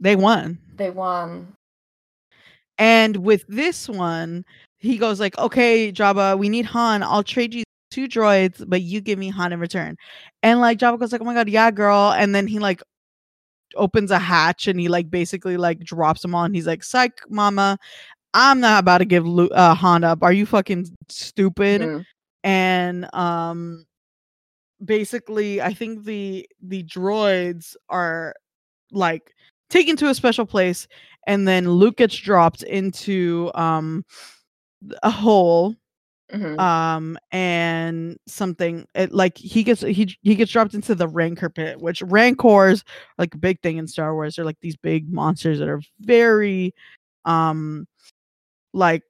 [0.00, 0.58] they won.
[0.76, 1.55] They won.
[2.78, 4.44] And with this one,
[4.78, 7.02] he goes like, "Okay, Jabba, we need Han.
[7.02, 9.96] I'll trade you two droids, but you give me Han in return."
[10.42, 12.82] And like Jabba goes like, "Oh my god, yeah, girl." And then he like
[13.76, 16.54] opens a hatch and he like basically like drops him on.
[16.54, 17.78] He's like, "Psych, mama,
[18.34, 20.22] I'm not about to give Lu- uh, Han up.
[20.22, 21.82] Are you fucking stupid?"
[22.44, 23.86] And um
[24.84, 28.34] basically i think the the droids are
[28.92, 29.34] like
[29.70, 30.86] taken to a special place
[31.26, 34.04] and then luke gets dropped into um
[35.02, 35.74] a hole
[36.32, 36.58] Mhm.
[36.58, 41.80] um and something it, like he gets he he gets dropped into the rancor pit
[41.80, 45.60] which rancors are like a big thing in star wars they're like these big monsters
[45.60, 46.74] that are very
[47.26, 47.86] um
[48.72, 49.04] like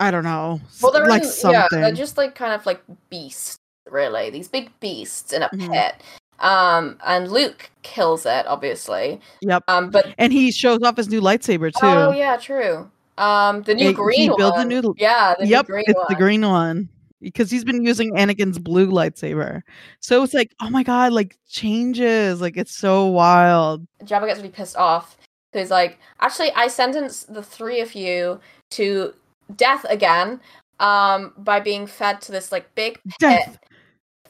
[0.00, 2.82] i don't know well, they're like in- something yeah, they're just like kind of like
[3.10, 3.58] beasts,
[3.90, 4.30] really.
[4.30, 5.72] These big beasts in a Mhm.
[5.72, 6.02] pit.
[6.40, 9.20] Um, and Luke kills it, obviously.
[9.42, 12.90] yep Um, but and he shows off his new lightsaber too oh yeah, true.
[13.18, 14.68] Um, the new He- he green builds a one.
[14.68, 16.06] new- yeah, the yep new green it's one.
[16.08, 16.88] the green one
[17.20, 19.60] because he's been using anakin's blue lightsaber
[20.00, 24.48] so it's like oh my god like changes like it's so wild Jabba gets really
[24.50, 25.18] pissed off.
[25.52, 28.40] So he's like, actually, I sentence the three of you
[28.70, 29.12] to
[29.56, 30.40] death again
[30.78, 33.58] um, by being fed to this like big death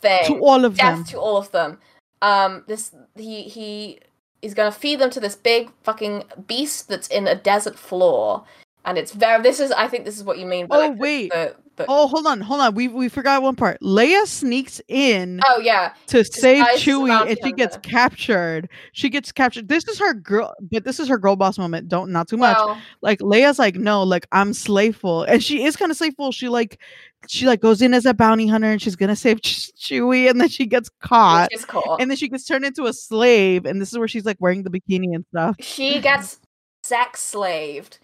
[0.01, 0.25] thing.
[0.27, 1.79] to all of death them to all of them.
[2.23, 4.01] Um, this he he
[4.43, 8.45] is gonna feed them to this big fucking beast that's in a desert floor,
[8.85, 9.43] and it's very.
[9.43, 10.67] This is I think this is what you mean.
[10.67, 12.75] By, oh like, wait The, the, oh hold on hold on.
[12.75, 13.81] We we forgot one part.
[13.81, 18.69] Leia sneaks in oh yeah, to save chewie and she gets captured.
[18.93, 19.69] She gets captured.
[19.69, 22.57] This is her girl but this is her girl boss moment don't not too much.
[23.03, 26.33] Like Leia's like, no, like I'm slaveful, and she is kind of slaveful.
[26.33, 26.81] She like,
[27.29, 30.41] she like goes in as a bounty hunter, and she's gonna save Ch- Chewie, and
[30.41, 31.97] then she gets caught, which is cool.
[32.01, 34.63] and then she gets turned into a slave, and this is where she's like wearing
[34.63, 35.57] the bikini and stuff.
[35.61, 36.41] she gets
[36.83, 37.99] sex slaved.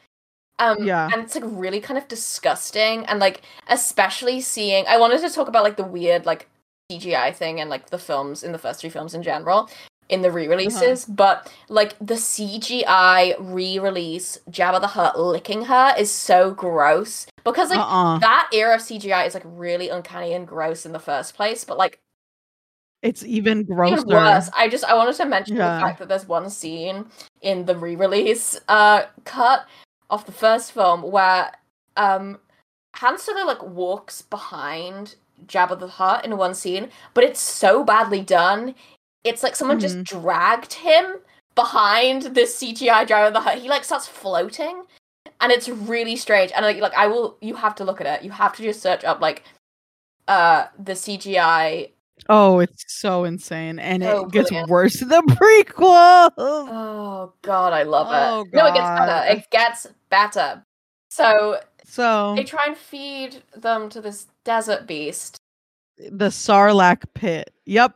[0.59, 1.09] Um, Yeah.
[1.13, 4.87] and it's like really kind of disgusting, and like especially seeing.
[4.89, 6.49] I wanted to talk about like the weird like
[6.91, 9.69] CGI thing and like the films in the first three films in general
[10.09, 16.53] in the re-releases, but like the CGI re-release Jabba the Hutt licking her is so
[16.53, 18.19] gross because like uh-uh.
[18.21, 21.77] that era of CGI is like really uncanny and gross in the first place, but
[21.77, 21.99] like
[23.03, 23.95] It's even grosser.
[23.95, 24.49] Even worse.
[24.57, 25.75] I just I wanted to mention Yeah.
[25.75, 27.07] the fact that there's one scene
[27.43, 29.67] in the re-release uh cut
[30.11, 31.53] of the first film where
[31.97, 32.39] um
[32.97, 35.17] Han Solo like walks behind
[35.47, 38.75] Jabba the Hutt in one scene, but it's so badly done.
[39.25, 40.21] It's like someone just Mm-hmm.
[40.21, 41.17] dragged him
[41.55, 43.59] behind this CGI Jabba the Hutt.
[43.59, 44.85] He like starts floating,
[45.41, 46.53] and it's really strange.
[46.55, 48.25] And like, like I will, you have to look at it.
[48.25, 49.43] You have to just search up like
[50.29, 51.91] uh the CGI
[52.29, 54.71] Oh, it's so insane, and So it gets brilliant.
[54.71, 56.31] worse in the prequel.
[56.69, 58.49] Oh god, I love Oh, it.
[58.55, 59.33] No, it gets better.
[59.33, 60.63] It gets better.
[61.11, 65.37] So So they try and feed them to this desert beast.
[66.11, 67.53] the Sarlacc pit.
[67.65, 67.95] Yep,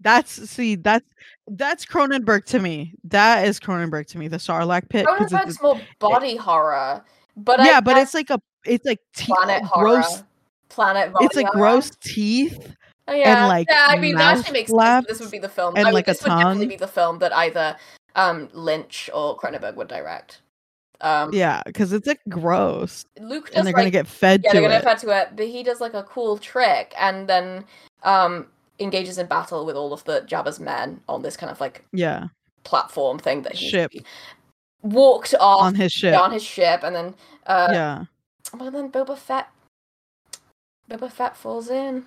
[0.00, 1.04] that's see that's
[1.48, 2.94] that's Cronenberg to me.
[3.04, 4.28] That is Cronenberg to me.
[4.28, 5.06] The Sarlacc pit.
[5.06, 7.04] Cronenberg's more body horror,
[7.36, 9.96] but yeah, I but it's like a it's like te- planet horror.
[9.96, 10.22] gross.
[10.70, 11.58] Planet body It's like horror.
[11.72, 12.74] gross teeth.
[13.06, 13.46] Oh, yeah.
[13.46, 15.06] like, yeah, I mean that actually makes sense.
[15.06, 15.76] This would be the film.
[15.76, 17.76] and, I would- like, this would definitely be the film that either
[18.16, 20.40] um Lynch or Cronenberg would direct.
[21.00, 24.50] Um Yeah, because it's like gross, Luke does and they're like gonna get fed yeah,
[24.50, 24.84] to they're gonna it.
[24.84, 27.64] refer to it, but he does like a cool trick and then
[28.02, 28.46] um
[28.80, 32.28] engages in battle with all of the Jabba's men on this kind of like yeah,
[32.64, 33.92] platform thing that he Ship.
[34.82, 36.18] walked off on his ship.
[36.18, 37.14] on his ship and then
[37.46, 38.04] uh yeah,
[38.58, 39.48] Well, then Boba Fett
[40.90, 42.04] Boba Fett falls in.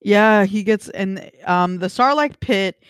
[0.00, 0.44] yeah.
[0.44, 2.80] He gets in um the Sarlacc pit.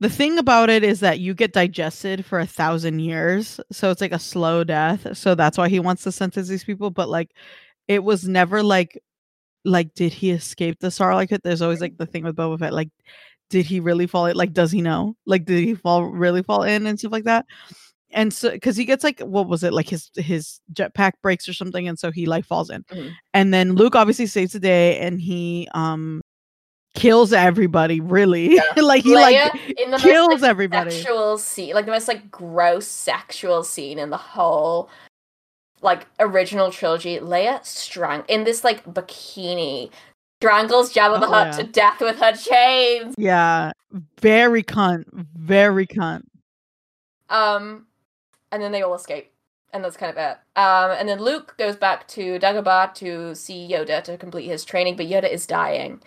[0.00, 4.00] The thing about it is that you get digested for a thousand years, so it's
[4.00, 5.16] like a slow death.
[5.16, 6.90] So that's why he wants to sentence these people.
[6.90, 7.32] But like,
[7.88, 9.00] it was never like,
[9.64, 11.42] like, did he escape the Sarlacc pit?
[11.44, 12.90] There's always like the thing with Boba Fett, like,
[13.50, 14.26] did he really fall?
[14.26, 14.36] in?
[14.36, 15.16] Like, does he know?
[15.26, 17.46] Like, did he fall really fall in and stuff like that?
[18.12, 19.72] And so, because he gets like, what was it?
[19.74, 22.84] Like his his jetpack breaks or something, and so he like falls in.
[22.84, 23.12] Mhm.
[23.34, 26.22] And then Luke obviously saves the day, and he um
[26.98, 28.00] kills everybody.
[28.00, 28.62] Really, Yeah.
[28.76, 30.90] like he Leia like in the kills most, like, everybody.
[30.90, 34.88] Sexual scene, like the most like gross sexual scene in the whole
[35.82, 37.18] like original trilogy.
[37.18, 39.90] Leia strang in this like bikini
[40.40, 41.52] strangles Jabba the Oh, Hutt yeah.
[41.52, 43.14] to death with her chains.
[43.18, 43.72] Yeah,
[44.20, 46.22] very cunt, very cunt.
[47.28, 47.86] Um,
[48.52, 49.30] and then they all escape,
[49.72, 50.38] and that's kind of it.
[50.58, 54.96] Um, and then Luke goes back to Dagobah to see Yoda to complete his training,
[54.96, 56.00] but Yoda is dying.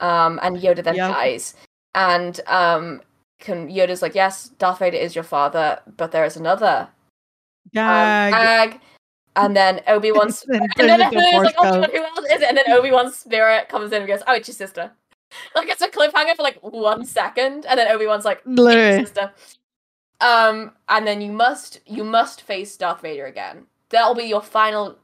[0.00, 1.10] Um, and Yoda then Yep.
[1.10, 1.54] dies,
[1.94, 3.02] and um,
[3.40, 6.88] can Yoda's like, yes, Darth Vader is your father, but there is another
[7.74, 8.32] um, Gag.
[8.32, 8.80] gag.
[9.36, 12.48] And then Obi Wan's And then everyone's like, oh god, who else is it?
[12.48, 14.92] And then Obi Wan's spirit comes in and goes, oh, it's your sister.
[15.54, 19.06] Like it's a cliffhanger for like one second, and then Obi Wan's like, it's your
[19.06, 19.32] sister.
[20.22, 23.66] Um, and then you must you must face Darth Vader again.
[23.90, 24.96] That'll be your final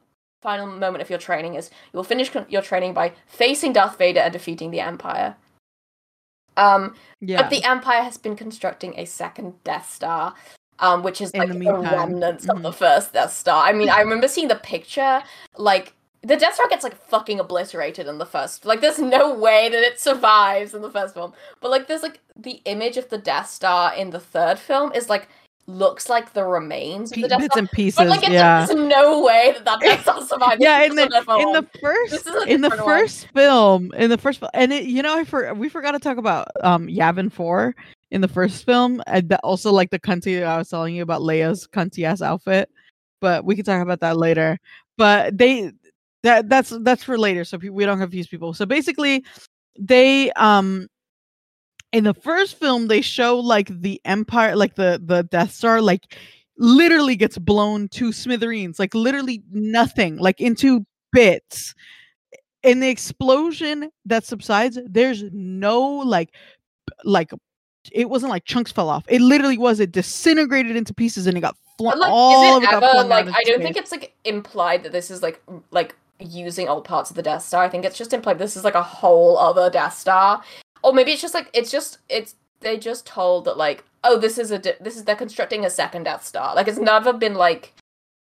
[0.45, 1.55] final moment of your training.
[1.55, 5.35] Is you will finish con- your training by facing Darth Vader and defeating the Empire.
[6.57, 7.41] Um, Yeah.
[7.41, 10.35] but the Empire has been constructing a second Death Star,
[10.79, 12.61] um, which is In like the the, remnants of Mhm.
[12.61, 13.65] the first Death Star.
[13.65, 15.23] I mean, I remember seeing the picture,
[15.57, 18.65] like the Death Star gets like fucking obliterated in the first.
[18.65, 21.33] Like, there's no way that it survives in the first film.
[21.61, 25.09] But like, there's like the image of the Death Star in the third film is
[25.09, 25.27] like
[25.67, 27.59] looks like the remains of the Death bits Star.
[27.59, 27.97] and pieces.
[27.97, 28.65] But like, it's, yeah.
[28.65, 30.57] there's no way that that Death Star survives.
[30.61, 32.99] yeah, in the in the first This is a in the different one.
[32.99, 35.99] first film, in the first film, and it, you know, I for we forgot to
[35.99, 37.75] talk about um Yavin Four
[38.11, 41.21] in the first film, and that also like the cunty I was telling you about
[41.21, 42.69] Leia's cunty ass outfit,
[43.19, 44.59] but we can talk about that later.
[44.97, 45.71] But they
[46.23, 48.53] that that's that's for later, so we don't confuse people.
[48.53, 49.23] So basically,
[49.79, 50.87] they um
[51.95, 56.17] in the first film they show like the empire like the the death star like
[56.57, 61.73] literally gets blown to smithereens like literally nothing like into bits.
[62.63, 66.33] In the explosion that subsides there's no like
[67.05, 67.31] like
[67.93, 69.05] it wasn't like chunks fell off.
[69.07, 72.73] It literally was it disintegrated into pieces and it got flung like, all is it
[72.73, 75.41] ever like I don't think it's like implied that this is like
[75.71, 77.63] like using old parts of the Death Star.
[77.63, 80.41] I think it's just implied this is like a whole other Death Star,
[80.85, 84.37] or maybe it's just like it's just it's they just told that like oh this
[84.37, 86.55] is a di- this is they're constructing a second Death Star.
[86.55, 87.73] Like it's never been like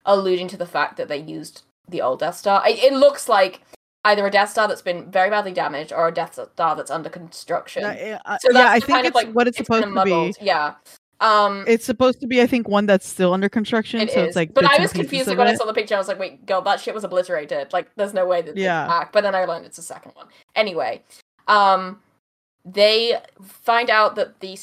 [0.05, 2.61] alluding to the fact that they used the old Death Star.
[2.63, 3.63] I, it looks like
[4.05, 7.09] either a Death Star that's been very badly damaged or a Death Star that's under
[7.09, 7.85] construction.
[7.85, 7.95] Uh,
[8.41, 10.35] So yeah, I think it's like, what it's, it's supposed to be.
[10.45, 10.75] Yeah.
[11.21, 14.01] Um, It's supposed to be, I think, one that's still under construction.
[14.01, 15.95] It is, so it's like, but I was confused like, when I saw the picture.
[15.95, 17.73] I was like, "Wait, God, that shit was obliterated.
[17.73, 18.89] Like, there's no way that Yeah.
[18.89, 20.27] back." But then I learned it's a second one.
[20.57, 21.03] Anyway,
[21.47, 22.01] um,
[22.65, 24.59] they find out that the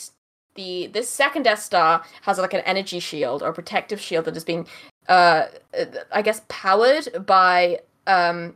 [0.55, 4.43] the this second Death Star has like an energy shield or protective shield that is
[4.43, 4.67] being,
[5.07, 5.47] uh,
[5.77, 8.55] uh, I guess, powered by um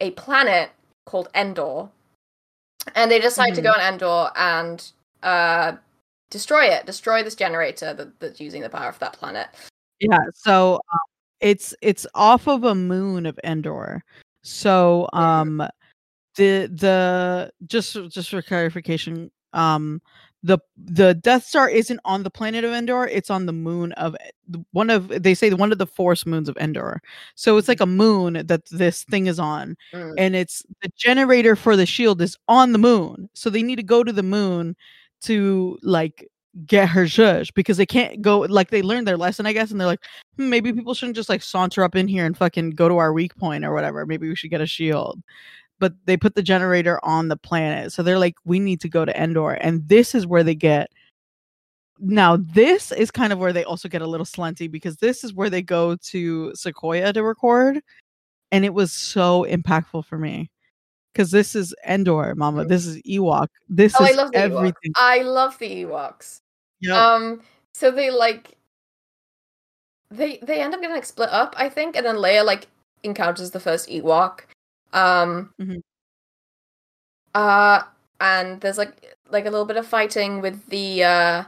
[0.00, 0.70] a planet
[1.06, 1.88] called Endor.
[2.94, 3.64] and they decide to Mhm.
[3.64, 4.92] go on Endor and
[5.22, 5.72] uh,
[6.30, 9.48] destroy it, destroy this generator that, that's using the power of that planet.
[10.00, 10.98] Yeah, so um,
[11.40, 14.02] it's it's off of a moon of Endor.
[14.42, 15.66] So um
[16.38, 20.02] the the just just for clarification, um
[20.44, 24.16] the the Death Star isn't on the planet of Endor, it's on the moon of
[24.72, 27.02] one of they say one of the forest moons of Endor.
[27.36, 30.14] So it's like a moon that this thing is on Mm.
[30.18, 33.30] and it's the generator for the shield is on the moon.
[33.34, 34.76] So they need to go to the moon
[35.22, 36.28] to like
[36.66, 39.80] get her zhuzh because they can't go like they learned their lesson, I guess, and
[39.80, 40.04] they're like,
[40.36, 43.12] "Hmm, maybe people shouldn't just like saunter up in here and fucking go to our
[43.12, 44.06] weak point or whatever.
[44.06, 45.20] Maybe we should get a shield.
[45.80, 47.92] But they put the generator on the planet.
[47.92, 49.52] So they're like, we need to go to Endor.
[49.52, 50.90] And this is where they get
[52.00, 55.34] now this is kind of where they also get a little slunty because this is
[55.34, 57.80] where they go to Sequoia to record.
[58.52, 60.50] And it was so impactful for me.
[61.12, 62.64] Because this is Endor, mama.
[62.64, 63.48] This is Ewok.
[63.68, 64.42] This Oh, I is love the Ewoks.
[64.42, 64.92] everything.
[64.96, 66.40] I love the Ewoks.
[66.80, 66.94] Yep.
[66.94, 67.42] Um,
[67.74, 68.56] so they like
[70.10, 72.68] they they end up getting like split up, I think, and then Leia like
[73.02, 74.40] encounters the first Ewok.
[74.92, 75.82] Um, Mhm.
[77.34, 77.82] uh,
[78.20, 81.44] and there's like like a little bit of fighting with the uh,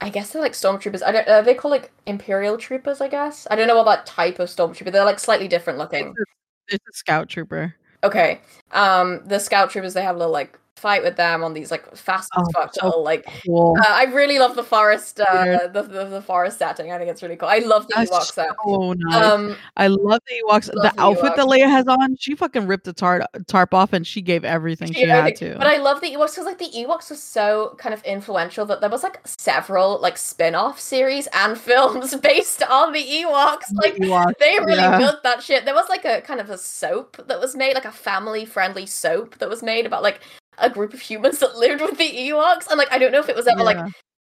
[0.00, 1.02] I guess they're like stormtroopers.
[1.02, 1.28] I don't.
[1.28, 3.00] Uh, they call like Imperial troopers.
[3.00, 4.90] I guess I don't know what that type of stormtrooper.
[4.92, 6.08] They're like slightly different looking.
[6.08, 7.74] It's a, it's a scout trooper.
[8.04, 8.40] Okay.
[8.72, 11.84] Um, the scout troopers they have a little like fight with them on these like
[11.96, 13.76] fast as Oh, fuck so like Cool.
[13.80, 15.66] uh, I really love the forest, uh, Yeah.
[15.68, 16.90] the, the the forest setting.
[16.92, 17.48] I think it's really cool.
[17.48, 19.24] I love the That's Ewoks so nice.
[19.24, 20.74] Um, I love the Ewoks.
[20.74, 21.58] love The the outfit that Ewoks.
[21.60, 25.08] Leia has on, she fucking ripped the tarp tarp off and she gave everything she
[25.10, 25.54] I had to.
[25.56, 28.80] But I love the Ewoks because like the Ewoks were so kind of influential that
[28.80, 33.70] there was like several like spin-off series and films based on the Ewoks.
[33.74, 34.98] Like Ewoks, they really yeah.
[34.98, 35.64] built that shit.
[35.64, 39.38] There was like a kind of a soap that was made, like a family-friendly soap
[39.38, 40.20] that was made about like
[40.58, 42.66] a group of humans that lived with the Ewoks.
[42.68, 43.88] And like I don't know if it was ever like Yeah.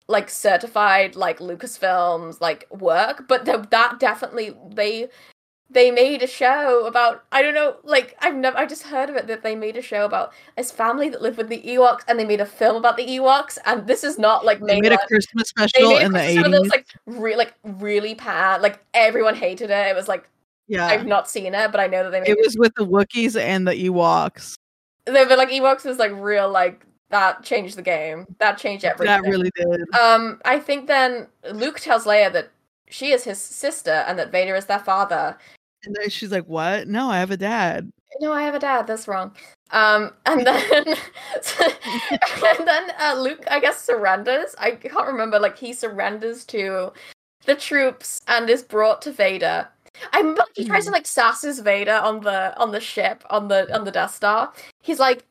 [0.08, 5.10] like certified like Lucasfilms like work, but th- that definitely they
[5.72, 9.16] they made a show about I don't know like I've never I just heard of
[9.16, 12.20] it that they made a show about this family that lived with the Ewoks and
[12.20, 14.98] they made a film about the Ewoks and this is not like They made a
[15.08, 16.72] Christmas special a in the Christmas show that was eighties.
[16.72, 20.30] like re- like really bad like everyone hated it it was like
[20.68, 22.86] Yeah, I've not seen it but I know that they made it was with the
[22.86, 24.54] Wookiees and the Ewoks.
[25.06, 29.24] They were like Ewoks was like real like that changed the game that changed everything
[29.24, 29.96] That really did.
[29.96, 32.50] Um, I think then Luke tells Leia that
[32.90, 35.38] she is his sister and that Vader is their father.
[35.84, 36.88] And then she's like, "What?
[36.88, 38.88] No, I have a dad." No, I have a dad.
[38.88, 39.36] That's wrong.
[39.72, 44.56] Um, and then and then uh, Luke, I guess, surrenders.
[44.58, 45.40] I can't remember.
[45.40, 46.92] Like he surrenders to
[47.46, 49.68] the troops and is brought to Vader.
[50.14, 53.74] I remember he tries to like sasses Vader on the on the ship on the
[53.74, 54.54] on the Death Star.
[54.82, 55.26] He's like,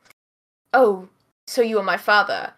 [0.72, 1.08] "Oh,
[1.46, 2.52] so you are my father."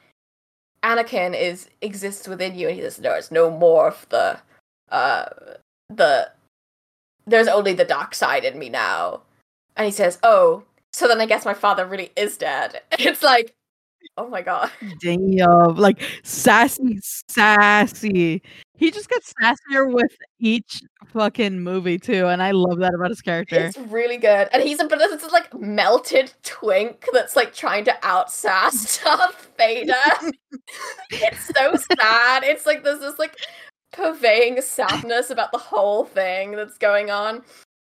[0.83, 4.39] Anakin is exists within you, and he says, "No, it's no more of the,
[4.91, 5.27] uh,
[5.89, 6.31] the.
[7.27, 9.23] There's only the dark side in me now."
[9.77, 13.55] And he says, "Oh, so then I guess my father really is dead." It's like,
[14.16, 14.70] oh my god,
[15.01, 18.43] Damn, like sassy, sassy.
[18.77, 23.23] He just gets sassier with each fucking movie too, and I love that about his
[23.23, 23.57] character.
[23.57, 24.48] it's really good.
[24.53, 29.03] And he's a but this is like melted twink that's like trying to out outsass
[29.05, 29.94] Darth Vader.
[31.11, 32.43] it's so sad.
[32.44, 33.36] It's like there's this like
[33.93, 37.43] purveying sadness about the whole thing that's going on.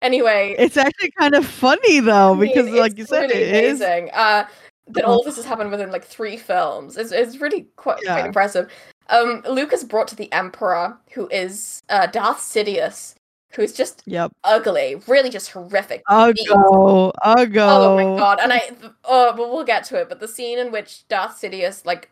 [0.03, 3.81] Anyway, It's actually kind of funny though, because like you said, really it is.
[3.81, 4.11] amazing.
[4.13, 4.47] Uh,
[4.89, 6.97] that all this has happened within like three films.
[6.97, 8.71] It's, it's really quite, quite impressive.
[9.09, 13.15] Um, Luke is brought to the Emperor, who is uh, Darth Sidious,
[13.53, 14.33] who is just Yep.
[14.45, 16.03] ugly, really just horrific.
[16.09, 16.49] I'll beast.
[16.49, 17.13] go.
[17.23, 17.67] I'll go.
[17.69, 18.39] Oh my god!
[18.43, 18.63] And I,
[19.05, 20.09] oh, but we'll get to it.
[20.09, 22.11] But the scene in which Darth Sidious like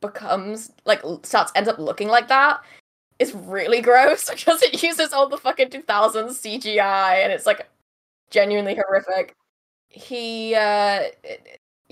[0.00, 2.60] becomes like starts ends up looking like that
[3.18, 7.68] is really gross because it uses all the fucking 2000s CGI and it's like
[8.30, 9.34] genuinely horrific.
[9.88, 11.04] He, uh,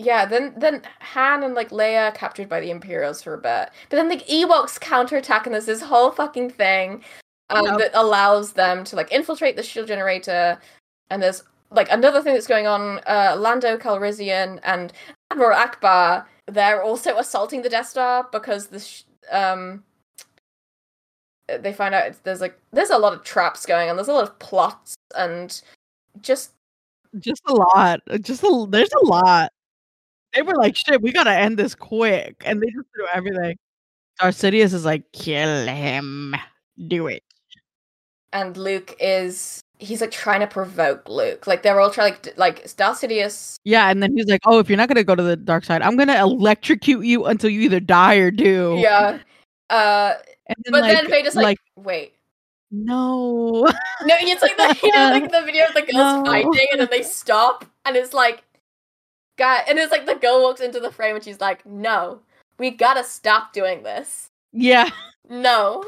[0.02, 0.26] yeah.
[0.26, 3.96] Then then Han and like Leia are captured by the Imperials for a bit, but
[3.96, 7.02] then the Ewoks counterattack and there's this whole fucking thing
[7.50, 10.58] um, that allows them to like infiltrate the shield generator
[11.10, 14.92] and there's like another thing that's going on uh lando calrissian and
[15.30, 19.82] admiral ackbar they're also assaulting the death star because the sh- um
[21.60, 24.12] they find out it's, there's like there's a lot of traps going on there's a
[24.12, 25.62] lot of plots and
[26.20, 26.52] just
[27.18, 28.00] Just a lot.
[28.22, 28.66] Just a.
[28.68, 29.52] There's a lot.
[30.34, 33.56] They were like, "Shit, we gotta end this quick," and they just threw everything.
[34.20, 36.34] Darth Sidious is like, "Kill him.
[36.88, 37.22] Do it."
[38.34, 41.46] and luke is he's like trying to provoke Luke.
[41.46, 43.56] Like they're all trying like like Darth Sidious.
[43.64, 45.82] Yeah, and then he's like, "Oh, if you're not gonna go to the dark side,
[45.82, 49.18] I'm gonna electrocute you until you either die or do." Yeah.
[49.70, 50.14] Uh,
[50.46, 52.14] and then, but like, then Vader's like, wait.
[52.70, 56.22] no, No, it's like the you know like the video of the girls No.
[56.24, 58.44] fighting and then they stop and it's like
[59.42, 62.20] and it's like the girl walks into the frame and she's like, No,
[62.58, 64.28] we gotta stop doing this.
[64.52, 64.90] yeah,
[65.28, 65.84] No.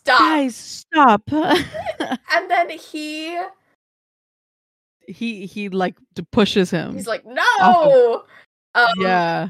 [0.00, 0.18] Stop.
[0.18, 1.22] guys, stop.
[1.32, 3.38] And then he
[5.06, 5.96] he he like
[6.32, 6.94] pushes him.
[6.94, 8.24] he's like, No.
[8.74, 9.48] Um, yeah,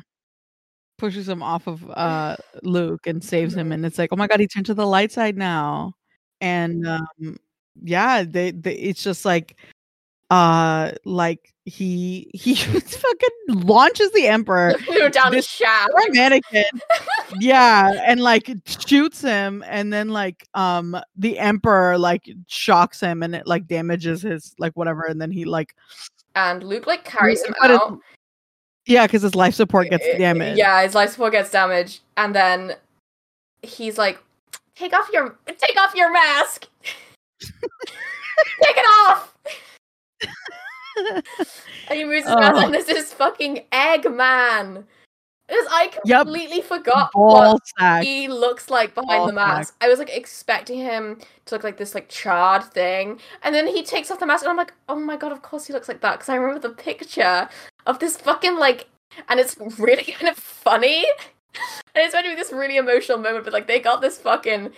[0.98, 4.38] pushes him off of uh Luke and saves him, and it's like, oh my god,
[4.40, 5.94] he turned to the light side now,
[6.40, 7.38] and um
[7.82, 9.56] yeah, they, they it's just like
[10.34, 14.74] uh like he he fucking launches the emperor
[15.12, 15.92] down the shaft.
[16.10, 16.64] mannequin
[17.40, 23.34] yeah and like shoots him and then like um the emperor like shocks him and
[23.34, 25.74] it like damages his like whatever and then he like
[26.34, 27.98] And Luke like carries him out.
[28.86, 32.34] yeah because his life support gets Uh, damaged Yeah, his life support gets damaged, and
[32.34, 32.74] then
[33.62, 34.18] he's like,
[34.74, 36.66] "Take off your, take off your mask,
[37.40, 39.34] take it off."
[41.88, 42.64] and he moves his mask, Oh.
[42.64, 44.84] and this is fucking Eggman.
[45.46, 46.26] Because I Yep.
[46.26, 49.74] completely forgot ball what sack he looks like behind Ball the mask.
[49.82, 53.82] I was like expecting him to look like this like charred thing, and then he
[53.82, 56.00] takes off the mask, and I'm like, oh my god, of course he looks like
[56.00, 57.48] that because I remember the picture
[57.86, 58.88] of this fucking like,
[59.28, 61.04] and it's really kind of funny,
[61.94, 64.70] and it's meant to be this really emotional moment, but like they got this fucking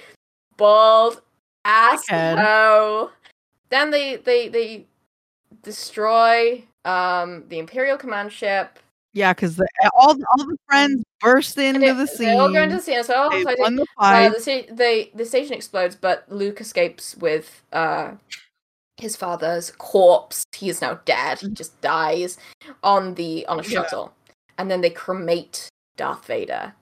[0.57, 1.23] bald
[1.65, 3.11] ass hoe.
[3.71, 4.87] Then they they they
[5.63, 8.79] destroy um the Imperial command ship.
[9.13, 9.61] yeah because
[9.95, 12.27] all all the friends burst into they, the scene.
[12.27, 13.03] they all go into the scene.
[13.05, 17.17] So all they won the Uh, the, sta- they, the station explodes, but Luke escapes
[17.17, 18.13] with uh,
[18.99, 20.45] his father's corpse.
[20.55, 21.41] He is now dead.
[21.41, 22.39] He just dies
[22.83, 23.69] on the on a Yeah.
[23.83, 24.13] shuttle,
[24.59, 26.75] and then they cremate Darth Vader.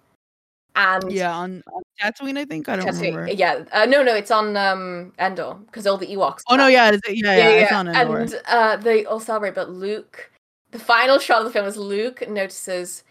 [0.77, 4.15] And yeah on, on Tatooine I think I don't Tatooine- remember yeah, uh, no, no,
[4.15, 6.41] it's on um, Endor because all the Ewoks.
[6.49, 8.19] oh no yeah, it's, yeah yeah it's on Endor.
[8.19, 10.31] And uh, they all celebrate, but Luke,
[10.73, 13.05] the final shot of the film is Luke notices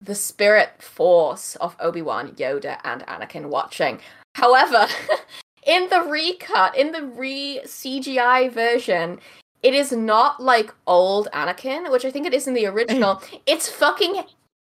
[0.00, 3.98] the spirit force of Obi Wan, Yoda, and Anakin watching.
[4.34, 4.86] However,
[5.66, 9.18] in the recut, in the re CGI version,
[9.62, 13.20] it is not like old Anakin, which I think it is in the original.
[13.46, 14.22] It's fucking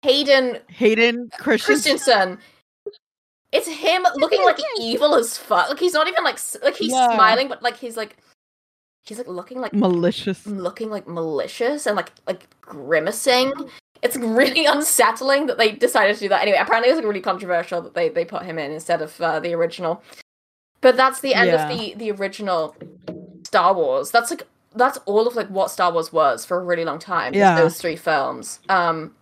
[0.07, 2.39] Hayden Hayden Christian Christensen.
[3.53, 5.69] It's him looking like evil as fuck.
[5.69, 7.15] Like he's not even like like he's Yeah.
[7.15, 8.16] smiling, but like he's like
[9.05, 13.53] he's like looking like malicious looking like malicious and like like grimacing.
[14.03, 16.43] It's really unsettling that they decided to do that.
[16.43, 19.20] Anyway, apparently it was like really controversial that they they put him in instead of
[19.20, 20.03] uh, the original.
[20.83, 21.69] But that's the end Yeah.
[21.69, 22.77] of the the original
[23.45, 24.12] Star Wars.
[24.12, 27.33] That's like that's all of like what Star Wars was for a really long time.
[27.35, 27.57] Yeah.
[27.57, 28.61] those three films.
[28.69, 29.15] Um,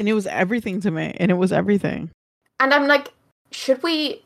[0.00, 2.10] and it was everything to me and it was everything
[2.58, 3.12] and I'm like,
[3.52, 4.24] should we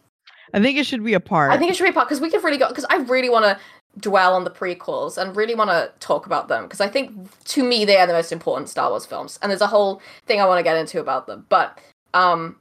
[0.54, 2.22] I think it should be a part I think it should be a part because
[2.22, 3.58] we could really go because I really want to
[4.00, 7.62] dwell on the prequels and really want to talk about them because I think to
[7.62, 10.46] me they are the most important Star Wars films and there's a whole thing I
[10.46, 11.46] want to get into about them.
[11.48, 11.78] But
[12.12, 12.56] um,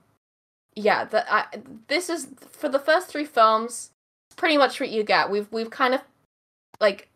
[0.75, 1.45] yeah, the, I,
[1.87, 3.91] this is for the first three films.
[4.35, 5.29] Pretty much what you get.
[5.29, 6.01] We've we've kind of
[6.79, 7.09] like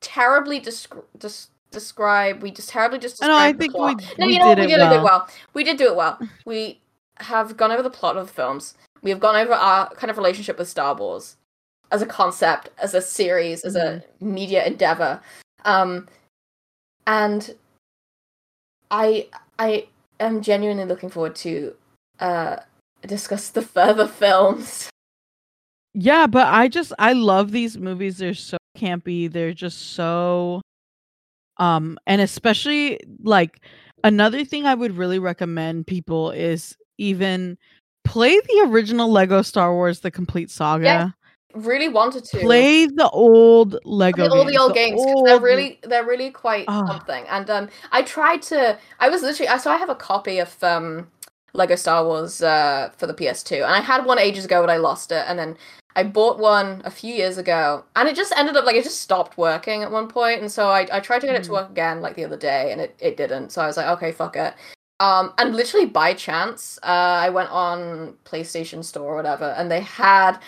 [0.00, 2.42] terribly descri- des- describe.
[2.42, 3.22] We just terribly just.
[3.22, 3.96] I know, I think plot.
[3.98, 4.54] we- no, we you know what?
[4.56, 5.04] did we it did it well.
[5.04, 5.28] well.
[5.54, 6.18] We did do it well.
[6.46, 6.80] We
[7.18, 8.74] have gone over the plot of the films.
[9.02, 11.36] We have gone over our kind of relationship with Star Wars
[11.90, 15.20] as a concept, as a series, as a media endeavor.
[15.64, 16.08] Um,
[17.06, 17.54] and
[18.90, 19.28] I
[19.58, 19.88] I
[20.20, 21.74] am genuinely looking forward to
[22.20, 22.56] uh
[23.06, 24.88] discuss the further films.
[25.94, 28.18] Yeah, but I just I love these movies.
[28.18, 29.30] They're so campy.
[29.30, 30.62] They're just so
[31.58, 33.60] um and especially like
[34.04, 37.56] another thing I would really recommend people is even
[38.04, 40.84] play the original Lego Star Wars the complete saga.
[40.84, 41.10] Yeah,
[41.54, 45.40] Really wanted to Play the old Lego all the old games, old games 'cause they're
[45.40, 46.86] really they're really quite Oh.
[46.86, 47.24] something.
[47.28, 48.78] And um, I tried to.
[49.00, 49.48] I was literally.
[49.48, 51.08] I so I have a copy of um,
[51.54, 54.76] Lego Star Wars uh, for the PS2, and I had one ages ago, but I
[54.78, 55.56] lost it, and then
[55.94, 59.00] I bought one a few years ago, and it just ended up like it just
[59.02, 61.52] stopped working at one point, and so I I tried to get it to Hmm.
[61.52, 63.50] work again like the other day, and it it didn't.
[63.50, 64.54] So I was like, okay, fuck it.
[65.00, 66.86] Um, and literally by chance, uh,
[67.26, 70.38] I went on PlayStation Store or whatever, and they had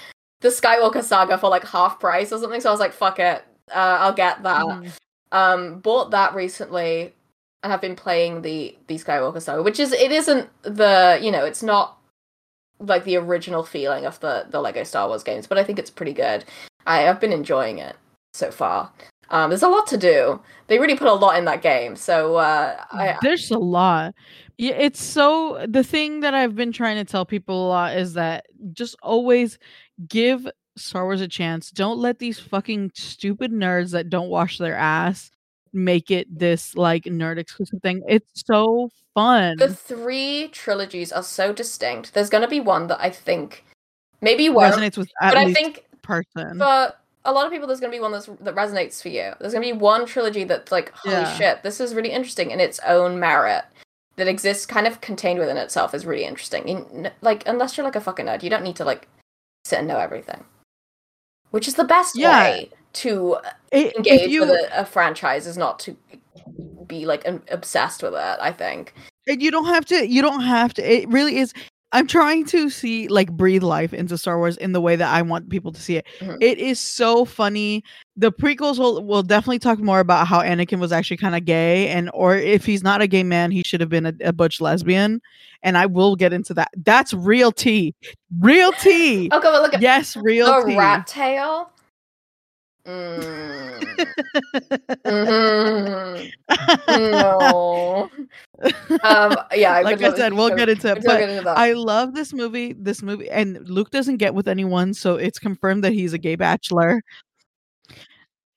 [0.41, 2.61] the Skywalker Saga for like half price or something.
[2.61, 3.45] So I was like, fuck it,
[3.75, 4.65] uh, I'll get that.
[4.65, 4.93] Mhm.
[5.33, 7.13] Um, bought that recently,
[7.71, 11.63] have been playing the the Skywalker Saga, which is it isn't the you know it's
[11.63, 11.99] not
[12.79, 15.91] like the original feeling of the the Lego Star Wars games, but I think it's
[15.91, 16.45] pretty good.
[16.87, 17.97] I have been enjoying it
[18.35, 18.93] so far.
[19.31, 20.41] Um, there's a lot to do.
[20.67, 21.97] They really put a lot in that game.
[21.97, 24.15] So uh, I, There's a lot.
[24.59, 28.13] Yeah, it's so the thing that I've been trying to tell people a lot is
[28.15, 29.59] that just always
[30.07, 30.47] give
[30.77, 31.71] Star Wars a chance.
[31.71, 35.31] Don't let these fucking stupid nerds that don't wash their ass
[35.75, 38.03] make it this like nerd exclusive thing.
[38.09, 39.57] It's so fun.
[39.59, 42.15] the three trilogies are so distinct.
[42.15, 43.65] There's gonna be one that I think
[44.21, 46.59] maybe won't, resonates with but I think person.
[46.59, 49.33] But a lot of people, there's gonna be one that's, that resonates for you.
[49.41, 51.37] There's gonna be one trilogy that's like, holy Yeah.
[51.37, 53.65] shit, this is really interesting in its own merit.
[54.17, 56.69] That exists kind of contained within itself is really interesting.
[56.69, 59.09] In, like, unless you're like a fucking nerd, you don't need to like
[59.65, 60.45] sit and know everything.
[61.51, 62.43] Which is the best Yeah.
[62.43, 65.97] way to I- if engage you with a, a franchise is not to
[66.87, 68.37] be like an, obsessed with it.
[68.41, 68.95] I think.
[69.27, 71.53] and you don't have to you don't have to it really is
[71.93, 75.23] i'm trying to see like breathe life into star wars in the way that i
[75.23, 76.37] want people to see it Mhm.
[76.43, 77.83] It is so funny
[78.19, 81.89] the prequels will will definitely talk more about how anakin was actually kind of gay
[81.89, 84.61] and or if he's not a gay man he should have been a, a butch
[84.61, 85.23] lesbian
[85.63, 87.95] and i will get into that that's real tea
[88.41, 91.71] real tea okay but look at yes real the tea rat tail.
[92.87, 93.81] Mm.
[95.07, 96.31] Mhm.
[96.89, 98.11] no.
[99.03, 99.37] Um.
[99.55, 99.73] Yeah.
[99.75, 101.51] I like i said we'll get into it but into.
[101.51, 102.73] I love this movie.
[102.75, 106.37] This movie, and Luke doesn't get with anyone, so it's confirmed that he's a gay
[106.37, 107.03] bachelor.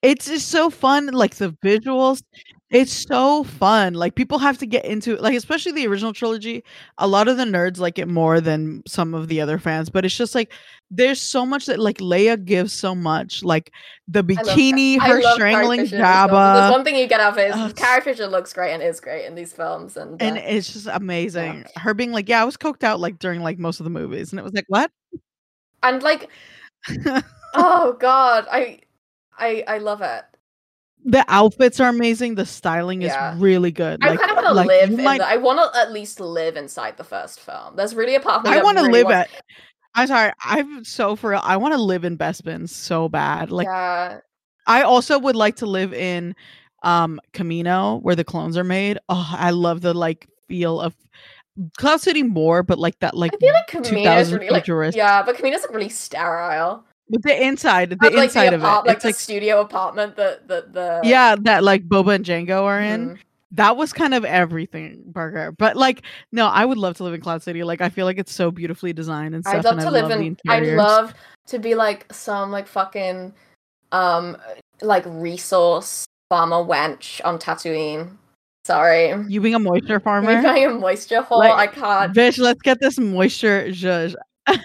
[0.04, 2.22] It's just so fun, like the visuals.
[2.70, 3.94] It's so fun.
[3.94, 6.66] Like people have to get into it, like especially the original trilogy.
[6.98, 10.04] A lot of the nerds like it more than some of the other fans, but
[10.04, 10.52] it's just like
[10.92, 13.42] there's so much that like Leia gives so much.
[13.42, 13.72] Like
[14.10, 15.92] the bikini, her strangling Carrie Fisher in these films.
[15.92, 18.74] There's Jabba, one thing you get out of it is Oh, Carrie Fisher looks great
[18.74, 21.64] and is great in these films, and, and uh, it's just amazing.
[21.78, 24.34] Her being like, "Yeah, I was coked out like during like most of the movies,"
[24.34, 24.92] and it was like, "What?"
[25.84, 26.30] and like,
[27.54, 28.80] oh god, I,
[29.38, 30.26] I, I love it.
[31.06, 32.36] The outfits are amazing.
[32.36, 34.04] The styling is really good.
[34.04, 34.92] I Like, kind of want to like, live.
[35.00, 37.76] might- the, I want to at least live inside the first film.
[37.76, 39.42] There's really a part I want to really live wants- at.
[39.96, 40.32] I'm sorry.
[40.44, 41.42] I'm so for real.
[41.44, 43.50] I want to live in Bespin so bad.
[43.52, 44.20] Like yeah,
[44.68, 46.36] I also would like to live in
[46.84, 49.00] um Kamino where the clones are made.
[49.10, 50.96] Oh, I love the like feel of
[51.78, 53.90] Cloud City more, but like that like I feel like Kamino's
[54.30, 56.84] 2000 really like yeah, but Kamino's like really sterile.
[57.10, 60.16] The inside, the like inside the of apart- it, like it's the like studio apartment
[60.18, 63.12] that that the yeah, that like Boba and Jango are in.
[63.12, 63.20] Mhm.
[63.52, 66.02] that was kind of everything burger but like
[66.34, 68.52] no i would love to live in cloud city like i feel like it's so
[68.52, 70.38] beautifully designed and stuff I'd love to I live love in.
[70.50, 71.14] I'd love
[71.48, 73.34] to be like some like fucking
[73.94, 74.36] um
[74.82, 78.18] like resource farmer wench on Tatooine.
[78.66, 81.40] Sorry, you being a moisture farmer I'm a moisture hole.
[81.40, 82.14] Like, I can't.
[82.14, 84.14] bitch let's get this moisture zhuzh.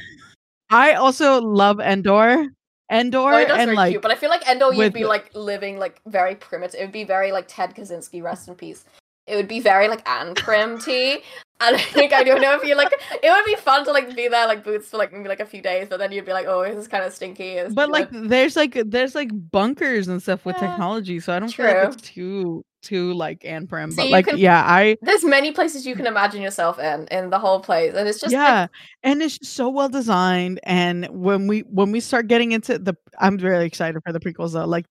[0.73, 2.49] i also love endor oh,
[2.91, 5.35] endor Oh, Endor's and very like cute, but I feel like Endor, you'd be like
[5.35, 6.79] living like very primitive.
[6.79, 8.85] It would be very like Ted Kaczynski, rest in peace.
[9.27, 11.21] It would be very like Anne Prim tea.
[11.61, 12.93] And like I don't know if you like
[13.23, 15.47] it would be fun to like be there like boots for like maybe like a
[15.47, 17.53] few days, but then you'd be like, oh, this is kind of stinky.
[17.53, 21.39] It's but like there's like there's like bunkers and stuff with Yeah, technology so i
[21.39, 24.99] don't feel like it's too too like and prim So but like can- yeah i
[25.03, 28.33] there's many places you can imagine yourself in in the whole place, and it's just
[28.33, 28.71] yeah like,
[29.05, 33.39] and it's so well designed and when we when we start getting into the i'm
[33.39, 34.87] very excited for the prequels though like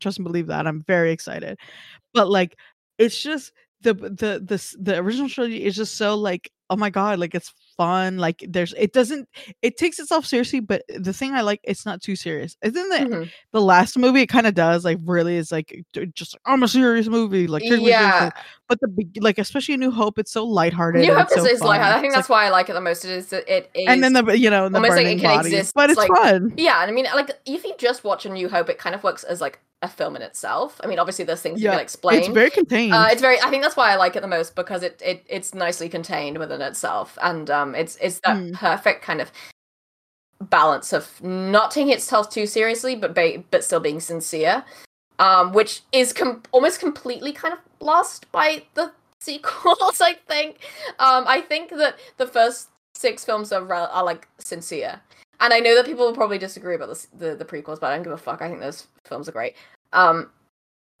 [0.00, 1.58] trust and believe that i'm very excited
[2.12, 2.56] but like
[2.98, 3.52] it's just
[3.82, 7.52] the the the the original trilogy is just so like oh my god like it's
[7.76, 9.28] fun like there's it doesn't
[9.62, 13.16] it takes itself seriously but the thing i like it's not too serious isn't the
[13.16, 13.30] mhm.
[13.52, 15.84] the last movie it kind of does like really is like
[16.14, 18.30] just like, i'm a serious movie like yeah.
[18.68, 21.80] but the like especially new hope it's so lighthearted New Hope is, so is fun.
[21.80, 23.04] I think It's, that's like, why I like it the most.
[23.04, 25.36] It is that it is and then the you know the almost like it can
[25.36, 26.54] bodies, exist, but it's like- fun.
[26.56, 29.02] Yeah, and I mean, like, if you just watch A New Hope, it kind of
[29.02, 30.80] works as like a film in itself.
[30.84, 32.18] I mean, obviously, there's things you Yeah, can explain.
[32.18, 32.92] It's very contained.
[32.92, 33.40] uh, it's very.
[33.40, 36.38] I think that's why I like it the most because it, it it's nicely contained
[36.38, 38.52] within itself, and um, it's it's that Mm.
[38.54, 39.30] perfect kind of
[40.50, 44.64] balance of not taking itself too seriously, but ba- but still being sincere,
[45.18, 50.00] um, which is com- almost completely kind of lost by the sequels.
[50.00, 50.58] I think.
[50.98, 55.00] Um, I think that the first six films are rel- are like sincere,
[55.40, 58.02] and I know that people will probably disagree about the, the prequels, but I don't
[58.04, 58.42] give a fuck.
[58.42, 59.54] I think those films are great.
[59.92, 60.30] Um,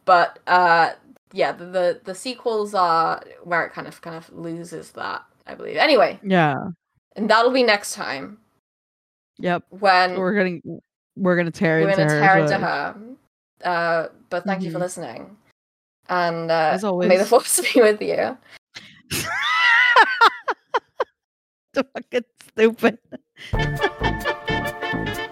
[0.04, 0.92] but uh,
[1.32, 5.22] yeah, the, the the sequels are where it kind of kind of loses that.
[5.46, 5.76] I believe.
[5.76, 6.56] Anyway, yeah.
[7.14, 8.38] and that'll be next time
[9.38, 9.64] Yep.
[9.70, 10.80] when We're getting
[11.16, 12.20] we're gonna tear we're into gonna her.
[12.20, 12.96] tear into her.
[13.64, 14.82] Uh, but thank you for Mhm.
[14.82, 15.36] listening,
[16.08, 18.36] and uh, As may the force be with you.
[21.74, 22.98] Fucking stupid.